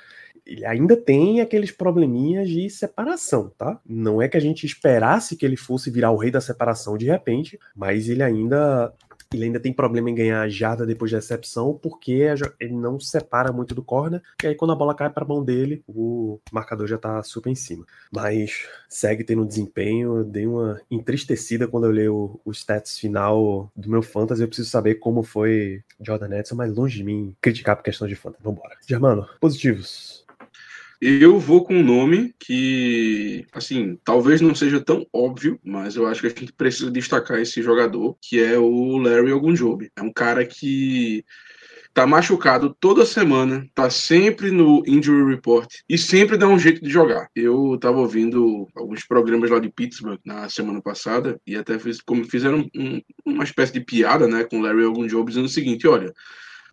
ele 0.45 0.63
ainda 0.63 0.95
tem 0.95 1.41
aqueles 1.41 1.71
probleminhas 1.71 2.47
de 2.47 2.69
separação, 2.69 3.51
tá? 3.57 3.79
Não 3.85 4.21
é 4.21 4.27
que 4.27 4.37
a 4.37 4.39
gente 4.39 4.65
esperasse 4.65 5.35
que 5.35 5.45
ele 5.45 5.57
fosse 5.57 5.89
virar 5.89 6.11
o 6.11 6.17
rei 6.17 6.29
da 6.29 6.39
separação 6.39 6.97
de 6.97 7.05
repente, 7.05 7.59
mas 7.75 8.07
ele 8.07 8.21
ainda 8.21 8.93
ele 9.33 9.45
ainda 9.45 9.59
tem 9.59 9.73
problema 9.73 10.09
em 10.09 10.15
ganhar 10.15 10.41
a 10.41 10.49
jarda 10.49 10.85
depois 10.85 11.11
da 11.11 11.17
recepção, 11.17 11.73
porque 11.73 12.23
ele 12.59 12.73
não 12.73 12.99
separa 12.99 13.51
muito 13.51 13.75
do 13.75 13.83
corner, 13.83 14.21
e 14.43 14.47
aí 14.47 14.55
quando 14.55 14.71
a 14.71 14.75
bola 14.75 14.95
cai 14.95 15.09
para 15.09 15.23
a 15.23 15.27
mão 15.27 15.43
dele, 15.43 15.83
o 15.87 16.39
marcador 16.51 16.87
já 16.87 16.97
tá 16.97 17.21
super 17.23 17.49
em 17.49 17.55
cima. 17.55 17.85
Mas 18.11 18.67
segue 18.89 19.23
tendo 19.23 19.45
desempenho, 19.45 20.23
dei 20.23 20.45
uma 20.45 20.79
entristecida 20.89 21.67
quando 21.67 21.85
eu 21.85 21.91
li 21.91 22.07
o, 22.07 22.39
o 22.43 22.51
stats 22.51 22.97
final 22.97 23.71
do 23.75 23.89
meu 23.89 24.01
fantasy, 24.01 24.41
eu 24.41 24.47
preciso 24.47 24.69
saber 24.69 24.95
como 24.95 25.23
foi 25.23 25.83
Jordan 25.99 26.37
Edson, 26.37 26.55
mas 26.55 26.73
longe 26.73 26.97
de 26.97 27.03
mim 27.03 27.35
criticar 27.41 27.75
por 27.75 27.83
questão 27.83 28.07
de 28.07 28.15
fantasy. 28.15 28.43
Vambora. 28.43 28.75
Germano, 28.87 29.27
positivos. 29.39 30.24
Eu 31.01 31.39
vou 31.39 31.63
com 31.63 31.75
um 31.75 31.83
nome 31.83 32.33
que, 32.39 33.45
assim, 33.51 33.97
talvez 34.03 34.41
não 34.41 34.55
seja 34.55 34.79
tão 34.79 35.05
óbvio, 35.13 35.59
mas 35.63 35.95
eu 35.95 36.07
acho 36.07 36.21
que 36.21 36.27
a 36.27 36.29
gente 36.29 36.53
precisa 36.53 36.89
destacar 36.89 37.39
esse 37.39 37.61
jogador, 37.61 38.17
que 38.21 38.41
é 38.41 38.57
o 38.57 38.97
Larry 38.97 39.31
Ogunjobi. 39.33 39.91
É 39.95 40.01
um 40.01 40.11
cara 40.11 40.45
que 40.45 41.23
tá 41.95 42.05
machucado 42.05 42.75
toda 42.77 43.05
semana, 43.05 43.65
tá 43.73 43.89
sempre 43.89 44.51
no 44.51 44.83
injury 44.85 45.33
report 45.33 45.75
e 45.87 45.97
sempre 45.97 46.37
dá 46.37 46.45
um 46.45 46.59
jeito 46.59 46.83
de 46.83 46.89
jogar. 46.89 47.29
Eu 47.33 47.77
tava 47.79 47.99
ouvindo 47.99 48.67
alguns 48.75 49.05
programas 49.05 49.49
lá 49.49 49.59
de 49.59 49.69
Pittsburgh 49.69 50.19
na 50.25 50.49
semana 50.49 50.81
passada 50.81 51.39
e 51.47 51.55
até 51.55 51.79
fiz, 51.79 52.01
como 52.01 52.25
fizeram 52.25 52.69
um, 52.75 53.01
uma 53.25 53.45
espécie 53.45 53.71
de 53.71 53.79
piada, 53.79 54.27
né, 54.27 54.43
com 54.43 54.59
o 54.59 54.61
Larry 54.61 54.83
Ogunjobi 54.83 55.29
dizendo 55.29 55.45
o 55.45 55.49
seguinte, 55.49 55.87
olha, 55.87 56.13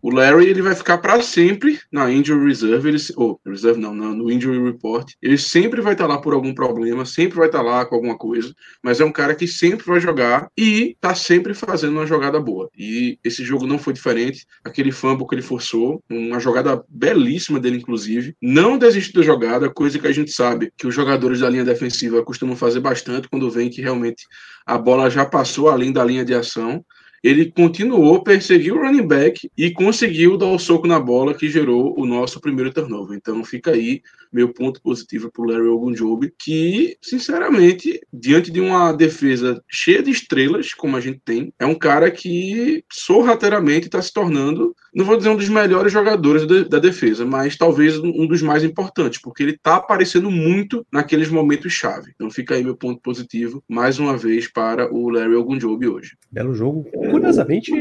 o 0.03 0.11
Larry 0.11 0.49
ele 0.49 0.61
vai 0.61 0.75
ficar 0.75 0.99
para 0.99 1.23
sempre 1.23 1.79
na 1.91 2.11
injury 2.11 2.45
reserve, 2.45 2.89
ele, 2.89 2.99
ou 3.17 3.41
oh, 3.45 3.49
reserve 3.49 3.81
não, 3.81 3.95
no 3.95 4.31
injury 4.31 4.61
report. 4.61 5.13
Ele 5.23 5.39
sempre 5.39 5.81
vai 5.81 5.93
estar 5.93 6.09
tá 6.09 6.15
lá 6.15 6.21
por 6.21 6.35
algum 6.35 6.53
problema, 6.53 7.07
sempre 7.07 7.39
vai 7.39 7.47
estar 7.47 7.59
tá 7.59 7.65
lá 7.65 7.87
com 7.87 7.95
alguma 7.95 8.19
coisa, 8.19 8.53
mas 8.83 9.01
é 9.01 9.05
um 9.05 9.13
cara 9.13 9.35
que 9.35 9.47
sempre 9.47 9.87
vai 9.87 10.01
jogar 10.01 10.51
e 10.59 10.97
tá 11.01 11.15
sempre 11.15 11.55
fazendo 11.55 11.93
uma 11.93 12.07
jogada 12.07 12.41
boa. 12.41 12.69
E 12.77 13.17
esse 13.23 13.45
jogo 13.45 13.65
não 13.65 13.79
foi 13.79 13.93
diferente. 13.93 14.45
Aquele 14.65 14.91
fumble 14.91 15.27
que 15.27 15.37
ele 15.37 15.43
forçou, 15.43 16.03
uma 16.11 16.41
jogada 16.41 16.83
belíssima 16.89 17.61
dele 17.61 17.77
inclusive, 17.77 18.35
não 18.43 18.77
desistiu 18.77 19.21
da 19.21 19.23
jogada, 19.23 19.71
coisa 19.71 20.01
que 20.01 20.07
a 20.09 20.13
gente 20.13 20.33
sabe 20.33 20.73
que 20.77 20.87
os 20.87 20.95
jogadores 20.95 21.41
da 21.41 21.49
linha 21.49 21.65
defensiva 21.65 22.25
costumam 22.25 22.57
fazer 22.57 22.81
bastante 22.81 23.29
quando 23.29 23.51
vem 23.51 23.71
que 23.71 23.81
realmente 23.81 24.27
a 24.67 24.77
bola 24.77 25.09
já 25.09 25.25
passou 25.25 25.69
além 25.69 25.93
da 25.93 26.05
linha 26.05 26.25
de 26.25 26.35
ação 26.35 26.85
ele 27.23 27.51
continuou, 27.51 28.23
perseguiu 28.23 28.77
o 28.77 28.83
running 28.83 29.07
back 29.07 29.51
e 29.57 29.71
conseguiu 29.71 30.37
dar 30.37 30.47
o 30.47 30.59
soco 30.59 30.87
na 30.87 30.99
bola 30.99 31.35
que 31.35 31.49
gerou 31.49 31.99
o 31.99 32.05
nosso 32.05 32.41
primeiro 32.41 32.73
turnover. 32.73 33.17
Então 33.17 33.45
fica 33.45 33.71
aí 33.71 34.03
meu 34.33 34.49
ponto 34.49 34.81
positivo 34.81 35.31
para 35.31 35.43
o 35.43 35.47
Larry 35.47 35.69
Ogunjobi, 35.69 36.33
que, 36.39 36.97
sinceramente, 37.03 38.01
diante 38.13 38.51
de 38.51 38.61
uma 38.61 38.93
defesa 38.93 39.63
cheia 39.71 40.03
de 40.03 40.11
estrelas, 40.11 40.73
como 40.73 40.97
a 40.97 41.01
gente 41.01 41.21
tem, 41.23 41.53
é 41.59 41.67
um 41.67 41.75
cara 41.75 42.11
que 42.11 42.83
sorrateiramente 42.91 43.87
está 43.87 44.01
se 44.01 44.13
tornando, 44.13 44.75
não 44.95 45.05
vou 45.05 45.17
dizer 45.17 45.29
um 45.29 45.37
dos 45.37 45.49
melhores 45.49 45.93
jogadores 45.93 46.47
da 46.69 46.79
defesa, 46.79 47.27
mas 47.27 47.57
talvez 47.57 47.99
um 47.99 48.27
dos 48.27 48.41
mais 48.41 48.65
importantes, 48.65 49.21
porque 49.21 49.43
ele 49.43 49.53
está 49.53 49.77
aparecendo 49.77 50.31
muito 50.31 50.87
naqueles 50.91 51.29
momentos 51.29 51.73
chave. 51.73 52.13
Então 52.15 52.31
fica 52.31 52.55
aí 52.55 52.65
meu 52.65 52.77
ponto 52.77 53.01
positivo, 53.01 53.63
mais 53.69 53.99
uma 53.99 54.17
vez, 54.17 54.49
para 54.49 54.93
o 54.93 55.11
Larry 55.11 55.35
Ogunjobi 55.35 55.89
hoje. 55.89 56.17
Belo 56.31 56.55
jogo. 56.55 56.87
Curiosamente, 57.13 57.73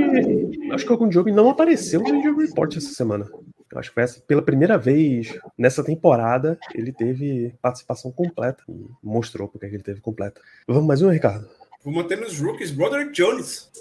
acho 0.72 0.86
que 0.86 0.92
o 0.92 0.96
Ogunjobi 0.96 1.32
não 1.32 1.50
apareceu 1.50 2.02
no 2.02 2.10
Injury 2.10 2.48
Report 2.48 2.76
essa 2.76 2.94
semana. 2.94 3.30
Eu 3.72 3.80
acho 3.80 3.90
que 3.90 3.94
foi 3.96 4.04
essa, 4.04 4.20
pela 4.22 4.42
primeira 4.42 4.78
vez 4.78 5.34
nessa 5.58 5.84
temporada 5.84 6.60
ele 6.76 6.92
teve 6.92 7.56
participação 7.62 8.12
completa 8.12 8.62
mostrou 9.02 9.48
porque 9.48 9.66
ele 9.66 9.82
teve 9.82 10.02
completa. 10.02 10.42
Vamos 10.68 10.86
mais 10.86 11.02
um, 11.02 11.10
Ricardo. 11.10 11.48
Vou 11.84 11.94
manter 11.94 12.20
nos 12.20 12.40
rookies, 12.40 12.70
Broderick 12.70 13.14
Jones. 13.14 13.72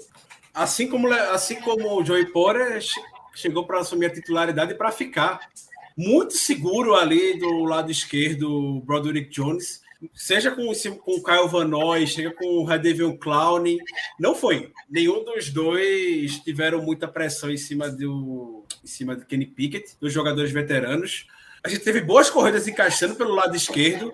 Assim 0.53 0.87
como, 0.87 1.11
assim 1.11 1.55
como 1.61 1.99
o 1.99 2.05
Joey 2.05 2.25
Porter 2.27 2.81
chegou 3.35 3.65
para 3.65 3.79
assumir 3.79 4.07
a 4.07 4.13
titularidade 4.13 4.75
para 4.75 4.91
ficar 4.91 5.39
muito 5.97 6.33
seguro 6.33 6.95
ali 6.95 7.37
do 7.37 7.63
lado 7.63 7.91
esquerdo, 7.91 8.81
Broderick 8.81 9.29
Jones 9.29 9.80
seja 10.13 10.51
com, 10.51 10.63
com 10.99 11.11
o 11.15 11.23
Kyle 11.23 11.47
Van 11.47 11.65
Noy, 11.65 12.07
seja 12.07 12.31
com 12.31 12.45
o 12.45 12.63
Radevion 12.63 13.15
Clown, 13.17 13.63
não 14.19 14.35
foi. 14.35 14.71
Nenhum 14.89 15.23
dos 15.23 15.49
dois 15.49 16.39
tiveram 16.39 16.81
muita 16.81 17.07
pressão 17.07 17.49
em 17.51 17.57
cima 17.57 17.89
do 17.89 18.65
em 18.83 18.87
cima 18.87 19.15
de 19.15 19.25
Kenny 19.25 19.45
Pickett, 19.45 19.95
dos 19.99 20.11
jogadores 20.11 20.51
veteranos. 20.51 21.27
A 21.63 21.69
gente 21.69 21.83
teve 21.83 22.01
boas 22.01 22.29
corridas 22.29 22.67
encaixando 22.67 23.15
pelo 23.15 23.35
lado 23.35 23.55
esquerdo. 23.55 24.11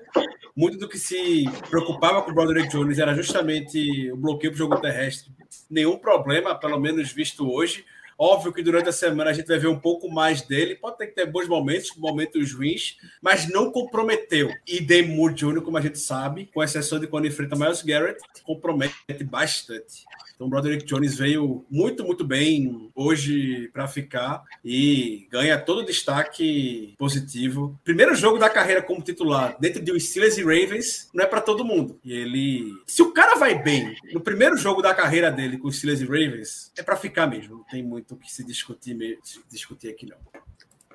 Muito 0.55 0.77
do 0.77 0.89
que 0.89 0.97
se 0.97 1.45
preocupava 1.69 2.21
com 2.21 2.31
o 2.31 2.33
Broderick 2.33 2.67
Jones 2.69 2.99
era 2.99 3.15
justamente 3.15 4.11
o 4.11 4.17
bloqueio 4.17 4.51
para 4.51 4.55
o 4.55 4.57
jogo 4.57 4.81
terrestre. 4.81 5.31
Nenhum 5.69 5.97
problema, 5.97 6.55
pelo 6.55 6.79
menos 6.79 7.11
visto 7.11 7.49
hoje. 7.49 7.85
Óbvio 8.17 8.51
que 8.51 8.63
durante 8.63 8.89
a 8.89 8.91
semana 8.91 9.29
a 9.29 9.33
gente 9.33 9.47
vai 9.47 9.59
ver 9.59 9.67
um 9.67 9.79
pouco 9.79 10.09
mais 10.09 10.41
dele. 10.41 10.75
Pode 10.75 10.97
ter 10.97 11.07
que 11.07 11.13
ter 11.13 11.25
bons 11.27 11.47
momentos, 11.47 11.95
momentos 11.95 12.51
ruins, 12.51 12.97
mas 13.21 13.47
não 13.47 13.71
comprometeu. 13.71 14.51
E 14.65 14.81
Demur 14.81 15.33
Jr., 15.33 15.61
como 15.61 15.77
a 15.77 15.81
gente 15.81 15.99
sabe, 15.99 16.49
com 16.51 16.63
exceção 16.63 16.99
de 16.99 17.05
quando 17.05 17.27
enfrenta 17.27 17.55
Miles 17.55 17.83
Garrett, 17.83 18.19
compromete 18.43 19.23
bastante. 19.23 20.03
Então, 20.37 20.47
Broderick 20.47 20.85
Jones 20.85 21.17
veio 21.17 21.65
muito, 21.67 22.03
muito 22.03 22.23
bem 22.23 22.91
hoje 22.93 23.69
para 23.73 23.87
ficar 23.87 24.43
e 24.63 25.27
ganha 25.31 25.57
todo 25.57 25.79
o 25.79 25.85
destaque 25.85 26.93
positivo. 26.95 27.77
Primeiro 27.83 28.13
jogo 28.13 28.37
da 28.37 28.47
carreira 28.47 28.83
como 28.83 29.01
titular 29.01 29.57
dentro 29.59 29.83
de 29.83 29.99
Steelers 29.99 30.37
e 30.37 30.43
Ravens 30.43 31.09
não 31.11 31.23
é 31.23 31.27
para 31.27 31.41
todo 31.41 31.65
mundo. 31.65 31.99
E 32.03 32.13
ele, 32.13 32.71
se 32.85 33.01
o 33.01 33.11
cara 33.11 33.35
vai 33.35 33.63
bem 33.63 33.95
no 34.13 34.21
primeiro 34.21 34.55
jogo 34.55 34.79
da 34.79 34.93
carreira 34.93 35.31
dele 35.31 35.57
com 35.57 35.71
Steelers 35.71 36.01
e 36.01 36.05
Ravens, 36.05 36.71
é 36.77 36.83
para 36.83 36.95
ficar 36.95 37.25
mesmo. 37.25 37.57
Não 37.57 37.63
tem 37.63 37.83
muito 37.83 38.13
o 38.13 38.17
que 38.17 38.31
se 38.31 38.45
discutir, 38.45 38.95
discutir 39.49 39.89
aqui 39.89 40.05
não. 40.05 40.17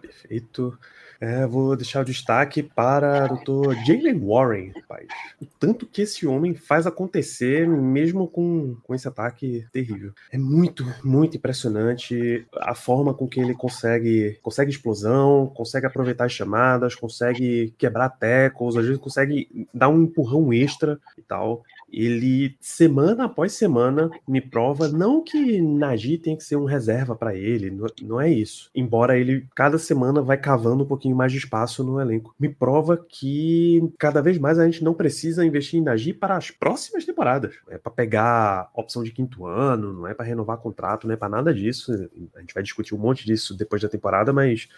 Perfeito. 0.01 0.79
É, 1.23 1.47
vou 1.47 1.77
deixar 1.77 2.01
o 2.01 2.05
destaque 2.05 2.65
para 2.65 3.33
o 3.33 3.37
Dr. 3.37 3.77
Jalen 3.87 4.19
Warren, 4.19 4.73
rapaz. 4.75 5.07
O 5.41 5.47
tanto 5.47 5.87
que 5.87 6.03
esse 6.03 6.27
homem 6.27 6.53
faz 6.53 6.85
acontecer, 6.85 7.65
mesmo 7.69 8.27
com, 8.27 8.75
com 8.83 8.93
esse 8.93 9.07
ataque 9.07 9.65
terrível. 9.73 10.13
É 10.33 10.37
muito, 10.37 10.85
muito 11.05 11.37
impressionante 11.37 12.45
a 12.57 12.75
forma 12.75 13.15
com 13.15 13.29
que 13.29 13.39
ele 13.39 13.55
consegue, 13.55 14.37
consegue 14.43 14.73
explosão, 14.73 15.47
consegue 15.55 15.87
aproveitar 15.87 16.25
as 16.25 16.33
chamadas, 16.33 16.97
consegue 16.97 17.73
quebrar 17.79 18.09
tecos, 18.09 18.77
às 18.77 18.85
vezes 18.85 19.01
consegue 19.01 19.69
dar 19.73 19.91
um 19.91 20.03
empurrão 20.03 20.53
extra 20.53 20.99
e 21.17 21.23
tal. 21.23 21.63
Ele, 21.93 22.57
semana 22.61 23.25
após 23.25 23.53
semana, 23.53 24.11
me 24.27 24.41
prova 24.41 24.89
não 24.89 25.23
que 25.23 25.61
Nagy 25.61 26.19
tem 26.19 26.37
que 26.37 26.45
ser 26.45 26.57
um 26.57 26.65
reserva 26.65 27.15
para 27.15 27.35
ele, 27.35 27.71
não, 27.71 27.87
não 28.03 28.21
é 28.21 28.31
isso. 28.31 28.71
Embora 28.75 29.19
ele, 29.19 29.47
cada 29.55 29.79
semana, 29.79 30.23
vai 30.23 30.37
cavando 30.37 30.85
um 30.85 30.87
pouquinho 30.87 31.15
mais 31.15 31.33
de 31.33 31.39
espaço 31.39 31.85
no 31.85 32.01
elenco. 32.01 32.35
Me 32.39 32.49
prova 32.49 32.97
que 32.97 33.83
cada 33.99 34.23
vez 34.23 34.39
mais 34.39 34.59
a 34.59 34.65
gente 34.65 34.83
não 34.83 34.95
precisa 34.95 35.45
investir 35.45 35.81
em 35.81 35.83
Nagy 35.83 36.15
para 36.15 36.37
as 36.37 36.51
próximas 36.51 37.05
temporadas. 37.05 37.55
É 37.69 37.77
para 37.77 37.93
pegar 37.93 38.71
opção 38.75 39.03
de 39.03 39.11
quinto 39.11 39.47
ano, 39.47 39.93
não 39.93 40.07
é 40.07 40.15
para 40.15 40.25
renovar 40.25 40.59
contrato, 40.59 41.07
não 41.07 41.15
é 41.15 41.17
para 41.17 41.29
nada 41.29 41.53
disso. 41.53 41.93
A 42.35 42.41
gente 42.41 42.55
vai 42.55 42.63
discutir 42.63 42.95
um 42.95 42.99
monte 42.99 43.27
disso 43.27 43.57
depois 43.57 43.83
da 43.83 43.89
temporada, 43.89 44.33
mas 44.33 44.69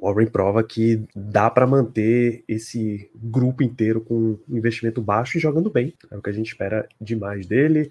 Warren 0.00 0.26
prova 0.26 0.62
que 0.62 1.04
dá 1.14 1.50
para 1.50 1.66
manter 1.66 2.44
esse 2.48 3.10
grupo 3.14 3.62
inteiro 3.62 4.00
com 4.00 4.38
investimento 4.48 5.00
baixo 5.00 5.38
e 5.38 5.40
jogando 5.40 5.70
bem. 5.70 5.94
É 6.10 6.16
o 6.16 6.22
que 6.22 6.30
a 6.30 6.32
gente 6.32 6.48
espera 6.48 6.88
demais 7.00 7.46
dele. 7.46 7.90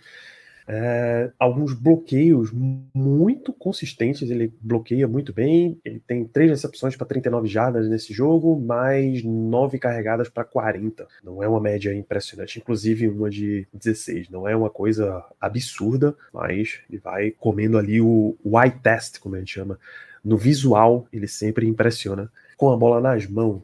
É, 0.68 1.32
alguns 1.40 1.74
bloqueios 1.74 2.52
muito 2.54 3.52
consistentes, 3.52 4.30
ele 4.30 4.54
bloqueia 4.62 5.08
muito 5.08 5.34
bem. 5.34 5.78
Ele 5.84 6.00
tem 6.00 6.26
três 6.26 6.50
recepções 6.50 6.96
para 6.96 7.08
39 7.08 7.48
jardas 7.48 7.90
nesse 7.90 8.14
jogo, 8.14 8.60
mais 8.60 9.24
nove 9.24 9.78
carregadas 9.80 10.30
para 10.30 10.44
40. 10.44 11.08
Não 11.24 11.44
é 11.44 11.48
uma 11.48 11.60
média 11.60 11.94
impressionante, 11.94 12.60
inclusive 12.60 13.10
uma 13.10 13.30
de 13.30 13.68
16. 13.74 14.30
Não 14.30 14.48
é 14.48 14.56
uma 14.56 14.70
coisa 14.70 15.24
absurda, 15.40 16.16
mas 16.34 16.80
ele 16.90 17.00
vai 17.00 17.32
comendo 17.32 17.78
ali 17.78 18.00
o, 18.00 18.38
o 18.44 18.62
eye 18.62 18.72
test, 18.72 19.20
como 19.20 19.36
a 19.36 19.40
gente 19.40 19.54
chama 19.54 19.78
no 20.24 20.38
visual, 20.38 21.08
ele 21.12 21.28
sempre 21.28 21.68
impressiona. 21.68 22.32
Com 22.58 22.72
a 22.72 22.78
bola 22.78 23.02
nas 23.02 23.28
mãos. 23.28 23.64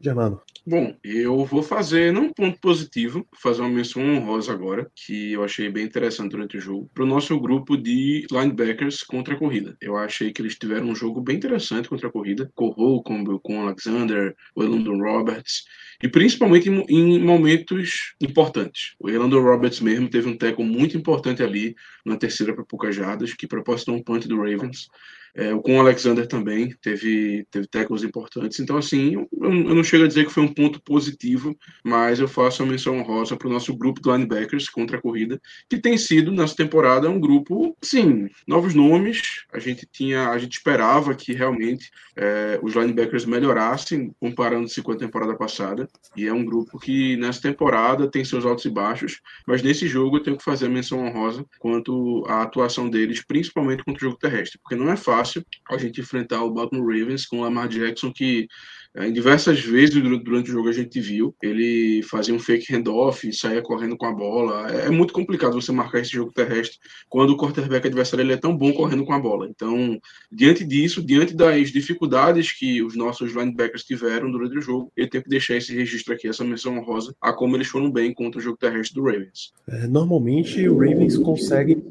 Germano. 0.00 0.40
Bom, 0.64 0.96
eu 1.02 1.44
vou 1.44 1.60
fazer, 1.60 2.12
não 2.12 2.26
um 2.26 2.32
ponto 2.32 2.56
positivo, 2.60 3.26
fazer 3.36 3.62
uma 3.62 3.68
menção 3.68 4.00
honrosa 4.00 4.52
agora, 4.52 4.88
que 4.94 5.32
eu 5.32 5.42
achei 5.42 5.68
bem 5.68 5.84
interessante 5.84 6.30
durante 6.30 6.56
o 6.56 6.60
jogo, 6.60 6.88
para 6.94 7.02
o 7.02 7.06
nosso 7.06 7.38
grupo 7.40 7.76
de 7.76 8.24
linebackers 8.30 9.02
contra 9.02 9.34
a 9.34 9.36
corrida. 9.36 9.76
Eu 9.80 9.96
achei 9.96 10.32
que 10.32 10.40
eles 10.40 10.56
tiveram 10.56 10.86
um 10.88 10.94
jogo 10.94 11.20
bem 11.20 11.36
interessante 11.36 11.88
contra 11.88 12.06
a 12.06 12.12
corrida. 12.12 12.48
Corrou 12.54 13.02
com, 13.02 13.24
com 13.40 13.58
o 13.58 13.62
Alexander, 13.62 14.36
o 14.54 14.62
Elandon 14.62 14.98
Roberts, 14.98 15.64
e 16.00 16.08
principalmente 16.08 16.68
em, 16.68 16.84
em, 16.88 17.18
momentos 17.18 18.14
importantes. 18.20 18.94
O 19.00 19.10
Elandon 19.10 19.42
Roberts 19.42 19.80
mesmo 19.80 20.08
teve 20.08 20.28
um 20.28 20.36
teco 20.36 20.62
muito 20.62 20.96
importante 20.96 21.42
ali 21.42 21.74
na 22.04 22.16
terceira 22.16 22.54
para 22.54 22.64
poucas 22.64 22.94
jardas, 22.94 23.34
que 23.34 23.48
proporcionou 23.48 24.00
um 24.00 24.04
punch 24.04 24.28
do 24.28 24.36
Ravens. 24.36 24.88
É, 25.34 25.54
com 25.54 25.76
o 25.76 25.80
Alexander 25.80 26.26
também 26.26 26.74
teve, 26.82 27.46
teve 27.50 27.66
tackles 27.66 28.02
importantes. 28.02 28.60
Então, 28.60 28.76
assim, 28.76 29.14
eu, 29.14 29.28
eu, 29.40 29.74
não 29.74 29.82
chego 29.82 30.04
a 30.04 30.08
dizer 30.08 30.26
que 30.26 30.32
foi 30.32 30.42
um 30.42 30.52
ponto 30.52 30.80
positivo, 30.82 31.56
mas 31.82 32.20
eu 32.20 32.28
faço 32.28 32.62
a 32.62 32.66
menção 32.66 32.98
honrosa 32.98 33.34
para 33.34 33.48
o 33.48 33.50
nosso 33.50 33.74
grupo 33.74 34.00
de 34.00 34.10
linebackers 34.10 34.68
contra 34.68 34.98
a 34.98 35.00
corrida, 35.00 35.40
que 35.70 35.78
tem 35.78 35.96
sido, 35.96 36.30
nessa 36.30 36.54
temporada, 36.54 37.08
um 37.08 37.18
grupo, 37.18 37.74
sim, 37.82 38.28
novos 38.46 38.74
nomes. 38.74 39.22
A 39.52 39.58
gente 39.58 39.88
tinha, 39.90 40.28
a 40.28 40.38
gente 40.38 40.52
esperava 40.52 41.14
que 41.14 41.32
realmente 41.32 41.90
é, 42.14 42.60
os 42.62 42.74
linebackers 42.74 43.24
melhorassem 43.24 44.14
comparando-se 44.20 44.82
com 44.82 44.92
a 44.92 44.96
temporada 44.96 45.34
passada. 45.34 45.88
E 46.14 46.26
é 46.26 46.32
um 46.32 46.44
grupo 46.44 46.78
que, 46.78 47.16
nessa 47.16 47.40
temporada, 47.40 48.10
tem 48.10 48.22
seus 48.22 48.44
altos 48.44 48.66
e 48.66 48.70
baixos, 48.70 49.20
mas 49.46 49.62
nesse 49.62 49.88
jogo 49.88 50.18
eu 50.18 50.22
tenho 50.22 50.36
que 50.36 50.44
fazer 50.44 50.66
a 50.66 50.68
menção 50.70 50.98
honrosa 50.98 51.42
quanto 51.58 52.22
à 52.28 52.42
atuação 52.42 52.90
deles, 52.90 53.24
principalmente 53.24 53.82
contra 53.82 54.04
o 54.04 54.10
jogo 54.10 54.18
terrestre, 54.18 54.58
porque 54.62 54.76
não 54.76 54.92
é 54.92 54.96
fácil 54.96 55.21
fácil 55.22 55.44
a 55.70 55.78
gente 55.78 56.00
enfrentar 56.00 56.42
o 56.42 56.50
Baltimore 56.50 56.98
Ravens 56.98 57.26
com 57.26 57.38
o 57.38 57.42
Lamar 57.42 57.68
Jackson, 57.68 58.12
que 58.12 58.48
em 58.96 59.12
diversas 59.12 59.60
vezes 59.60 59.94
durante 59.94 60.50
o 60.50 60.52
jogo 60.52 60.68
a 60.68 60.72
gente 60.72 61.00
viu, 61.00 61.34
ele 61.42 62.02
fazia 62.02 62.34
um 62.34 62.38
fake 62.38 62.72
handoff, 62.72 63.32
saía 63.32 63.62
correndo 63.62 63.96
com 63.96 64.06
a 64.06 64.12
bola. 64.12 64.70
É, 64.70 64.86
é 64.86 64.90
muito 64.90 65.12
complicado 65.14 65.54
você 65.54 65.72
marcar 65.72 66.00
esse 66.00 66.10
jogo 66.10 66.32
terrestre 66.32 66.78
quando 67.08 67.30
o 67.30 67.36
quarterback 67.36 67.86
adversário 67.86 68.22
ele 68.22 68.34
é 68.34 68.36
tão 68.36 68.56
bom 68.56 68.72
correndo 68.72 69.04
com 69.04 69.12
a 69.12 69.18
bola. 69.18 69.48
Então, 69.48 69.98
diante 70.30 70.64
disso, 70.64 71.02
diante 71.02 71.34
das 71.34 71.70
dificuldades 71.70 72.52
que 72.52 72.82
os 72.82 72.94
nossos 72.94 73.32
linebackers 73.32 73.84
tiveram 73.84 74.30
durante 74.30 74.58
o 74.58 74.62
jogo, 74.62 74.92
eu 74.96 75.08
tenho 75.08 75.24
que 75.24 75.30
deixar 75.30 75.56
esse 75.56 75.74
registro 75.74 76.12
aqui, 76.12 76.28
essa 76.28 76.44
menção 76.44 76.76
honrosa, 76.76 77.14
a 77.20 77.32
como 77.32 77.56
eles 77.56 77.68
foram 77.68 77.90
bem 77.90 78.12
contra 78.12 78.38
o 78.38 78.42
jogo 78.42 78.58
terrestre 78.58 78.94
do 78.94 79.04
Ravens. 79.06 79.52
É, 79.68 79.86
normalmente 79.86 80.68
o 80.68 80.78
Ravens 80.78 81.16
consegue 81.16 81.82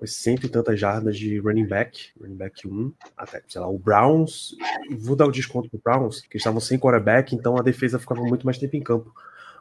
uns 0.00 0.16
cento 0.16 0.46
e 0.46 0.48
tantas 0.48 0.78
jardas 0.78 1.18
de 1.18 1.38
running 1.38 1.66
back, 1.66 2.10
running 2.20 2.36
back 2.36 2.66
1, 2.66 2.92
até, 3.16 3.42
sei 3.46 3.60
lá, 3.60 3.68
o 3.68 3.78
Browns, 3.78 4.56
vou 4.98 5.16
dar 5.16 5.26
o 5.26 5.32
desconto 5.32 5.68
pro 5.68 5.80
Browns, 5.82 5.97
Browns, 5.98 6.20
que 6.22 6.36
estavam 6.36 6.60
sem 6.60 6.78
quarterback, 6.78 7.34
então 7.34 7.56
a 7.56 7.62
defesa 7.62 7.98
ficava 7.98 8.22
muito 8.22 8.44
mais 8.44 8.58
tempo 8.58 8.76
em 8.76 8.82
campo. 8.82 9.12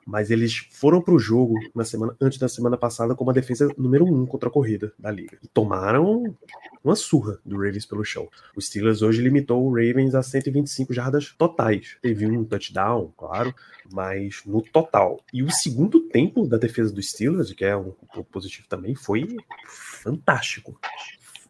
Mas 0.05 0.31
eles 0.31 0.65
foram 0.71 1.01
para 1.01 1.13
o 1.13 1.19
jogo 1.19 1.55
na 1.75 1.83
semana 1.83 2.15
antes 2.21 2.39
da 2.39 2.47
semana 2.47 2.77
passada 2.77 3.13
como 3.13 3.29
a 3.29 3.33
defesa 3.33 3.67
número 3.77 4.05
um 4.05 4.25
contra 4.25 4.47
a 4.47 4.51
corrida 4.51 4.93
da 4.97 5.11
liga. 5.11 5.37
E 5.43 5.49
tomaram 5.49 6.33
uma 6.81 6.95
surra 6.95 7.37
do 7.45 7.57
Ravens 7.57 7.85
pelo 7.85 8.05
chão. 8.05 8.29
O 8.55 8.61
Steelers 8.61 9.01
hoje 9.01 9.21
limitou 9.21 9.61
o 9.65 9.69
Ravens 9.69 10.15
a 10.15 10.23
125 10.23 10.93
jardas 10.93 11.35
totais. 11.37 11.97
Teve 12.01 12.25
um 12.25 12.45
touchdown, 12.45 13.11
claro, 13.17 13.53
mas 13.91 14.43
no 14.45 14.61
total. 14.61 15.19
E 15.33 15.43
o 15.43 15.51
segundo 15.51 15.99
tempo 15.99 16.47
da 16.47 16.55
defesa 16.55 16.93
do 16.93 17.03
Steelers, 17.03 17.51
que 17.51 17.65
é 17.65 17.75
um 17.75 17.91
ponto 17.91 18.23
positivo 18.31 18.65
também, 18.69 18.95
foi 18.95 19.35
fantástico 19.67 20.79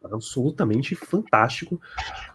absolutamente 0.04 0.95
fantástico. 0.95 1.80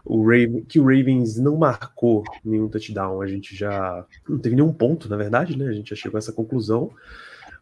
O 0.05 0.23
Raven, 0.23 0.63
que 0.63 0.81
o 0.81 0.85
Ravens 0.85 1.39
não 1.39 1.57
marcou 1.57 2.25
nenhum 2.45 2.69
touchdown, 2.69 3.21
a 3.21 3.27
gente 3.27 3.55
já 3.57 4.05
não 4.29 4.39
teve 4.39 4.57
nenhum 4.57 4.73
ponto, 4.73 5.09
na 5.09 5.17
verdade, 5.17 5.57
né? 5.57 5.69
A 5.69 5.73
gente 5.73 5.91
já 5.91 5.97
chegou 5.97 6.17
a 6.17 6.21
essa 6.21 6.33
conclusão. 6.33 6.91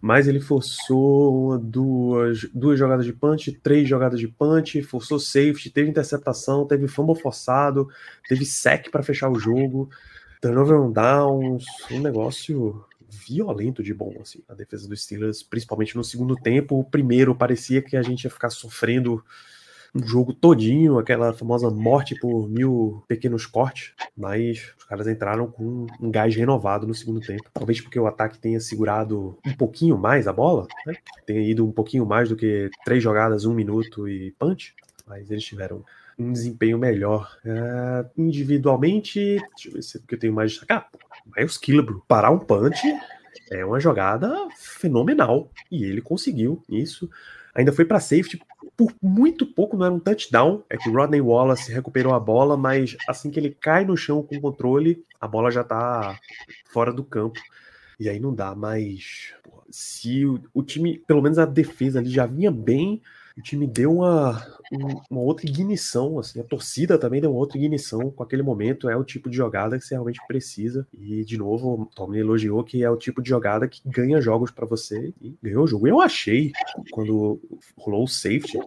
Mas 0.02 0.26
ele 0.26 0.40
forçou 0.40 1.58
duas, 1.58 2.44
duas 2.54 2.78
jogadas 2.78 3.04
de 3.04 3.12
punch, 3.12 3.52
três 3.62 3.86
jogadas 3.86 4.18
de 4.18 4.26
punch, 4.26 4.80
forçou 4.82 5.18
safety, 5.18 5.68
teve 5.68 5.90
interceptação, 5.90 6.66
teve 6.66 6.88
fumble 6.88 7.20
forçado, 7.20 7.86
teve 8.26 8.46
sec 8.46 8.90
para 8.90 9.02
fechar 9.02 9.28
o 9.28 9.38
jogo, 9.38 9.90
turnover 10.40 10.80
on 10.80 10.90
downs, 10.90 11.66
um 11.90 12.00
negócio 12.00 12.82
violento 13.10 13.82
de 13.82 13.92
bom, 13.92 14.14
assim, 14.22 14.40
a 14.48 14.54
defesa 14.54 14.88
dos 14.88 15.02
Steelers, 15.02 15.42
principalmente 15.42 15.96
no 15.96 16.04
segundo 16.04 16.34
tempo. 16.34 16.78
O 16.78 16.84
primeiro 16.84 17.34
parecia 17.34 17.82
que 17.82 17.96
a 17.96 18.02
gente 18.02 18.24
ia 18.24 18.30
ficar 18.30 18.50
sofrendo 18.50 19.22
um 19.94 20.06
jogo 20.06 20.32
todinho, 20.32 20.98
aquela 20.98 21.32
famosa 21.32 21.70
morte 21.70 22.14
por 22.14 22.48
mil 22.48 23.02
pequenos 23.08 23.46
cortes, 23.46 23.92
mas 24.16 24.72
os 24.78 24.84
caras 24.84 25.06
entraram 25.06 25.46
com 25.50 25.86
um 26.00 26.10
gás 26.10 26.34
renovado 26.34 26.86
no 26.86 26.94
segundo 26.94 27.20
tempo. 27.20 27.44
Talvez 27.52 27.80
porque 27.80 27.98
o 27.98 28.06
ataque 28.06 28.38
tenha 28.38 28.60
segurado 28.60 29.38
um 29.46 29.52
pouquinho 29.54 29.98
mais 29.98 30.26
a 30.28 30.32
bola, 30.32 30.66
né? 30.86 30.94
tenha 31.26 31.40
ido 31.40 31.66
um 31.66 31.72
pouquinho 31.72 32.06
mais 32.06 32.28
do 32.28 32.36
que 32.36 32.70
três 32.84 33.02
jogadas, 33.02 33.44
um 33.44 33.54
minuto 33.54 34.08
e 34.08 34.32
punch, 34.38 34.74
mas 35.06 35.30
eles 35.30 35.44
tiveram 35.44 35.84
um 36.18 36.32
desempenho 36.32 36.78
melhor. 36.78 37.36
É, 37.44 38.04
individualmente, 38.16 39.18
deixa 39.54 39.68
eu 39.68 39.72
ver 39.72 39.82
se 39.82 40.00
eu 40.08 40.18
tenho 40.18 40.32
mais 40.32 40.52
destacar. 40.52 40.88
Miles 41.36 41.56
Killebrew, 41.56 42.02
parar 42.06 42.30
um 42.30 42.38
punch 42.38 42.82
é 43.50 43.64
uma 43.64 43.80
jogada 43.80 44.48
fenomenal. 44.56 45.50
E 45.70 45.84
ele 45.84 46.00
conseguiu 46.00 46.62
isso. 46.68 47.10
Ainda 47.54 47.72
foi 47.72 47.84
para 47.84 48.00
safety 48.00 48.40
por 48.76 48.94
muito 49.02 49.44
pouco, 49.44 49.76
não 49.76 49.84
era 49.84 49.94
um 49.94 50.00
touchdown. 50.00 50.62
É 50.70 50.76
que 50.76 50.88
Rodney 50.88 51.20
Wallace 51.20 51.70
recuperou 51.70 52.14
a 52.14 52.20
bola, 52.20 52.56
mas 52.56 52.96
assim 53.06 53.30
que 53.30 53.38
ele 53.38 53.50
cai 53.50 53.84
no 53.84 53.96
chão 53.96 54.22
com 54.22 54.40
controle, 54.40 55.04
a 55.20 55.28
bola 55.28 55.50
já 55.50 55.62
tá 55.62 56.18
fora 56.72 56.92
do 56.92 57.04
campo. 57.04 57.38
E 57.98 58.08
aí 58.08 58.18
não 58.18 58.34
dá 58.34 58.54
mais. 58.54 59.34
Se 59.70 60.24
o, 60.24 60.40
o 60.54 60.62
time, 60.62 60.98
pelo 61.06 61.20
menos 61.20 61.38
a 61.38 61.44
defesa 61.44 61.98
ali 61.98 62.08
já 62.08 62.24
vinha 62.24 62.50
bem, 62.50 63.02
o 63.36 63.42
time 63.42 63.66
deu 63.66 63.92
uma, 63.96 64.44
uma 65.10 65.20
outra 65.20 65.48
ignição, 65.48 66.18
assim, 66.18 66.40
a 66.40 66.44
torcida 66.44 66.98
também 66.98 67.20
deu 67.20 67.30
uma 67.30 67.38
outra 67.38 67.58
ignição 67.58 68.10
com 68.10 68.22
aquele 68.22 68.42
momento, 68.42 68.88
é 68.88 68.96
o 68.96 69.04
tipo 69.04 69.28
de 69.28 69.36
jogada 69.36 69.78
que 69.78 69.84
você 69.84 69.94
realmente 69.94 70.20
precisa, 70.26 70.86
e 70.92 71.24
de 71.24 71.36
novo, 71.36 71.82
o 71.82 71.86
Tommy 71.86 72.18
elogiou 72.18 72.62
que 72.62 72.82
é 72.84 72.90
o 72.90 72.96
tipo 72.96 73.22
de 73.22 73.28
jogada 73.28 73.68
que 73.68 73.80
ganha 73.86 74.20
jogos 74.20 74.50
para 74.50 74.66
você, 74.66 75.12
e 75.20 75.36
ganhou 75.42 75.64
o 75.64 75.66
jogo. 75.66 75.86
Eu 75.86 76.00
achei, 76.00 76.52
quando 76.90 77.40
rolou 77.76 78.04
o 78.04 78.08
safety, 78.08 78.58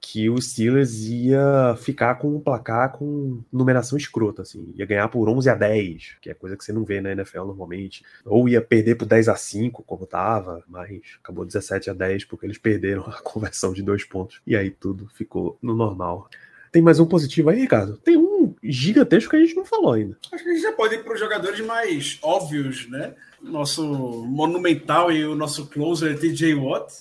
que 0.00 0.30
o 0.30 0.40
Steelers 0.40 1.04
ia 1.04 1.76
ficar 1.78 2.14
com 2.16 2.36
um 2.36 2.40
placar 2.40 2.92
com 2.92 3.42
numeração 3.52 3.98
escrota, 3.98 4.42
assim, 4.42 4.72
ia 4.74 4.86
ganhar 4.86 5.08
por 5.08 5.28
11 5.28 5.50
a 5.50 5.54
10, 5.54 6.16
que 6.20 6.30
é 6.30 6.34
coisa 6.34 6.56
que 6.56 6.64
você 6.64 6.72
não 6.72 6.84
vê 6.84 7.00
na 7.00 7.12
NFL 7.12 7.44
normalmente, 7.44 8.02
ou 8.24 8.48
ia 8.48 8.60
perder 8.62 8.94
por 8.94 9.06
10 9.06 9.28
a 9.28 9.36
5, 9.36 9.82
como 9.82 10.06
tava, 10.06 10.62
mas 10.68 11.00
acabou 11.22 11.44
17 11.44 11.90
a 11.90 11.92
10 11.92 12.24
porque 12.24 12.46
eles 12.46 12.58
perderam 12.58 13.02
a 13.02 13.20
conversão 13.22 13.72
de 13.72 13.77
dois 13.82 14.04
pontos, 14.04 14.40
e 14.46 14.56
aí 14.56 14.70
tudo 14.70 15.08
ficou 15.14 15.58
no 15.62 15.74
normal. 15.74 16.28
Tem 16.70 16.82
mais 16.82 17.00
um 17.00 17.06
positivo 17.06 17.48
aí, 17.48 17.60
Ricardo? 17.60 17.96
Tem 17.96 18.16
um 18.16 18.54
gigantesco 18.62 19.30
que 19.30 19.36
a 19.36 19.40
gente 19.40 19.56
não 19.56 19.64
falou 19.64 19.92
ainda. 19.92 20.18
Acho 20.30 20.44
que 20.44 20.50
a 20.50 20.52
gente 20.52 20.62
já 20.62 20.72
pode 20.72 20.96
ir 20.96 21.02
para 21.02 21.14
os 21.14 21.20
jogadores 21.20 21.60
mais 21.60 22.18
óbvios, 22.22 22.88
né? 22.90 23.14
Nosso 23.42 23.86
monumental 24.26 25.10
e 25.10 25.24
o 25.24 25.34
nosso 25.34 25.66
closer 25.66 26.18
TJ 26.18 26.54
Watt. 26.54 26.92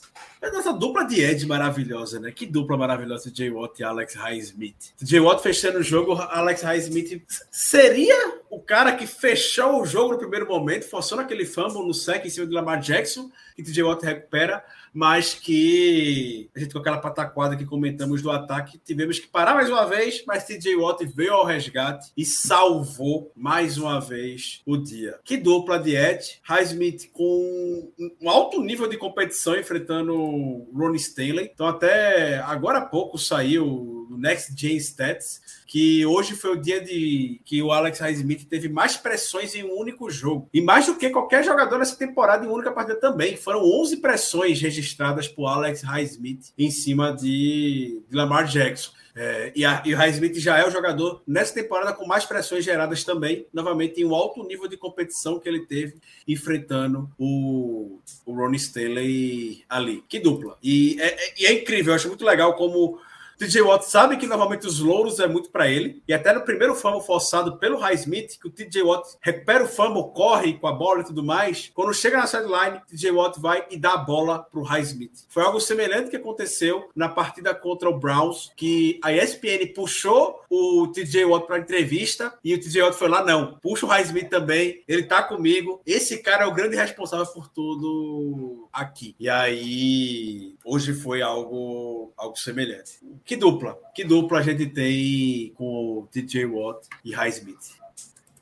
Essa 0.42 0.74
dupla 0.74 1.04
de 1.04 1.22
Ed 1.22 1.46
maravilhosa, 1.46 2.20
né? 2.20 2.32
Que 2.32 2.46
dupla 2.46 2.78
maravilhosa, 2.78 3.32
Jay 3.34 3.50
Watt 3.50 3.80
e 3.80 3.84
Alex 3.84 4.16
Highsmith. 4.16 4.94
Jay 5.02 5.20
Watt 5.20 5.42
fechando 5.42 5.80
o 5.80 5.84
jogo, 5.84 6.14
Alex 6.14 6.62
Highsmith 6.62 7.24
seria 7.50 8.38
o 8.50 8.60
cara 8.60 8.96
que 8.96 9.06
fechou 9.06 9.82
o 9.82 9.86
jogo 9.86 10.14
no 10.14 10.18
primeiro 10.18 10.48
momento, 10.48 10.90
forçando 10.90 11.22
aquele 11.22 11.46
fumble 11.46 11.86
no 11.86 11.94
sec 11.94 12.26
em 12.26 12.30
cima 12.30 12.46
de 12.46 12.54
Lamar 12.54 12.80
Jackson, 12.80 13.30
que 13.56 13.64
TJ 13.64 13.84
Watt 13.84 14.06
recupera, 14.06 14.64
mas 14.94 15.34
que 15.34 16.50
a 16.56 16.60
gente 16.60 16.74
com 16.74 16.80
aquela 16.80 16.98
pataquada 16.98 17.56
que 17.56 17.66
comentamos 17.66 18.22
do 18.22 18.32
ataque, 18.32 18.80
tivemos 18.84 19.20
que 19.20 19.28
parar 19.28 19.54
mais 19.54 19.70
uma 19.70 19.86
vez, 19.86 20.24
mas 20.26 20.46
TJ 20.46 20.76
Watt 20.76 21.06
veio 21.06 21.34
ao 21.34 21.46
resgate 21.46 22.12
e 22.16 22.26
salvou 22.26 23.32
mais 23.36 23.78
uma 23.78 24.00
vez 24.00 24.62
o 24.66 24.78
dia. 24.78 25.20
Que 25.24 25.38
dupla 25.38 25.78
de 25.80 25.96
Ed, 25.96 26.40
Highsmith 26.44 27.10
com 27.12 27.92
um 28.22 28.30
alto 28.30 28.62
nível 28.62 28.88
de 28.88 28.98
competição 28.98 29.56
enfrentando 29.56 30.27
Ronnie 30.74 30.98
Stanley. 30.98 31.50
Então 31.54 31.68
até 31.68 32.40
agora 32.40 32.80
há 32.80 32.86
pouco 32.86 33.18
saiu 33.18 33.97
Next 34.18 34.54
Gen 34.56 34.78
Stats, 34.78 35.42
que 35.66 36.06
hoje 36.06 36.34
foi 36.34 36.52
o 36.52 36.62
dia 36.62 36.82
de 36.82 37.42
que 37.46 37.62
o 37.62 37.72
Alex 37.72 38.00
Highsmith 38.00 38.48
teve 38.50 38.70
mais 38.70 38.98
pressões 38.98 39.54
em 39.56 39.64
um 39.64 39.78
único 39.78 40.10
jogo. 40.10 40.50
E 40.54 40.62
mais 40.62 40.86
do 40.86 40.96
que 40.96 41.10
qualquer 41.10 41.44
jogador 41.44 41.78
nessa 41.78 41.96
temporada 41.96 42.46
em 42.46 42.50
única 42.50 42.72
partida 42.72 43.00
também. 43.00 43.36
Foram 43.36 43.64
11 43.64 43.98
pressões 43.98 44.62
registradas 44.62 45.28
por 45.28 45.48
Alex 45.48 45.82
Highsmith 45.82 46.54
em 46.58 46.72
cima 46.72 47.14
de, 47.14 48.02
de 48.10 48.16
Lamar 48.16 48.46
Jackson. 48.46 48.92
É, 49.20 49.52
e, 49.56 49.66
a, 49.66 49.82
e 49.84 49.96
o 49.96 49.98
Highsmith 49.98 50.36
já 50.36 50.60
é 50.60 50.68
o 50.68 50.70
jogador 50.70 51.24
nessa 51.26 51.52
temporada 51.52 51.92
com 51.92 52.06
mais 52.06 52.24
pressões 52.24 52.64
geradas 52.64 53.04
também, 53.04 53.48
novamente 53.52 54.00
em 54.00 54.06
um 54.06 54.14
alto 54.14 54.44
nível 54.44 54.68
de 54.68 54.78
competição 54.78 55.40
que 55.40 55.50
ele 55.50 55.66
teve 55.66 55.96
enfrentando 56.28 57.10
o, 57.18 58.00
o 58.24 58.34
Ronnie 58.36 58.58
Stanley 58.58 59.66
ali. 59.68 60.04
Que 60.08 60.20
dupla. 60.20 60.56
E 60.62 60.98
é, 61.00 61.08
é, 61.08 61.46
é 61.46 61.54
incrível, 61.54 61.94
eu 61.94 61.96
acho 61.96 62.08
muito 62.08 62.24
legal 62.24 62.56
como 62.56 63.00
TJ 63.38 63.62
Watt 63.62 63.86
sabe 63.86 64.18
que 64.18 64.26
normalmente 64.26 64.66
os 64.66 64.80
louros 64.80 65.20
é 65.20 65.28
muito 65.28 65.52
para 65.52 65.68
ele. 65.68 66.02
E 66.08 66.14
até 66.14 66.34
no 66.34 66.42
primeiro 66.42 66.74
fumble 66.74 67.02
forçado 67.02 67.58
pelo 67.58 67.78
Highsmith, 67.78 68.40
que 68.42 68.48
o 68.48 68.52
TJ 68.52 68.82
Watt 68.82 69.08
recupera 69.22 69.64
o 69.64 69.68
fumble, 69.68 70.12
corre 70.12 70.54
com 70.54 70.68
a 70.68 70.72
bola 70.72 71.02
e 71.02 71.06
tudo 71.06 71.24
mais. 71.24 71.72
Quando 71.74 71.94
chega 71.94 72.18
na 72.18 72.26
sideline, 72.26 72.82
TJ 72.88 73.12
Watt 73.12 73.40
vai 73.40 73.66
e 73.70 73.78
dá 73.78 73.94
a 73.94 73.98
bola 73.98 74.40
pro 74.40 74.64
Highsmith. 74.64 75.26
Foi 75.30 75.44
algo 75.44 75.60
semelhante 75.60 76.10
que 76.10 76.16
aconteceu 76.16 76.90
na 76.96 77.08
partida 77.08 77.54
contra 77.54 77.88
o 77.88 78.00
Browns, 78.00 78.52
que 78.56 79.00
a 79.04 79.14
ESPN 79.14 79.74
puxou 79.76 80.42
o 80.50 80.88
TJ 80.88 81.26
Watt 81.26 81.46
para 81.46 81.60
entrevista 81.60 82.34
e 82.44 82.56
o 82.56 82.60
TJ 82.60 82.82
Watt 82.82 82.98
foi 82.98 83.08
lá, 83.08 83.24
não, 83.24 83.60
puxa 83.60 83.86
o 83.86 83.90
Highsmith 83.90 84.30
também, 84.30 84.84
ele 84.88 85.04
tá 85.04 85.22
comigo. 85.22 85.80
Esse 85.86 86.24
cara 86.24 86.46
é 86.46 86.48
o 86.48 86.54
grande 86.54 86.76
responsável 86.76 87.28
por 87.28 87.48
tudo 87.50 88.68
aqui. 88.74 89.16
E 89.20 89.30
aí, 89.30 90.56
hoje 90.66 90.94
foi 90.94 91.22
algo, 91.22 92.12
algo 92.18 92.36
semelhante 92.36 93.00
que 93.28 93.36
dupla? 93.36 93.78
Que 93.94 94.06
dupla 94.06 94.40
a 94.40 94.42
gente 94.42 94.66
tem 94.68 95.52
com 95.56 96.00
o 96.00 96.08
TJ 96.10 96.46
Watt 96.46 96.88
e 97.04 97.14
Highsmith? 97.14 97.76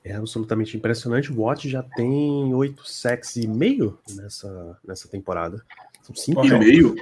É 0.04 0.14
absolutamente 0.14 0.78
impressionante. 0.78 1.32
O 1.32 1.42
Watt 1.42 1.68
já 1.68 1.82
tem 1.82 2.54
oito 2.54 2.88
sacks 2.88 3.36
e 3.36 3.48
meio 3.48 3.98
nessa, 4.16 4.78
nessa 4.88 5.08
temporada. 5.08 5.66
São 6.04 6.16
cinco 6.16 6.46
e 6.46 6.60
meio? 6.60 6.96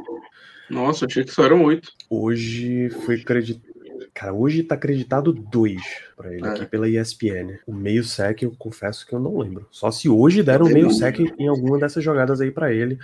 Nossa, 0.70 1.06
achei 1.06 1.26
que 1.26 1.32
só 1.32 1.44
eram 1.44 1.66
oito. 1.66 1.92
Hoje 2.10 2.90
foi 3.06 3.16
acreditado. 3.16 3.74
Cara, 4.14 4.34
hoje 4.34 4.64
tá 4.64 4.76
acreditado 4.76 5.34
dois 5.34 5.82
para 6.16 6.34
ele 6.34 6.46
é. 6.46 6.50
aqui 6.50 6.66
pela 6.66 6.88
ESPN. 6.88 7.60
O 7.68 7.74
meio 7.74 8.04
sec, 8.04 8.44
eu 8.44 8.56
confesso 8.58 9.06
que 9.06 9.14
eu 9.14 9.20
não 9.20 9.38
lembro. 9.38 9.68
Só 9.70 9.92
se 9.92 10.08
hoje 10.08 10.42
deram 10.42 10.68
meio 10.68 10.90
sec 10.92 11.20
em 11.20 11.48
alguma 11.48 11.78
dessas 11.78 12.02
jogadas 12.02 12.40
aí 12.40 12.52
para 12.52 12.72
ele. 12.72 12.98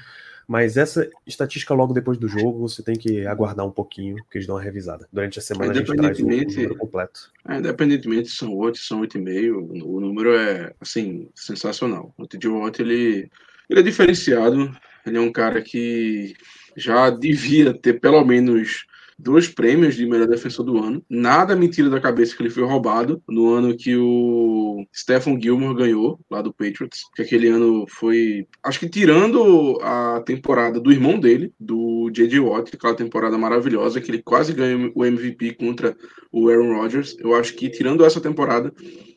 Mas 0.49 0.77
essa 0.77 1.07
estatística 1.27 1.75
logo 1.75 1.93
depois 1.93 2.17
do 2.17 2.27
jogo, 2.27 2.67
você 2.67 2.81
tem 2.81 2.95
que 2.95 3.23
aguardar 3.27 3.63
um 3.67 3.71
pouquinho, 3.71 4.15
que 4.31 4.39
eles 4.39 4.47
dão 4.47 4.55
uma 4.55 4.61
revisada. 4.63 5.07
Durante 5.13 5.37
a 5.37 5.43
semana 5.43 5.71
a 5.71 5.75
gente 5.75 5.95
traz 5.95 6.19
o, 6.19 6.25
o 6.25 6.27
número 6.27 6.75
completo. 6.75 7.31
É, 7.47 7.57
independentemente 7.57 8.29
se 8.29 8.37
são 8.37 8.55
8, 8.55 8.79
são 8.79 9.01
8,5, 9.01 9.83
o 9.85 9.99
número 9.99 10.35
é, 10.35 10.73
assim, 10.81 11.29
sensacional. 11.35 12.11
O 12.17 12.25
TJ 12.25 12.49
Watt, 12.49 12.81
ele, 12.81 13.29
ele 13.69 13.79
é 13.79 13.83
diferenciado, 13.83 14.75
ele 15.05 15.17
é 15.17 15.21
um 15.21 15.31
cara 15.31 15.61
que 15.61 16.33
já 16.75 17.11
devia 17.11 17.71
ter 17.71 17.99
pelo 17.99 18.25
menos 18.25 18.87
dois 19.19 19.47
prêmios 19.47 19.95
de 19.95 20.05
melhor 20.05 20.27
defensor 20.27 20.65
do 20.65 20.77
ano. 20.77 21.03
Nada 21.09 21.55
me 21.55 21.67
tira 21.67 21.89
da 21.89 21.99
cabeça 21.99 22.35
que 22.35 22.41
ele 22.41 22.49
foi 22.49 22.63
roubado 22.63 23.21
no 23.27 23.53
ano 23.53 23.75
que 23.75 23.95
o 23.95 24.85
Stephen 24.95 25.39
Gilmore 25.41 25.75
ganhou, 25.75 26.19
lá 26.31 26.41
do 26.41 26.53
Patriots. 26.53 27.03
Que 27.13 27.23
aquele 27.23 27.49
ano 27.49 27.85
foi. 27.89 28.47
Acho 28.63 28.79
que 28.79 28.89
tirando 28.89 29.77
a 29.81 30.21
temporada 30.25 30.79
do 30.79 30.91
irmão 30.91 31.19
dele, 31.19 31.53
do 31.59 32.09
J.J. 32.11 32.39
Watt, 32.39 32.71
aquela 32.73 32.95
temporada 32.95 33.37
maravilhosa, 33.37 33.99
que 33.99 34.09
ele 34.09 34.23
quase 34.23 34.53
ganha 34.53 34.91
o 34.95 35.05
MVP 35.05 35.55
contra 35.55 35.95
o 36.31 36.49
Aaron 36.49 36.77
Rodgers. 36.77 37.15
Eu 37.19 37.35
acho 37.35 37.53
que 37.55 37.69
tirando 37.69 38.05
essa 38.05 38.21
temporada, 38.21 38.73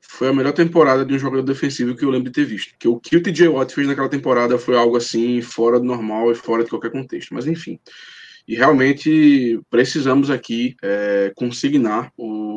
foi 0.08 0.28
a 0.28 0.32
melhor 0.32 0.52
temporada 0.52 1.04
de 1.04 1.14
um 1.14 1.18
jogador 1.18 1.42
defensivo 1.42 1.94
que 1.94 2.04
eu 2.04 2.10
lembro 2.10 2.30
de 2.30 2.34
ter 2.34 2.44
visto. 2.44 2.74
Que 2.78 2.88
o 2.88 2.98
que 2.98 3.16
o 3.16 3.22
TJ 3.22 3.48
Watt 3.48 3.72
fez 3.72 3.86
naquela 3.86 4.08
temporada 4.08 4.58
foi 4.58 4.76
algo 4.76 4.96
assim, 4.96 5.40
fora 5.40 5.78
do 5.78 5.86
normal 5.86 6.30
e 6.32 6.34
fora 6.34 6.64
de 6.64 6.70
qualquer 6.70 6.90
contexto. 6.90 7.32
Mas 7.32 7.46
enfim. 7.46 7.78
E 8.46 8.54
realmente 8.54 9.60
precisamos 9.70 10.30
aqui 10.30 10.74
é, 10.82 11.32
consignar 11.36 12.12
o, 12.16 12.51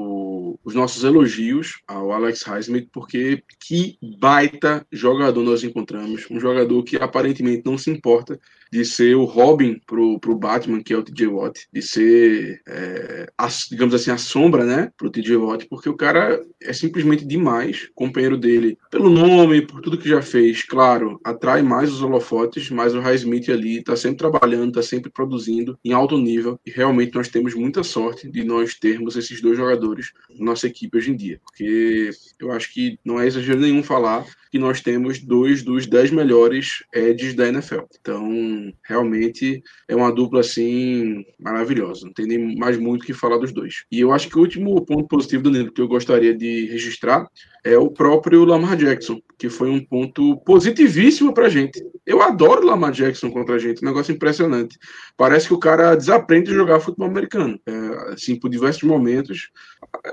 os 0.63 0.75
nossos 0.75 1.03
elogios 1.03 1.81
ao 1.87 2.11
Alex 2.11 2.43
Highsmith, 2.43 2.89
porque 2.91 3.43
que 3.59 3.97
baita 4.19 4.85
jogador 4.91 5.43
nós 5.43 5.63
encontramos. 5.63 6.25
Um 6.29 6.39
jogador 6.39 6.83
que 6.83 6.97
aparentemente 6.97 7.63
não 7.65 7.77
se 7.77 7.89
importa 7.89 8.39
de 8.71 8.83
ser 8.83 9.15
o 9.15 9.23
Robin 9.23 9.79
pro, 9.85 10.19
pro 10.19 10.35
Batman, 10.35 10.83
que 10.83 10.93
é 10.93 10.97
o 10.97 11.03
TJ 11.03 11.27
Watt, 11.27 11.67
de 11.71 11.81
ser, 11.81 12.61
é, 12.67 13.27
a, 13.37 13.47
digamos 13.69 13.93
assim, 13.93 14.11
a 14.11 14.17
sombra, 14.17 14.65
né, 14.65 14.91
pro 14.97 15.09
TJ 15.09 15.37
Watt, 15.37 15.67
porque 15.69 15.87
o 15.87 15.95
cara 15.95 16.41
é 16.61 16.73
simplesmente 16.73 17.25
demais, 17.25 17.89
companheiro 17.95 18.37
dele, 18.37 18.77
pelo 18.91 19.09
nome, 19.09 19.61
por 19.61 19.81
tudo 19.81 19.97
que 19.97 20.09
já 20.09 20.21
fez, 20.21 20.63
claro, 20.63 21.19
atrai 21.23 21.61
mais 21.61 21.91
os 21.91 22.01
holofotes, 22.01 22.69
mas 22.69 22.93
o 22.93 22.99
Highsmith 22.99 23.49
ali 23.49 23.81
tá 23.81 23.95
sempre 23.95 24.17
trabalhando, 24.17 24.73
tá 24.73 24.81
sempre 24.81 25.09
produzindo 25.09 25.77
em 25.83 25.93
alto 25.93 26.17
nível, 26.17 26.59
e 26.65 26.71
realmente 26.71 27.15
nós 27.15 27.29
temos 27.29 27.53
muita 27.53 27.83
sorte 27.83 28.29
de 28.29 28.43
nós 28.43 28.75
termos 28.75 29.15
esses 29.15 29.41
dois 29.41 29.57
jogadores 29.57 30.11
nossa 30.45 30.67
equipe 30.67 30.97
hoje 30.97 31.11
em 31.11 31.15
dia, 31.15 31.39
porque 31.43 32.09
eu 32.39 32.51
acho 32.51 32.71
que 32.73 32.97
não 33.03 33.19
é 33.19 33.27
exagero 33.27 33.59
nenhum 33.59 33.83
falar 33.83 34.25
nós 34.59 34.81
temos 34.81 35.19
dois 35.19 35.63
dos 35.63 35.85
dez 35.85 36.11
melhores 36.11 36.83
edges 36.93 37.33
da 37.33 37.47
NFL. 37.47 37.81
Então, 37.99 38.73
realmente 38.83 39.63
é 39.87 39.95
uma 39.95 40.11
dupla 40.11 40.41
assim 40.41 41.23
maravilhosa. 41.39 42.05
Não 42.05 42.13
tem 42.13 42.25
nem 42.25 42.57
mais 42.57 42.77
muito 42.77 43.03
o 43.03 43.05
que 43.05 43.13
falar 43.13 43.37
dos 43.37 43.51
dois. 43.51 43.85
E 43.91 43.99
eu 43.99 44.11
acho 44.11 44.29
que 44.29 44.37
o 44.37 44.41
último 44.41 44.85
ponto 44.85 45.07
positivo 45.07 45.43
do 45.43 45.51
Nilo 45.51 45.71
que 45.71 45.81
eu 45.81 45.87
gostaria 45.87 46.33
de 46.33 46.67
registrar 46.67 47.27
é 47.63 47.77
o 47.77 47.89
próprio 47.89 48.45
Lamar 48.45 48.77
Jackson, 48.77 49.19
que 49.39 49.49
foi 49.49 49.69
um 49.69 49.83
ponto 49.83 50.37
positivíssimo 50.45 51.33
para 51.33 51.47
a 51.47 51.49
gente. 51.49 51.83
Eu 52.05 52.21
adoro 52.21 52.65
Lamar 52.65 52.91
Jackson 52.91 53.31
contra 53.31 53.55
a 53.55 53.59
gente, 53.59 53.81
um 53.81 53.87
negócio 53.87 54.13
impressionante. 54.13 54.77
Parece 55.17 55.47
que 55.47 55.53
o 55.55 55.59
cara 55.59 55.95
desaprende 55.95 56.51
a 56.51 56.53
jogar 56.53 56.79
futebol 56.79 57.07
americano. 57.07 57.59
É, 57.65 58.13
assim, 58.13 58.35
por 58.35 58.49
diversos 58.49 58.83
momentos. 58.83 59.49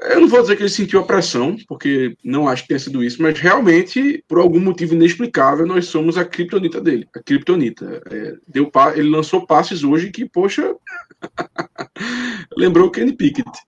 Eu 0.02 0.20
não 0.20 0.28
vou 0.28 0.40
dizer 0.40 0.56
que 0.56 0.62
ele 0.62 0.70
sentiu 0.70 1.00
a 1.00 1.04
pressão, 1.04 1.56
porque 1.68 2.16
não 2.24 2.48
acho 2.48 2.62
que 2.62 2.68
tenha 2.68 2.80
sido 2.80 3.04
isso, 3.04 3.20
mas 3.20 3.38
realmente, 3.38 4.24
por 4.32 4.38
algum 4.38 4.60
motivo 4.60 4.94
inexplicável, 4.94 5.66
nós 5.66 5.84
somos 5.84 6.16
a 6.16 6.24
criptonita 6.24 6.80
dele. 6.80 7.06
A 7.14 7.22
criptonita. 7.22 8.00
É, 8.10 8.34
deu 8.48 8.70
pa... 8.70 8.96
Ele 8.96 9.10
lançou 9.10 9.46
passes 9.46 9.84
hoje 9.84 10.10
que, 10.10 10.24
poxa, 10.24 10.74
lembrou 12.56 12.86
o 12.86 12.90
Kenny 12.90 13.12
Pickett. 13.12 13.50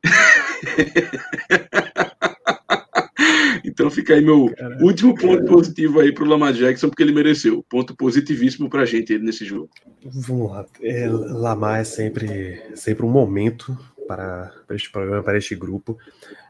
Então 3.67 3.91
fica 3.91 4.15
aí 4.15 4.21
meu 4.21 4.55
Caraca, 4.55 4.85
último 4.85 5.15
ponto 5.17 5.45
positivo 5.47 5.99
aí 5.99 6.12
pro 6.12 6.25
Lamar 6.25 6.53
Jackson, 6.53 6.89
porque 6.89 7.03
ele 7.03 7.12
mereceu. 7.12 7.65
Ponto 7.69 7.97
positivíssimo 7.97 8.71
pra 8.71 8.85
gente 8.85 9.12
ele 9.12 9.25
nesse 9.25 9.45
jogo. 9.45 9.69
Vamos 10.05 10.53
lá. 10.53 10.65
É, 10.81 11.09
Lamar 11.09 11.81
é 11.81 11.85
sempre, 11.85 12.62
sempre 12.77 13.05
um 13.05 13.11
momento 13.11 13.77
para, 14.07 14.53
para 14.67 14.77
este 14.77 14.93
programa, 14.93 15.23
para 15.25 15.39
este 15.39 15.57
grupo. 15.57 15.99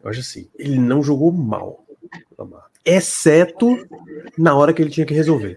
Eu 0.02 0.10
acho 0.10 0.20
assim, 0.20 0.48
ele 0.58 0.78
não 0.78 1.02
jogou 1.02 1.32
mal. 1.32 1.83
Exceto 2.84 3.86
na 4.36 4.54
hora 4.54 4.72
que 4.72 4.82
ele 4.82 4.90
tinha 4.90 5.06
que 5.06 5.14
resolver. 5.14 5.56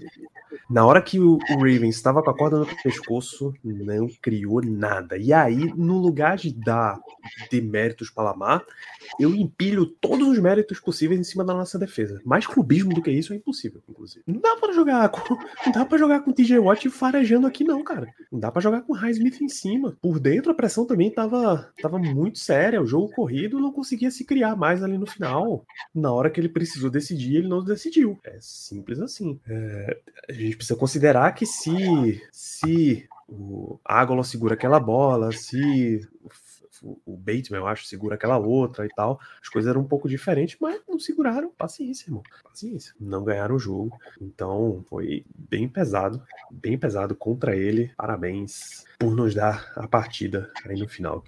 Na 0.69 0.85
hora 0.85 1.01
que 1.01 1.19
o, 1.19 1.37
Ravens 1.49 1.95
estava 1.95 2.21
com 2.21 2.29
a 2.29 2.37
corda 2.37 2.59
no 2.59 2.67
pescoço, 2.83 3.53
não 3.63 4.07
criou 4.21 4.61
nada. 4.61 5.17
E 5.17 5.31
aí, 5.31 5.73
no 5.75 5.97
lugar 5.97 6.35
de 6.35 6.53
dar 6.53 6.99
deméritos 7.49 8.09
para 8.09 8.31
Lamar, 8.31 8.65
eu 9.17 9.33
empilho 9.33 9.85
todos 9.85 10.27
os 10.27 10.39
méritos 10.39 10.79
possíveis 10.79 11.19
em 11.19 11.23
cima 11.23 11.45
da 11.45 11.53
nossa 11.53 11.79
defesa. 11.79 12.21
Mais 12.25 12.45
clubismo 12.45 12.93
do 12.93 13.01
que 13.01 13.11
isso 13.11 13.31
é 13.31 13.37
impossível, 13.37 13.81
inclusive. 13.87 14.23
Não 14.27 14.41
dá 14.41 14.57
para 14.57 14.73
jogar 14.73 15.09
com, 15.09 15.35
não 15.65 15.71
dá 15.71 15.85
para 15.85 15.97
jogar 15.97 16.19
com 16.21 16.33
TJ 16.33 16.59
Watt 16.59 16.89
farejando 16.89 17.47
aqui 17.47 17.63
não, 17.63 17.81
cara. 17.81 18.07
Não 18.29 18.39
dá 18.39 18.51
para 18.51 18.61
jogar 18.61 18.81
com 18.81 18.93
Highsmith 18.93 19.41
em 19.41 19.47
cima. 19.47 19.97
Por 20.01 20.19
dentro 20.19 20.51
a 20.51 20.55
pressão 20.55 20.85
também 20.85 21.09
tava, 21.09 21.71
tava 21.81 21.97
muito 21.97 22.39
séria. 22.39 22.81
O 22.81 22.87
jogo 22.87 23.13
corrido 23.13 23.59
não 23.59 23.71
conseguia 23.71 24.11
se 24.11 24.25
criar 24.25 24.55
mais 24.57 24.83
ali 24.83 24.97
no 24.97 25.05
final. 25.05 25.65
Na 25.95 26.11
hora 26.11 26.29
que 26.29 26.41
ele 26.41 26.49
precisou 26.49 26.89
decidir, 26.89 27.37
ele 27.37 27.47
não 27.47 27.63
decidiu. 27.63 28.19
É 28.25 28.37
simples 28.41 28.99
assim. 28.99 29.39
É, 29.47 29.97
a 30.29 30.33
gente 30.33 30.56
precisa 30.57 30.77
considerar 30.77 31.31
que 31.33 31.45
se 31.45 32.21
se 32.31 33.07
o 33.27 33.79
Ágola 33.83 34.23
segura 34.23 34.53
aquela 34.53 34.79
bola, 34.79 35.31
se 35.31 36.01
o 37.05 37.17
Bateman, 37.17 37.59
eu 37.59 37.67
acho, 37.67 37.85
segura 37.85 38.15
aquela 38.15 38.37
outra 38.37 38.85
e 38.85 38.89
tal. 38.89 39.19
As 39.41 39.49
coisas 39.49 39.69
eram 39.69 39.81
um 39.81 39.87
pouco 39.87 40.07
diferentes, 40.07 40.57
mas 40.59 40.81
não 40.87 40.99
seguraram. 40.99 41.51
Paciência, 41.57 42.07
irmão. 42.07 42.23
Paciência. 42.43 42.93
Não 42.99 43.23
ganharam 43.23 43.55
o 43.55 43.59
jogo. 43.59 43.97
Então 44.21 44.83
foi 44.87 45.25
bem 45.35 45.67
pesado, 45.67 46.21
bem 46.51 46.77
pesado 46.77 47.15
contra 47.15 47.55
ele. 47.55 47.91
Parabéns 47.97 48.85
por 48.99 49.15
nos 49.15 49.33
dar 49.33 49.71
a 49.75 49.87
partida 49.87 50.51
aí 50.65 50.77
no 50.79 50.87
final. 50.87 51.23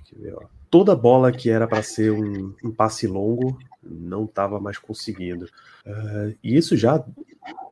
Toda 0.70 0.96
bola 0.96 1.32
que 1.32 1.50
era 1.50 1.68
para 1.68 1.82
ser 1.82 2.12
um, 2.12 2.54
um, 2.64 2.72
passe 2.72 3.08
longo 3.08 3.58
não 3.82 4.26
estava 4.26 4.60
mais 4.60 4.78
conseguindo. 4.78 5.46
Uh, 5.86 6.36
e 6.44 6.56
isso 6.56 6.78
já 6.78 7.04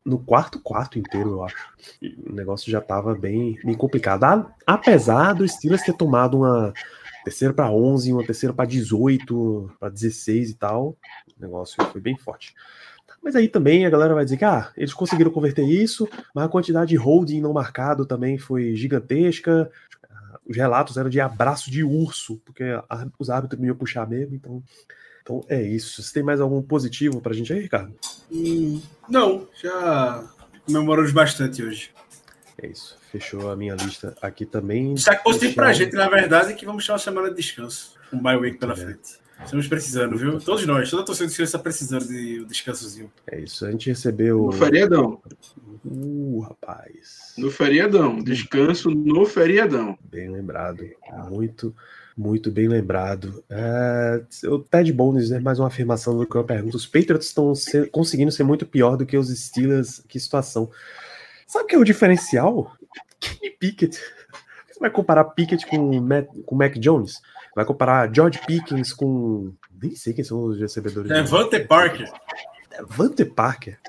no 0.08 0.18
quarto 0.18 0.60
quarto 0.62 0.98
inteiro, 0.98 1.32
eu 1.32 1.44
acho. 1.44 1.58
O 2.26 2.34
negócio 2.34 2.72
já 2.72 2.80
estava 2.80 3.14
bem, 3.14 3.60
bem 3.64 3.76
complicado. 3.76 4.50
Apesar 4.66 5.34
do 5.34 5.46
Steelers 5.46 5.84
ter 5.84 5.94
tomado 5.94 6.38
uma 6.38 6.74
terceira 7.26 7.54
para 7.54 7.70
11, 7.70 8.14
uma 8.14 8.26
terceira 8.26 8.54
para 8.54 8.66
18, 8.66 9.70
para 9.78 9.90
16 9.90 10.52
e 10.52 10.54
tal. 10.54 10.98
O 11.38 11.42
negócio 11.42 11.84
foi 11.92 12.00
bem 12.00 12.18
forte. 12.18 12.56
Mas 13.22 13.36
aí 13.36 13.50
também 13.50 13.86
a 13.86 13.90
galera 13.90 14.14
vai 14.14 14.24
dizer 14.24 14.38
que 14.38 14.46
ah, 14.46 14.72
eles 14.78 14.94
conseguiram 14.94 15.30
converter 15.30 15.66
isso, 15.66 16.08
mas 16.34 16.46
a 16.46 16.50
quantidade 16.50 16.90
de 16.92 16.96
holding 16.96 17.42
não 17.42 17.52
marcado 17.52 18.06
também 18.06 18.38
foi 18.38 18.76
gigantesca. 18.76 19.70
Os 20.48 20.56
relatos 20.56 20.96
eram 20.96 21.10
de 21.10 21.20
abraço 21.20 21.70
de 21.70 21.84
urso, 21.84 22.42
porque 22.46 22.64
os 23.20 23.30
árbitros 23.30 23.60
não 23.60 23.68
iam 23.68 23.76
puxar 23.76 24.08
mesmo, 24.08 24.34
então. 24.34 24.64
Então 25.28 25.44
é 25.50 25.62
isso. 25.62 26.02
Você 26.02 26.14
tem 26.14 26.24
mais 26.24 26.40
algum 26.40 26.62
positivo 26.62 27.20
pra 27.20 27.34
gente 27.34 27.52
aí, 27.52 27.60
Ricardo? 27.60 27.94
Hum, 28.32 28.82
não, 29.10 29.46
já 29.62 30.24
comemoramos 30.66 31.12
bastante 31.12 31.62
hoje. 31.62 31.92
É 32.58 32.68
isso. 32.68 32.98
Fechou 33.12 33.52
a 33.52 33.56
minha 33.56 33.76
lista 33.76 34.16
aqui 34.22 34.46
também. 34.46 34.94
Destaque 34.94 35.26
positivo 35.26 35.54
pra 35.54 35.74
gente, 35.74 35.94
na 35.94 36.08
verdade, 36.08 36.52
é 36.52 36.56
que 36.56 36.66
vamos 36.66 36.86
ter 36.86 36.94
uma 36.94 36.98
semana 36.98 37.30
de 37.30 37.36
descanso. 37.36 37.96
Um 38.12 38.22
bye 38.22 38.38
week 38.38 38.58
pela 38.58 38.72
é. 38.72 38.78
frente. 38.78 39.20
Estamos 39.44 39.68
precisando, 39.68 40.18
viu? 40.18 40.40
Todos 40.40 40.66
nós, 40.66 40.90
toda 40.90 41.04
a 41.04 41.06
torcida 41.06 41.28
do 41.28 41.44
está 41.44 41.60
precisando 41.60 42.08
de 42.08 42.40
um 42.40 42.48
descansozinho. 42.48 43.12
É 43.30 43.40
isso, 43.42 43.66
a 43.66 43.72
gente 43.72 43.90
recebeu. 43.90 44.46
No 44.46 44.52
feriadão. 44.54 45.22
Uh, 45.86 46.40
rapaz. 46.40 47.34
No 47.38 47.52
feriadão. 47.52 48.24
Descanso 48.24 48.90
no 48.90 49.26
feriadão. 49.26 49.98
Bem 50.10 50.32
lembrado. 50.32 50.90
Muito, 51.30 51.76
muito 52.18 52.50
bem 52.52 52.68
lembrado. 52.68 53.44
É, 53.48 54.22
o 54.48 54.58
Ted 54.60 54.92
Bones, 54.92 55.30
né, 55.30 55.40
mais 55.40 55.60
uma 55.60 55.68
afirmação 55.68 56.18
do 56.18 56.26
que 56.26 56.36
eu 56.36 56.44
pergunto. 56.44 56.76
Os 56.76 56.88
Patriots 56.88 57.28
estão 57.28 57.54
conseguindo 57.92 58.32
ser 58.32 58.44
muito 58.44 58.66
pior 58.66 58.98
do 58.98 59.06
que 59.06 59.16
os 59.16 59.30
Steelers. 59.30 60.02
Que 60.08 60.20
situação. 60.20 60.70
Sabe 61.46 61.66
o 61.66 61.68
que 61.68 61.76
é 61.76 61.78
o 61.78 61.84
diferencial? 61.84 62.76
Kenny 63.20 63.52
Pickett. 63.52 64.00
Você 64.68 64.80
vai 64.80 64.90
comparar 64.90 65.26
Pickett 65.26 65.66
com 65.68 66.00
Matt, 66.02 66.28
com 66.46 66.56
Mac 66.56 66.76
Jones? 66.78 67.22
Vai 67.56 67.66
comparar 67.66 68.14
George 68.14 68.40
Pickens 68.46 68.92
com. 68.92 69.54
Nem 69.80 69.96
sei 69.96 70.14
quem 70.14 70.24
são 70.24 70.44
os 70.44 70.60
recebedores. 70.60 71.10
Devante 71.10 71.60
Parker. 71.60 72.12
Devante 72.70 73.26
Parker. 73.26 73.80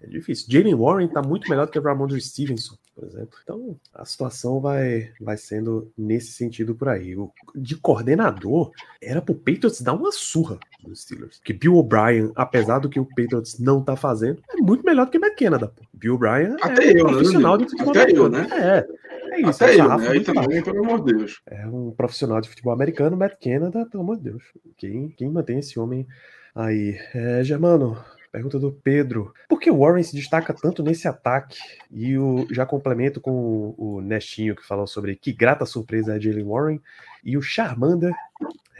É 0.00 0.06
difícil. 0.06 0.46
Jalen 0.48 0.74
Warren 0.74 1.08
tá 1.08 1.20
muito 1.20 1.48
melhor 1.50 1.66
do 1.66 1.72
que 1.72 1.78
o 1.78 1.82
Ramondre 1.82 2.20
Stevenson, 2.20 2.76
por 3.00 3.08
exemplo. 3.08 3.38
Então, 3.42 3.76
a 3.94 4.04
situação 4.04 4.60
vai, 4.60 5.10
vai 5.18 5.36
sendo 5.38 5.90
nesse 5.96 6.32
sentido 6.32 6.74
por 6.74 6.90
aí. 6.90 7.16
O, 7.16 7.32
de 7.54 7.74
coordenador, 7.76 8.70
era 9.02 9.22
pro 9.22 9.34
Patriots 9.34 9.80
dar 9.80 9.94
uma 9.94 10.12
surra 10.12 10.58
nos 10.86 11.02
Steelers. 11.02 11.40
Que 11.42 11.54
Bill 11.54 11.76
O'Brien, 11.76 12.30
apesar 12.36 12.78
do 12.78 12.90
que 12.90 13.00
o 13.00 13.06
Patriots 13.06 13.58
não 13.58 13.82
tá 13.82 13.96
fazendo, 13.96 14.42
é 14.50 14.56
muito 14.56 14.84
melhor 14.84 15.06
do 15.06 15.10
que 15.10 15.18
McKenna. 15.18 15.58
Pô. 15.58 15.82
Bill 15.94 16.14
O'Brien 16.14 16.56
é 16.62 16.66
um 16.66 16.82
eu, 16.82 16.94
né, 16.94 17.10
profissional 17.10 17.56
né, 17.56 17.64
de 17.64 17.70
futebol 17.70 17.90
Até 17.90 18.02
americano. 18.02 18.36
Eu, 18.36 18.42
né? 18.42 18.48
É. 18.52 19.10
É 19.32 19.40
isso, 19.40 19.64
Até 19.64 19.76
é 19.76 19.80
eu, 19.80 19.96
né? 19.96 20.08
Aí 20.08 20.24
também, 20.24 20.62
pelo 20.62 20.84
amor 20.84 21.04
de 21.04 21.14
Deus. 21.14 21.40
É 21.46 21.66
um 21.66 21.92
profissional 21.92 22.40
de 22.40 22.48
futebol 22.48 22.72
americano, 22.72 23.16
Matt 23.16 23.34
Canada, 23.42 23.86
pelo 23.86 24.02
amor 24.02 24.16
de 24.18 24.24
Deus. 24.24 24.42
Quem, 24.76 25.08
quem 25.10 25.30
mantém 25.30 25.60
esse 25.60 25.78
homem 25.78 26.06
aí? 26.54 26.98
É, 27.14 27.42
Germano, 27.44 27.96
Pergunta 28.32 28.58
do 28.58 28.72
Pedro. 28.72 29.34
Por 29.48 29.58
que 29.58 29.70
o 29.70 29.78
Warren 29.78 30.02
se 30.04 30.14
destaca 30.14 30.54
tanto 30.54 30.82
nesse 30.82 31.08
ataque? 31.08 31.58
E 31.90 32.16
o, 32.16 32.46
já 32.50 32.64
complemento 32.64 33.20
com 33.20 33.74
o, 33.76 34.00
Nestinho, 34.00 34.54
que 34.54 34.66
falou 34.66 34.86
sobre 34.86 35.16
que 35.16 35.32
grata 35.32 35.66
surpresa 35.66 36.16
é 36.16 36.20
Jalen 36.20 36.44
Warren. 36.44 36.80
E 37.24 37.36
o 37.36 37.42
Charmander. 37.42 38.14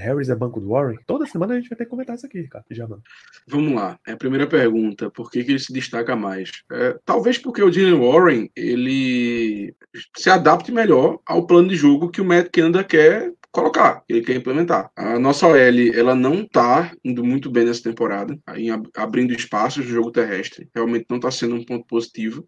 Harris 0.01 0.31
é 0.31 0.35
banco 0.35 0.61
do 0.61 0.71
Warren? 0.71 0.99
Toda 1.07 1.27
semana 1.27 1.53
a 1.53 1.57
gente 1.57 1.69
vai 1.69 1.77
ter 1.77 1.85
que 1.85 1.91
comentar 1.91 2.17
isso 2.17 2.25
aqui, 2.25 2.49
cara. 2.49 2.65
Germano. 2.71 3.03
Vamos 3.47 3.75
lá. 3.75 3.99
É 4.07 4.13
a 4.13 4.17
primeira 4.17 4.47
pergunta. 4.47 5.11
Por 5.11 5.31
que, 5.31 5.45
que 5.45 5.53
ele 5.53 5.59
se 5.59 5.73
destaca 5.73 6.17
mais? 6.17 6.51
É, 6.73 6.97
talvez 7.05 7.37
porque 7.37 7.63
o 7.63 7.71
Jalen 7.71 8.01
Warren 8.01 8.51
ele 8.57 9.75
se 10.17 10.31
adapte 10.31 10.73
melhor 10.73 11.19
ao 11.27 11.47
plano 11.47 11.69
de 11.69 11.77
jogo 11.77 12.09
que 12.09 12.21
o 12.21 12.25
Matt 12.25 12.49
Canada 12.51 12.83
quer 12.83 13.35
colocar, 13.51 14.03
ele 14.09 14.23
quer 14.23 14.37
implementar. 14.37 14.91
A 14.97 15.19
nossa 15.19 15.47
OL, 15.47 15.57
ela 15.95 16.15
não 16.15 16.47
tá 16.47 16.93
indo 17.05 17.25
muito 17.25 17.51
bem 17.51 17.65
nessa 17.65 17.83
temporada, 17.83 18.39
em 18.57 18.69
abrindo 18.97 19.33
espaços 19.33 19.85
no 19.85 19.91
jogo 19.91 20.13
terrestre. 20.13 20.69
Realmente 20.75 21.07
não 21.09 21.17
está 21.17 21.31
sendo 21.31 21.57
um 21.57 21.65
ponto 21.65 21.85
positivo. 21.87 22.45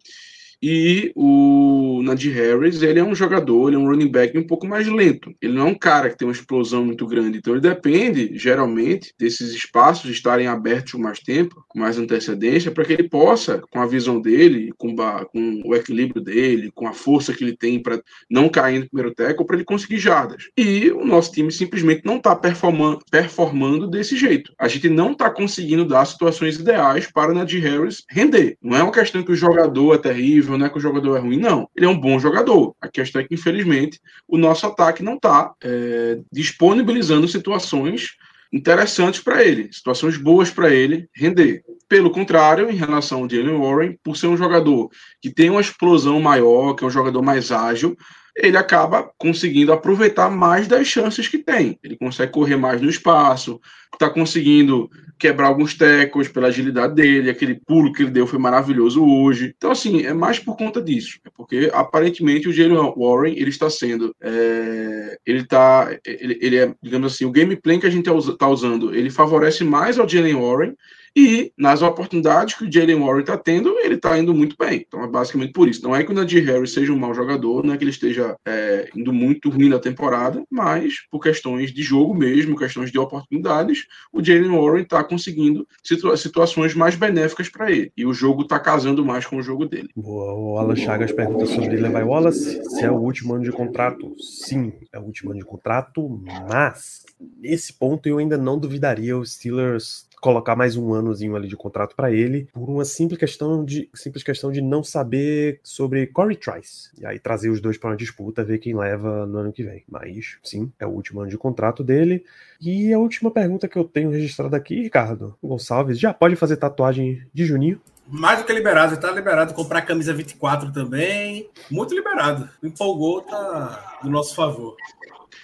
E 0.65 1.11
o 1.13 2.01
Najee 2.03 2.31
Harris, 2.31 2.81
ele 2.81 2.97
é 2.97 3.03
um 3.03 3.13
jogador, 3.13 3.67
ele 3.67 3.75
é 3.75 3.79
um 3.79 3.85
running 3.85 4.09
back 4.09 4.37
um 4.37 4.47
pouco 4.47 4.65
mais 4.65 4.87
lento. 4.87 5.35
Ele 5.41 5.51
não 5.51 5.67
é 5.67 5.71
um 5.71 5.75
cara 5.75 6.09
que 6.09 6.17
tem 6.17 6.25
uma 6.25 6.33
explosão 6.33 6.85
muito 6.85 7.05
grande. 7.05 7.37
Então 7.37 7.51
ele 7.51 7.59
depende, 7.59 8.31
geralmente, 8.35 9.13
desses 9.19 9.53
espaços 9.53 10.09
estarem 10.09 10.47
abertos 10.47 10.93
mais 10.93 11.19
tempo, 11.19 11.65
com 11.67 11.79
mais 11.79 11.97
antecedência, 11.97 12.71
para 12.71 12.85
que 12.85 12.93
ele 12.93 13.09
possa, 13.09 13.61
com 13.69 13.81
a 13.81 13.85
visão 13.85 14.21
dele, 14.21 14.71
com, 14.77 14.95
com, 14.95 15.61
o 15.65 15.75
equilíbrio 15.75 16.23
dele, 16.23 16.71
com 16.73 16.87
a 16.87 16.93
força 16.93 17.33
que 17.33 17.43
ele 17.43 17.57
tem 17.57 17.77
para 17.81 18.01
não 18.31 18.47
cair 18.47 18.79
no 18.79 18.89
primeiro 18.89 19.13
tackle, 19.13 19.45
para 19.45 19.57
ele 19.57 19.65
conseguir 19.65 19.97
jardas. 19.97 20.47
E 20.57 20.91
o 20.91 21.03
nosso 21.03 21.33
time 21.33 21.51
simplesmente 21.51 22.03
não 22.05 22.15
está 22.15 22.33
performando, 22.37 22.99
performando 23.11 23.85
desse 23.85 24.15
jeito. 24.15 24.53
A 24.57 24.69
gente 24.69 24.87
não 24.87 25.11
está 25.11 25.29
conseguindo 25.29 25.83
dar 25.83 26.05
situações 26.05 26.57
ideais 26.57 27.11
para 27.11 27.33
o 27.33 27.35
Najee 27.35 27.59
Harris 27.59 28.05
render. 28.09 28.55
Não 28.61 28.77
é 28.77 28.81
uma 28.81 28.93
questão 28.93 29.21
que 29.23 29.31
o 29.33 29.35
jogador 29.35 29.95
é 29.95 29.97
terrível, 29.97 30.52
não 30.57 30.65
é 30.65 30.69
que 30.69 30.77
o 30.77 30.81
jogador 30.81 31.17
é 31.17 31.19
ruim, 31.19 31.37
não. 31.37 31.69
Ele 31.75 31.85
é 31.85 31.89
um 31.89 31.99
bom 31.99 32.19
jogador. 32.19 32.75
A 32.81 32.87
questão 32.87 33.21
é 33.21 33.25
que, 33.25 33.33
infelizmente, 33.33 33.99
o 34.27 34.37
nosso 34.37 34.65
ataque 34.65 35.03
não 35.03 35.15
está 35.15 35.53
é, 35.63 36.19
disponibilizando 36.31 37.27
situações 37.27 38.15
interessantes 38.51 39.19
para 39.19 39.43
ele, 39.43 39.69
situações 39.71 40.15
boas 40.15 40.51
para 40.51 40.71
ele 40.71 41.09
render. 41.15 41.63
Pelo 41.89 42.11
contrário, 42.11 42.69
em 42.69 42.75
relação 42.75 43.23
ao 43.23 43.29
Jalen 43.29 43.57
Warren, 43.57 43.97
por 44.03 44.15
ser 44.15 44.27
um 44.27 44.37
jogador 44.37 44.89
que 45.19 45.31
tem 45.31 45.49
uma 45.49 45.61
explosão 45.61 46.19
maior, 46.21 46.75
que 46.75 46.83
é 46.83 46.87
um 46.87 46.91
jogador 46.91 47.23
mais 47.23 47.51
ágil, 47.51 47.97
ele 48.35 48.57
acaba 48.57 49.11
conseguindo 49.17 49.71
aproveitar 49.71 50.29
mais 50.29 50.67
das 50.67 50.87
chances 50.87 51.27
que 51.27 51.37
tem. 51.37 51.77
Ele 51.83 51.97
consegue 51.97 52.31
correr 52.31 52.55
mais 52.55 52.81
no 52.81 52.89
espaço, 52.89 53.59
está 54.03 54.09
conseguindo 54.09 54.89
quebrar 55.17 55.47
alguns 55.47 55.73
tecos 55.75 56.27
pela 56.27 56.47
agilidade 56.47 56.95
dele, 56.95 57.29
aquele 57.29 57.55
pulo 57.65 57.93
que 57.93 58.03
ele 58.03 58.11
deu 58.11 58.27
foi 58.27 58.39
maravilhoso 58.39 59.05
hoje. 59.05 59.53
Então, 59.55 59.71
assim, 59.71 60.05
é 60.05 60.13
mais 60.13 60.37
por 60.37 60.57
conta 60.57 60.81
disso. 60.81 61.19
É 61.25 61.29
porque, 61.35 61.69
aparentemente, 61.73 62.49
o 62.49 62.51
Jalen 62.51 62.93
Warren, 62.97 63.33
ele 63.37 63.49
está 63.49 63.69
sendo... 63.69 64.13
É, 64.21 65.17
ele 65.25 65.39
está... 65.39 65.97
Ele, 66.05 66.37
ele 66.41 66.57
é, 66.57 66.75
digamos 66.81 67.13
assim, 67.13 67.23
o 67.23 67.31
gameplay 67.31 67.79
que 67.79 67.87
a 67.87 67.89
gente 67.89 68.09
está 68.09 68.47
usando, 68.49 68.93
ele 68.93 69.09
favorece 69.09 69.63
mais 69.63 69.97
ao 69.97 70.09
Jalen 70.09 70.35
Warren 70.35 70.75
e 71.15 71.53
nas 71.55 71.83
oportunidades 71.83 72.55
que 72.55 72.65
o 72.65 72.71
Jalen 72.71 72.99
Warren 72.99 73.21
está 73.21 73.37
tendo, 73.37 73.77
ele 73.79 73.95
está 73.95 74.17
indo 74.17 74.33
muito 74.33 74.55
bem. 74.57 74.83
Então 74.87 75.03
é 75.03 75.07
basicamente 75.07 75.53
por 75.53 75.67
isso. 75.67 75.83
Não 75.83 75.95
é 75.95 76.03
que 76.03 76.11
o 76.11 76.13
Nadir 76.13 76.43
Harris 76.43 76.71
seja 76.73 76.91
um 76.91 76.97
mau 76.97 77.13
jogador, 77.13 77.63
não 77.63 77.73
é 77.73 77.77
que 77.77 77.83
ele 77.83 77.91
esteja 77.91 78.35
é, 78.45 78.89
indo 78.95 79.13
muito 79.13 79.49
ruim 79.49 79.69
na 79.69 79.77
temporada, 79.77 80.43
mas 80.49 80.95
por 81.11 81.19
questões 81.19 81.71
de 81.71 81.83
jogo 81.83 82.15
mesmo, 82.15 82.57
questões 82.57 82.91
de 82.91 82.97
oportunidades, 82.97 83.85
o 84.11 84.23
Jalen 84.23 84.51
Warren 84.51 84.83
está 84.83 85.03
conseguindo 85.03 85.67
situa 85.83 86.15
situações 86.17 86.73
mais 86.75 86.95
benéficas 86.95 87.49
para 87.49 87.71
ele. 87.71 87.91
E 87.95 88.05
o 88.05 88.13
jogo 88.13 88.43
está 88.43 88.59
casando 88.59 89.05
mais 89.05 89.25
com 89.25 89.37
o 89.37 89.43
jogo 89.43 89.65
dele. 89.65 89.89
Boa. 89.95 90.33
O 90.33 90.57
Alan 90.57 90.75
Chagas 90.75 91.11
pergunta 91.11 91.45
sobre 91.45 91.77
Levi 91.77 92.03
Wallace 92.03 92.63
se 92.63 92.83
é 92.83 92.91
o 92.91 92.95
último 92.95 93.33
ano 93.33 93.43
de 93.43 93.51
contrato. 93.51 94.15
Sim, 94.19 94.73
é 94.91 94.99
o 94.99 95.03
último 95.03 95.31
ano 95.31 95.39
de 95.39 95.45
contrato, 95.45 96.21
mas 96.49 97.05
nesse 97.39 97.73
ponto 97.73 98.07
eu 98.07 98.17
ainda 98.17 98.37
não 98.37 98.59
duvidaria 98.59 99.17
os 99.17 99.33
Steelers 99.33 100.07
colocar 100.23 100.55
mais 100.55 100.77
um 100.77 100.93
anozinho 100.93 101.35
ali 101.35 101.49
de 101.49 101.57
contrato 101.57 101.93
para 101.97 102.09
ele 102.09 102.47
por 102.53 102.69
uma 102.69 102.85
simples 102.85 103.19
questão 103.19 103.65
de 103.65 103.89
simples 103.93 104.23
questão 104.23 104.53
de 104.53 104.61
não 104.61 104.81
saber 104.81 105.59
sobre 105.61 106.07
Corey 106.07 106.37
Trice. 106.37 106.89
E 106.97 107.05
aí 107.05 107.19
trazer 107.19 107.49
os 107.49 107.59
dois 107.59 107.77
para 107.77 107.89
uma 107.89 107.97
disputa, 107.97 108.41
ver 108.41 108.59
quem 108.59 108.73
leva 108.73 109.25
no 109.25 109.39
ano 109.39 109.51
que 109.51 109.63
vem. 109.63 109.83
Mas 109.85 110.37
sim, 110.41 110.71
é 110.79 110.87
o 110.87 110.91
último 110.91 111.19
ano 111.19 111.29
de 111.29 111.37
contrato 111.37 111.83
dele. 111.83 112.23
E 112.61 112.93
a 112.93 112.99
última 112.99 113.29
pergunta 113.29 113.67
que 113.67 113.77
eu 113.77 113.83
tenho 113.83 114.09
registrada 114.11 114.55
aqui, 114.55 114.83
Ricardo 114.83 115.35
Gonçalves, 115.43 115.99
já 115.99 116.13
pode 116.13 116.37
fazer 116.37 116.55
tatuagem 116.55 117.21
de 117.33 117.43
Juninho? 117.45 117.81
Mais 118.07 118.39
do 118.39 118.45
que 118.45 118.53
liberado, 118.53 118.95
tá 118.95 119.11
liberado 119.11 119.53
comprar 119.53 119.81
camisa 119.81 120.13
24 120.13 120.71
também. 120.71 121.49
Muito 121.69 121.93
liberado. 121.93 122.49
Empolgou, 122.63 123.21
tá 123.21 123.97
do 124.01 124.09
nosso 124.09 124.33
favor. 124.33 124.77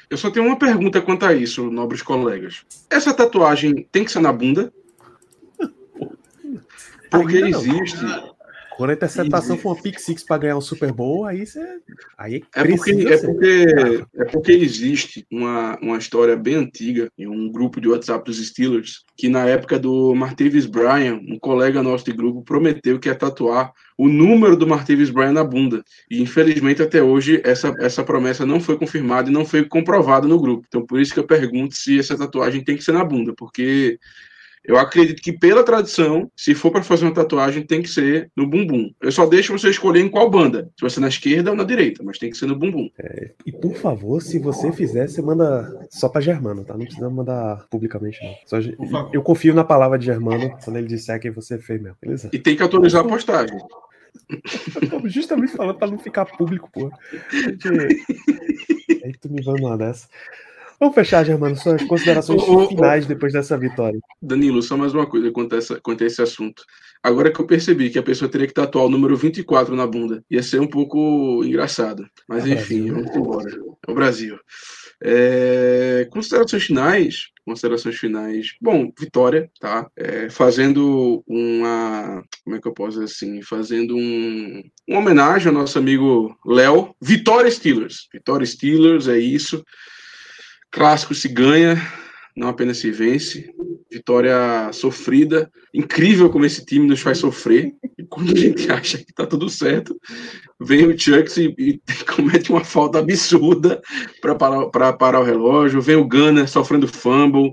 Eu 0.09 0.17
só 0.17 0.31
tenho 0.31 0.47
uma 0.47 0.57
pergunta 0.57 1.01
quanto 1.01 1.25
a 1.25 1.33
isso, 1.33 1.69
nobres 1.69 2.01
colegas. 2.01 2.65
Essa 2.89 3.13
tatuagem 3.13 3.87
tem 3.91 4.03
que 4.03 4.11
ser 4.11 4.19
na 4.19 4.33
bunda? 4.33 4.73
Porque 7.11 7.37
existe. 7.37 7.97
Quando 8.79 8.91
a 8.91 8.93
interceptação 8.93 9.57
for 9.57 9.73
uma 9.73 9.81
pick 9.83 9.99
six 9.99 10.23
para 10.23 10.37
ganhar 10.37 10.55
um 10.55 10.61
Super 10.61 10.93
Bowl, 10.93 11.25
aí 11.25 11.45
você. 11.45 11.59
Aí 12.17 12.45
é 12.55 12.63
porque, 12.63 12.91
é, 12.91 13.17
porque, 13.17 13.65
é 14.15 14.23
porque 14.23 14.51
existe 14.53 15.27
uma, 15.29 15.77
uma 15.81 15.97
história 15.97 16.37
bem 16.37 16.55
antiga 16.55 17.11
em 17.17 17.27
um 17.27 17.51
grupo 17.51 17.81
de 17.81 17.89
WhatsApp 17.89 18.23
dos 18.23 18.37
Steelers, 18.37 19.03
que 19.17 19.27
na 19.27 19.45
época 19.45 19.77
do 19.77 20.15
Martavis 20.15 20.65
Bryan, 20.65 21.19
um 21.27 21.37
colega 21.37 21.83
nosso 21.83 22.05
de 22.05 22.13
grupo, 22.13 22.41
prometeu 22.41 22.97
que 22.97 23.09
ia 23.09 23.15
tatuar 23.15 23.73
o 23.97 24.07
número 24.07 24.55
do 24.55 24.65
Martavis 24.65 25.09
Bryan 25.09 25.33
na 25.33 25.43
bunda. 25.43 25.83
E 26.09 26.21
infelizmente 26.21 26.81
até 26.81 27.03
hoje 27.03 27.41
essa, 27.43 27.75
essa 27.79 28.01
promessa 28.01 28.45
não 28.45 28.61
foi 28.61 28.77
confirmada 28.77 29.29
e 29.29 29.33
não 29.33 29.43
foi 29.43 29.65
comprovada 29.65 30.25
no 30.25 30.39
grupo. 30.39 30.63
Então 30.65 30.85
por 30.85 31.01
isso 31.01 31.13
que 31.13 31.19
eu 31.19 31.27
pergunto 31.27 31.75
se 31.75 31.99
essa 31.99 32.17
tatuagem 32.17 32.63
tem 32.63 32.77
que 32.77 32.83
ser 32.85 32.93
na 32.93 33.03
bunda, 33.03 33.33
porque 33.35 33.99
eu 34.63 34.77
acredito 34.77 35.21
que, 35.21 35.31
pela 35.31 35.63
tradição, 35.63 36.29
se 36.35 36.53
for 36.53 36.71
para 36.71 36.83
fazer 36.83 37.05
uma 37.05 37.13
tatuagem, 37.13 37.65
tem 37.65 37.81
que 37.81 37.89
ser 37.89 38.31
no 38.35 38.47
bumbum. 38.47 38.91
Eu 39.01 39.11
só 39.11 39.25
deixo 39.25 39.57
você 39.57 39.69
escolher 39.69 40.01
em 40.01 40.09
qual 40.09 40.29
banda. 40.29 40.69
Se 40.75 40.81
vai 40.81 40.89
ser 40.89 40.99
na 40.99 41.07
esquerda 41.07 41.51
ou 41.51 41.57
na 41.57 41.63
direita, 41.63 42.03
mas 42.03 42.17
tem 42.17 42.29
que 42.29 42.37
ser 42.37 42.45
no 42.45 42.55
bumbum. 42.55 42.89
É, 42.99 43.31
e 43.45 43.51
por 43.51 43.75
favor, 43.75 44.21
se 44.21 44.39
você 44.39 44.71
fizer, 44.71 45.07
você 45.07 45.21
manda 45.21 45.87
só 45.89 46.09
para 46.09 46.21
Germano, 46.21 46.63
tá? 46.63 46.77
Não 46.77 46.85
precisa 46.85 47.09
mandar 47.09 47.65
publicamente, 47.69 48.19
não. 48.23 48.33
Só, 48.45 48.57
eu 49.13 49.21
confio 49.21 49.53
na 49.53 49.63
palavra 49.63 49.97
de 49.97 50.05
Germano 50.05 50.57
quando 50.63 50.77
ele 50.77 50.87
disser 50.87 51.19
que 51.19 51.31
você 51.31 51.57
fez 51.57 51.81
mesmo, 51.81 51.97
beleza? 52.01 52.29
E 52.31 52.39
tem 52.39 52.55
que 52.55 52.63
autorizar 52.63 53.03
a 53.03 53.07
postagem. 53.07 53.57
Justamente 55.05 55.53
falando 55.53 55.77
para 55.77 55.91
não 55.91 55.97
ficar 55.97 56.25
público, 56.25 56.69
pô. 56.71 56.91
Aí 59.03 59.13
tu 59.19 59.31
me 59.31 59.41
vai 59.41 59.59
numa 59.59 59.77
dessa. 59.77 60.07
Vamos 60.79 60.95
fechar, 60.95 61.25
Germano, 61.25 61.57
suas 61.57 61.83
considerações 61.83 62.41
finais 62.69 63.05
depois 63.05 63.33
dessa 63.33 63.57
vitória. 63.57 63.99
Danilo, 64.21 64.61
só 64.61 64.77
mais 64.77 64.93
uma 64.93 65.05
coisa 65.05 65.29
quanto 65.29 65.53
a, 65.53 65.57
essa, 65.57 65.81
quanto 65.81 66.03
a 66.03 66.07
esse 66.07 66.21
assunto. 66.21 66.63
Agora 67.03 67.31
que 67.31 67.39
eu 67.39 67.45
percebi 67.45 67.89
que 67.89 67.99
a 67.99 68.03
pessoa 68.03 68.31
teria 68.31 68.47
que 68.47 68.53
tatuar 68.53 68.85
o 68.85 68.89
número 68.89 69.17
24 69.17 69.75
na 69.75 69.85
bunda, 69.85 70.23
ia 70.31 70.41
ser 70.41 70.61
um 70.61 70.67
pouco 70.67 71.43
engraçado. 71.43 72.07
Mas 72.27 72.45
é 72.45 72.53
enfim, 72.53 72.85
Brasil. 72.85 72.95
vamos 72.95 73.15
embora. 73.15 73.51
É 73.87 73.91
o 73.91 73.93
Brasil. 73.93 74.39
É, 75.01 76.07
considerações 76.11 76.63
finais, 76.63 77.29
considerações 77.45 77.97
finais. 77.97 78.55
Bom, 78.61 78.91
vitória, 78.97 79.49
tá? 79.59 79.89
É, 79.97 80.29
fazendo 80.29 81.23
uma, 81.27 82.23
como 82.43 82.55
é 82.55 82.61
que 82.61 82.67
eu 82.67 82.73
posso 82.73 82.99
dizer 82.99 83.05
assim, 83.05 83.41
fazendo 83.41 83.95
um, 83.95 84.63
uma 84.87 84.99
homenagem 84.99 85.49
ao 85.49 85.53
nosso 85.53 85.77
amigo 85.77 86.37
Léo. 86.45 86.95
Vitória 87.01 87.51
Steelers. 87.51 88.07
Vitória 88.13 88.45
Steelers, 88.45 89.07
é 89.09 89.17
isso. 89.17 89.63
Clássico 90.71 91.15
se 91.15 91.27
ganha, 91.27 91.81
não 92.35 92.47
apenas 92.47 92.77
se 92.77 92.91
vence. 92.91 93.49
Vitória 93.91 94.71
sofrida. 94.71 95.51
Incrível 95.73 96.29
como 96.29 96.45
esse 96.45 96.63
time 96.63 96.87
nos 96.87 97.01
faz 97.01 97.17
sofrer. 97.17 97.73
E 97.97 98.03
quando 98.03 98.31
a 98.31 98.39
gente 98.39 98.69
acha 98.71 98.99
que 98.99 99.13
tá 99.13 99.25
tudo 99.25 99.49
certo, 99.49 99.99
vem 100.59 100.85
o 100.85 100.97
Chucks 100.97 101.37
e, 101.37 101.55
e 101.57 101.81
comete 102.15 102.51
uma 102.51 102.63
falta 102.63 102.99
absurda 102.99 103.81
para 104.21 104.35
parar, 104.35 104.93
parar 104.93 105.19
o 105.19 105.25
relógio. 105.25 105.81
Vem 105.81 105.95
o 105.95 106.07
Gunner 106.07 106.47
sofrendo 106.47 106.87
fumble. 106.87 107.51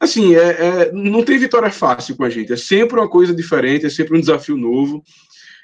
Assim, 0.00 0.36
é, 0.36 0.38
é, 0.50 0.92
não 0.92 1.24
tem 1.24 1.38
vitória 1.38 1.70
fácil 1.70 2.16
com 2.16 2.22
a 2.22 2.30
gente. 2.30 2.52
É 2.52 2.56
sempre 2.56 3.00
uma 3.00 3.08
coisa 3.08 3.34
diferente, 3.34 3.86
é 3.86 3.90
sempre 3.90 4.16
um 4.16 4.20
desafio 4.20 4.56
novo. 4.56 5.02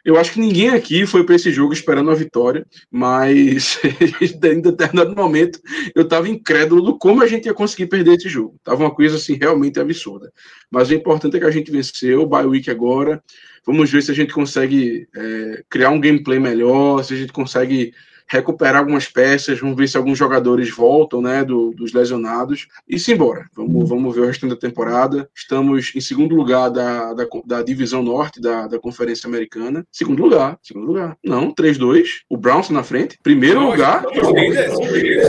Eu 0.05 0.19
acho 0.19 0.33
que 0.33 0.41
ninguém 0.41 0.69
aqui 0.69 1.07
foi 1.07 1.25
para 1.25 1.35
esse 1.35 1.51
jogo 1.51 1.73
esperando 1.73 2.11
a 2.11 2.15
vitória, 2.15 2.67
mas 2.91 3.81
em 4.45 4.61
determinado 4.61 5.17
momento 5.17 5.59
eu 5.95 6.03
estava 6.03 6.29
incrédulo 6.29 6.83
do 6.83 6.99
como 6.99 7.23
a 7.23 7.27
gente 7.27 7.47
ia 7.47 7.55
conseguir 7.55 7.87
perder 7.87 8.17
esse 8.17 8.29
jogo. 8.29 8.55
Tava 8.63 8.83
uma 8.83 8.95
coisa 8.95 9.17
assim 9.17 9.35
realmente 9.35 9.81
absurda. 9.81 10.31
Mas 10.71 10.91
o 10.91 10.95
importante 10.95 11.37
é 11.37 11.41
que 11.41 11.47
a 11.47 11.51
gente 11.51 11.71
venceu 11.71 12.21
o 12.21 12.27
bye 12.27 12.45
week 12.45 12.71
agora. 12.71 13.23
Vamos 13.67 13.91
ver 13.91 14.03
se 14.03 14.11
a 14.11 14.15
gente 14.15 14.35
consegue 14.35 15.09
é, 15.17 15.65
criar 15.71 15.89
um 15.89 16.01
gameplay 16.01 16.39
melhor, 16.39 17.03
se 17.03 17.15
a 17.15 17.17
gente 17.17 17.33
consegue 17.33 17.95
recuperar 18.27 18.77
algumas 18.77 19.07
peças, 19.07 19.61
vamos 19.61 19.77
ver 19.77 19.89
se 19.89 19.97
alguns 19.97 20.19
jogadores 20.19 20.71
voltam, 20.71 21.21
né, 21.21 21.45
do, 21.45 21.73
dos 21.73 21.93
lesionados, 21.93 22.67
e 22.89 22.99
simbora. 22.99 23.47
Vamos, 23.55 23.89
vamos 23.89 24.15
ver 24.15 24.23
o 24.23 24.27
restante 24.27 24.51
da 24.51 24.61
temporada. 24.61 25.29
Estamos 25.35 25.93
em 25.95 26.01
segundo 26.01 26.35
lugar 26.35 26.71
da, 26.71 27.13
da, 27.13 27.27
da 27.45 27.63
divisão 27.63 28.03
norte 28.03 28.41
da, 28.41 28.67
da 28.67 28.79
Conferência 28.79 29.27
Americana. 29.27 29.87
Segundo 29.93 30.23
lugar, 30.23 30.59
segundo 30.63 30.87
lugar. 30.87 31.17
Não, 31.23 31.53
3-2. 31.55 32.23
O 32.29 32.37
Browns 32.37 32.71
na 32.71 32.83
frente. 32.83 33.19
Primeiro 33.23 33.61
Não, 33.61 33.71
lugar. 33.71 34.05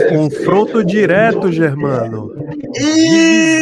Confronto 0.08 0.84
direto, 0.84 1.52
Germano. 1.52 2.32
Eita! 2.74 3.56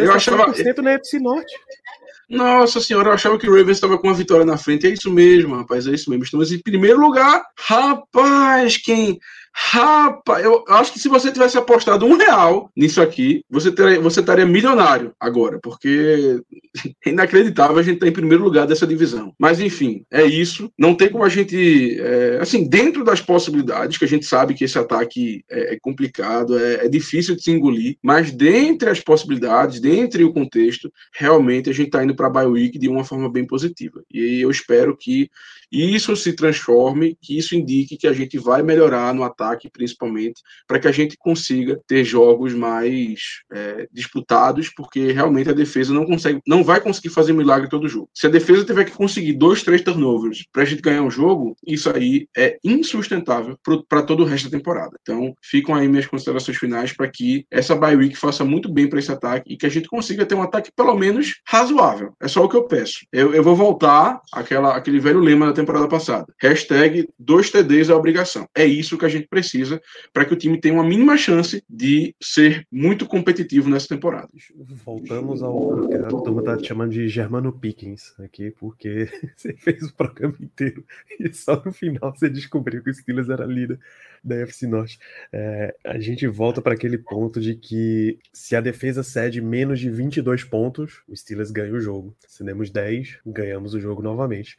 Eu 0.00 0.12
achava. 0.12 0.46
na 0.82 0.92
FC 0.92 1.18
Norte. 1.18 1.54
Nossa 2.28 2.80
senhora, 2.80 3.10
eu 3.10 3.14
achava 3.14 3.38
que 3.38 3.48
o 3.48 3.54
Ravens 3.54 3.76
estava 3.76 3.96
com 3.96 4.08
uma 4.08 4.14
vitória 4.14 4.44
na 4.44 4.58
frente. 4.58 4.86
É 4.86 4.90
isso 4.90 5.10
mesmo, 5.10 5.54
rapaz, 5.54 5.86
é 5.86 5.92
isso 5.92 6.10
mesmo. 6.10 6.24
Estamos 6.24 6.50
em 6.50 6.58
primeiro 6.58 7.00
lugar. 7.00 7.44
Rapaz, 7.56 8.76
quem 8.76 9.18
Rapaz, 9.58 10.44
eu 10.44 10.62
acho 10.68 10.92
que 10.92 10.98
se 10.98 11.08
você 11.08 11.32
tivesse 11.32 11.56
apostado 11.56 12.04
um 12.04 12.14
real 12.18 12.70
nisso 12.76 13.00
aqui, 13.00 13.42
você, 13.48 13.72
teria, 13.72 13.98
você 13.98 14.20
estaria 14.20 14.44
milionário 14.44 15.14
agora, 15.18 15.58
porque 15.62 16.42
é 17.06 17.08
inacreditável 17.08 17.78
a 17.78 17.82
gente 17.82 17.94
estar 17.94 18.04
tá 18.04 18.10
em 18.10 18.12
primeiro 18.12 18.44
lugar 18.44 18.66
dessa 18.66 18.86
divisão. 18.86 19.32
Mas 19.38 19.58
enfim, 19.58 20.04
é 20.10 20.26
isso. 20.26 20.70
Não 20.78 20.94
tem 20.94 21.08
como 21.08 21.24
a 21.24 21.30
gente, 21.30 21.98
é, 21.98 22.38
assim, 22.38 22.68
dentro 22.68 23.02
das 23.02 23.22
possibilidades, 23.22 23.96
que 23.96 24.04
a 24.04 24.08
gente 24.08 24.26
sabe 24.26 24.52
que 24.52 24.64
esse 24.64 24.78
ataque 24.78 25.42
é, 25.50 25.74
é 25.74 25.78
complicado, 25.80 26.58
é, 26.58 26.84
é, 26.84 26.88
difícil 26.88 27.34
de 27.34 27.42
se 27.42 27.50
engolir, 27.50 27.96
mas 28.02 28.30
dentre 28.30 28.90
as 28.90 29.00
possibilidades, 29.00 29.80
dentre 29.80 30.22
o 30.22 30.34
contexto, 30.34 30.92
realmente 31.14 31.70
a 31.70 31.72
gente 31.72 31.86
está 31.86 32.04
indo 32.04 32.14
para 32.14 32.26
a 32.42 32.46
Week 32.46 32.78
de 32.78 32.88
uma 32.90 33.04
forma 33.04 33.32
bem 33.32 33.46
positiva. 33.46 34.02
E 34.12 34.42
eu 34.42 34.50
espero 34.50 34.94
que 34.94 35.30
isso 35.70 36.14
se 36.14 36.32
transforme, 36.32 37.16
que 37.20 37.36
isso 37.36 37.54
indique 37.54 37.96
que 37.96 38.06
a 38.06 38.12
gente 38.12 38.38
vai 38.38 38.62
melhorar 38.62 39.12
no 39.12 39.24
ataque, 39.24 39.45
principalmente, 39.70 40.40
para 40.66 40.78
que 40.78 40.88
a 40.88 40.92
gente 40.92 41.16
consiga 41.16 41.78
ter 41.86 42.04
jogos 42.04 42.54
mais 42.54 43.20
é, 43.52 43.88
disputados, 43.92 44.70
porque 44.74 45.12
realmente 45.12 45.50
a 45.50 45.54
defesa 45.54 45.92
não 45.92 46.06
consegue, 46.06 46.40
não 46.46 46.64
vai 46.64 46.80
conseguir 46.80 47.10
fazer 47.10 47.32
milagre 47.32 47.68
todo 47.68 47.88
jogo. 47.88 48.08
Se 48.14 48.26
a 48.26 48.30
defesa 48.30 48.64
tiver 48.64 48.84
que 48.84 48.92
conseguir 48.92 49.34
dois, 49.34 49.62
três 49.62 49.82
turnovers 49.82 50.44
para 50.52 50.62
a 50.62 50.64
gente 50.64 50.82
ganhar 50.82 51.02
um 51.02 51.10
jogo, 51.10 51.56
isso 51.66 51.90
aí 51.90 52.26
é 52.36 52.58
insustentável 52.64 53.58
para 53.88 54.02
todo 54.02 54.22
o 54.22 54.26
resto 54.26 54.50
da 54.50 54.56
temporada. 54.56 54.96
Então, 55.02 55.34
ficam 55.42 55.74
aí 55.74 55.88
minhas 55.88 56.06
considerações 56.06 56.56
finais 56.56 56.92
para 56.92 57.08
que 57.08 57.46
essa 57.50 57.74
bye 57.74 57.96
week 57.96 58.16
faça 58.16 58.44
muito 58.44 58.72
bem 58.72 58.88
para 58.88 58.98
esse 58.98 59.12
ataque 59.12 59.52
e 59.52 59.56
que 59.56 59.66
a 59.66 59.70
gente 59.70 59.88
consiga 59.88 60.24
ter 60.24 60.34
um 60.34 60.42
ataque 60.42 60.70
pelo 60.74 60.96
menos 60.96 61.40
razoável. 61.46 62.12
É 62.20 62.28
só 62.28 62.44
o 62.44 62.48
que 62.48 62.56
eu 62.56 62.64
peço. 62.64 63.06
Eu, 63.12 63.34
eu 63.34 63.42
vou 63.42 63.54
voltar 63.54 64.20
àquela, 64.32 64.76
àquele 64.76 64.98
velho 64.98 65.20
lema 65.20 65.46
da 65.46 65.52
temporada 65.52 65.88
passada. 65.88 66.26
Hashtag 66.40 67.08
dois 67.18 67.50
TDs 67.50 67.88
é 67.88 67.94
obrigação. 67.94 68.46
É 68.54 68.64
isso 68.64 68.98
que 68.98 69.04
a 69.04 69.08
gente 69.08 69.26
precisa 69.28 69.35
para 70.12 70.24
que 70.24 70.34
o 70.34 70.36
time 70.36 70.60
tenha 70.60 70.74
uma 70.74 70.84
mínima 70.84 71.16
chance 71.16 71.62
de 71.68 72.14
ser 72.22 72.66
muito 72.70 73.06
competitivo 73.06 73.68
nessa 73.68 73.88
temporada. 73.88 74.28
Voltamos 74.84 75.42
ao 75.42 75.88
que 75.88 75.94
a 75.94 76.08
turma 76.08 76.40
está 76.40 76.62
chamando 76.62 76.92
de 76.92 77.08
Germano 77.08 77.52
Pickens 77.52 78.14
aqui, 78.18 78.50
porque 78.50 79.08
você 79.36 79.54
fez 79.54 79.82
o 79.82 79.94
programa 79.94 80.36
inteiro 80.40 80.84
e 81.18 81.32
só 81.32 81.62
no 81.64 81.72
final 81.72 82.14
você 82.14 82.28
descobriu 82.28 82.82
que 82.82 82.90
o 82.90 82.94
Steelers 82.94 83.28
era 83.28 83.44
líder 83.44 83.78
da 84.22 84.36
FC 84.36 84.66
Norte. 84.66 84.98
É, 85.32 85.74
a 85.84 85.98
gente 85.98 86.26
volta 86.26 86.60
para 86.60 86.74
aquele 86.74 86.98
ponto 86.98 87.40
de 87.40 87.54
que 87.54 88.18
se 88.32 88.56
a 88.56 88.60
defesa 88.60 89.02
cede 89.02 89.40
menos 89.40 89.78
de 89.78 89.88
22 89.90 90.44
pontos, 90.44 91.02
o 91.08 91.16
Steelers 91.16 91.50
ganha 91.50 91.72
o 91.72 91.80
jogo. 91.80 92.14
Se 92.26 92.42
demos 92.44 92.70
10, 92.70 93.20
ganhamos 93.24 93.74
o 93.74 93.80
jogo 93.80 94.02
novamente. 94.02 94.56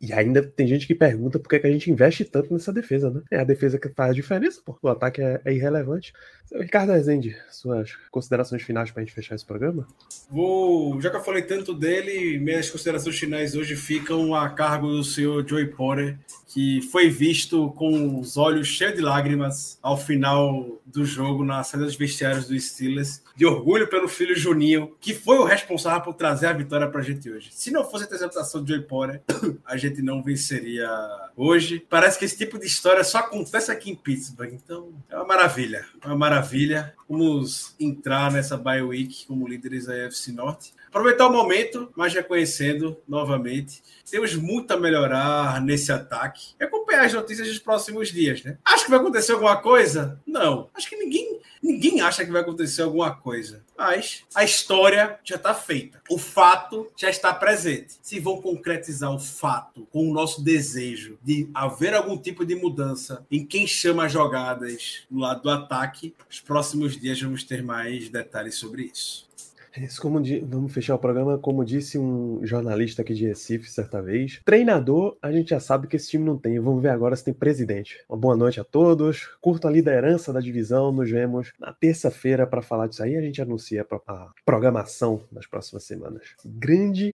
E 0.00 0.12
ainda 0.12 0.42
tem 0.42 0.66
gente 0.66 0.86
que 0.86 0.94
pergunta 0.94 1.38
por 1.38 1.48
que, 1.48 1.58
que 1.58 1.66
a 1.66 1.70
gente 1.70 1.90
investe 1.90 2.24
tanto 2.24 2.52
nessa 2.52 2.72
defesa, 2.72 3.10
né? 3.10 3.20
É 3.30 3.40
a 3.40 3.44
defesa 3.44 3.78
que 3.78 3.88
faz 3.88 4.10
a 4.10 4.14
diferença, 4.14 4.60
porque 4.64 4.86
o 4.86 4.90
ataque 4.90 5.20
é, 5.20 5.40
é 5.44 5.52
irrelevante. 5.52 6.12
Ricardo 6.52 6.92
Rezende, 6.92 7.36
suas 7.50 7.94
considerações 8.10 8.62
finais 8.62 8.90
para 8.90 9.02
a 9.02 9.04
gente 9.04 9.14
fechar 9.14 9.34
esse 9.34 9.44
programa? 9.44 9.86
Vou, 10.30 11.00
já 11.00 11.10
que 11.10 11.16
eu 11.16 11.24
falei 11.24 11.42
tanto 11.42 11.74
dele, 11.74 12.38
minhas 12.38 12.70
considerações 12.70 13.18
finais 13.18 13.54
hoje 13.54 13.76
ficam 13.76 14.34
a 14.34 14.48
cargo 14.48 14.88
do 14.88 15.04
senhor 15.04 15.46
Joey 15.46 15.66
Porter, 15.66 16.18
que 16.46 16.80
foi 16.90 17.10
visto 17.10 17.70
com 17.72 18.18
os 18.18 18.36
olhos 18.38 18.66
cheios 18.68 18.94
de 18.94 19.02
lágrimas 19.02 19.78
ao 19.82 19.98
final 19.98 20.80
do 20.86 21.04
jogo 21.04 21.44
na 21.44 21.62
saída 21.62 21.84
dos 21.84 21.96
vestiários 21.96 22.48
do 22.48 22.58
Steelers, 22.58 23.22
de 23.36 23.44
orgulho 23.44 23.88
pelo 23.88 24.08
filho 24.08 24.34
Juninho, 24.34 24.96
que 25.00 25.12
foi 25.12 25.38
o 25.38 25.44
responsável 25.44 26.02
por 26.02 26.14
trazer 26.14 26.46
a 26.46 26.52
vitória 26.52 26.88
para 26.88 27.00
a 27.00 27.04
gente 27.04 27.30
hoje. 27.30 27.50
Se 27.52 27.70
não 27.70 27.84
fosse 27.84 28.04
a 28.04 28.06
interceptação 28.06 28.64
de 28.64 28.72
Joey 28.72 28.86
Porter, 28.86 29.22
a 29.66 29.76
gente 29.76 29.87
gente 29.88 30.02
não 30.02 30.22
venceria 30.22 30.88
hoje. 31.36 31.84
Parece 31.88 32.18
que 32.18 32.24
esse 32.24 32.36
tipo 32.36 32.58
de 32.58 32.66
história 32.66 33.02
só 33.04 33.18
acontece 33.18 33.70
aqui 33.70 33.90
em 33.90 33.94
Pittsburgh. 33.94 34.52
Então, 34.52 34.92
é 35.08 35.16
uma 35.16 35.26
maravilha. 35.26 35.86
É 36.02 36.06
uma 36.06 36.16
maravilha. 36.16 36.94
Vamos 37.08 37.74
entrar 37.78 38.30
nessa 38.30 38.56
bye 38.56 38.82
week 38.82 39.26
como 39.26 39.48
líderes 39.48 39.86
da 39.86 39.94
UFC 39.94 40.32
Norte. 40.32 40.72
Aproveitar 40.88 41.26
o 41.28 41.32
momento, 41.32 41.90
mas 41.96 42.12
reconhecendo 42.12 42.96
novamente, 43.06 43.82
temos 44.10 44.34
muito 44.34 44.72
a 44.72 44.76
melhorar 44.76 45.60
nesse 45.60 45.92
ataque. 45.92 46.54
Complicado 46.70 46.88
acompanhar 46.88 47.04
as 47.04 47.12
notícias 47.12 47.48
dos 47.48 47.58
próximos 47.58 48.08
dias, 48.10 48.42
né? 48.42 48.58
Acho 48.64 48.84
que 48.84 48.90
vai 48.90 48.98
acontecer 48.98 49.32
alguma 49.32 49.56
coisa? 49.56 50.20
Não. 50.26 50.70
Acho 50.74 50.88
que 50.88 50.96
ninguém, 50.96 51.40
ninguém 51.62 52.00
acha 52.00 52.24
que 52.24 52.32
vai 52.32 52.40
acontecer 52.40 52.82
alguma 52.82 53.14
coisa. 53.14 53.62
Mas 53.76 54.24
a 54.34 54.42
história 54.42 55.18
já 55.22 55.36
está 55.36 55.54
feita. 55.54 56.00
O 56.08 56.18
fato 56.18 56.90
já 56.96 57.10
está 57.10 57.32
presente. 57.32 57.98
Se 58.02 58.18
vão 58.18 58.40
concretizar 58.40 59.14
o 59.14 59.18
fato 59.18 59.86
com 59.92 60.08
o 60.08 60.12
nosso 60.12 60.42
desejo 60.42 61.18
de 61.22 61.48
haver 61.54 61.94
algum 61.94 62.16
tipo 62.16 62.44
de 62.44 62.54
mudança 62.54 63.24
em 63.30 63.44
quem 63.44 63.66
chama 63.66 64.06
as 64.06 64.12
jogadas 64.12 65.06
no 65.10 65.20
lado 65.20 65.42
do 65.42 65.50
ataque, 65.50 66.14
os 66.28 66.40
próximos 66.40 66.98
dias 66.98 67.20
vamos 67.20 67.44
ter 67.44 67.62
mais 67.62 68.08
detalhes 68.08 68.56
sobre 68.56 68.90
isso. 68.92 69.27
Isso 69.76 70.00
como 70.00 70.20
vamos 70.46 70.72
fechar 70.72 70.94
o 70.94 70.98
programa, 70.98 71.38
como 71.38 71.64
disse 71.64 71.98
um 71.98 72.40
jornalista 72.44 73.02
aqui 73.02 73.14
de 73.14 73.26
Recife 73.26 73.70
certa 73.70 74.00
vez. 74.02 74.40
Treinador, 74.44 75.16
a 75.22 75.30
gente 75.30 75.50
já 75.50 75.60
sabe 75.60 75.86
que 75.86 75.96
esse 75.96 76.08
time 76.08 76.24
não 76.24 76.38
tem. 76.38 76.58
Vamos 76.58 76.82
ver 76.82 76.90
agora 76.90 77.14
se 77.14 77.24
tem 77.24 77.34
presidente. 77.34 78.04
Uma 78.08 78.18
boa 78.18 78.36
noite 78.36 78.60
a 78.60 78.64
todos. 78.64 79.26
Curto 79.40 79.68
a 79.68 79.70
liderança 79.70 80.32
da 80.32 80.40
divisão. 80.40 80.90
Nos 80.92 81.10
vemos 81.10 81.52
na 81.58 81.72
terça-feira 81.72 82.46
para 82.46 82.62
falar 82.62 82.86
disso 82.86 83.02
aí. 83.02 83.16
A 83.16 83.22
gente 83.22 83.40
anuncia 83.42 83.86
a 84.06 84.30
programação 84.44 85.22
das 85.30 85.46
próximas 85.46 85.84
semanas. 85.84 86.22
Grande 86.44 87.12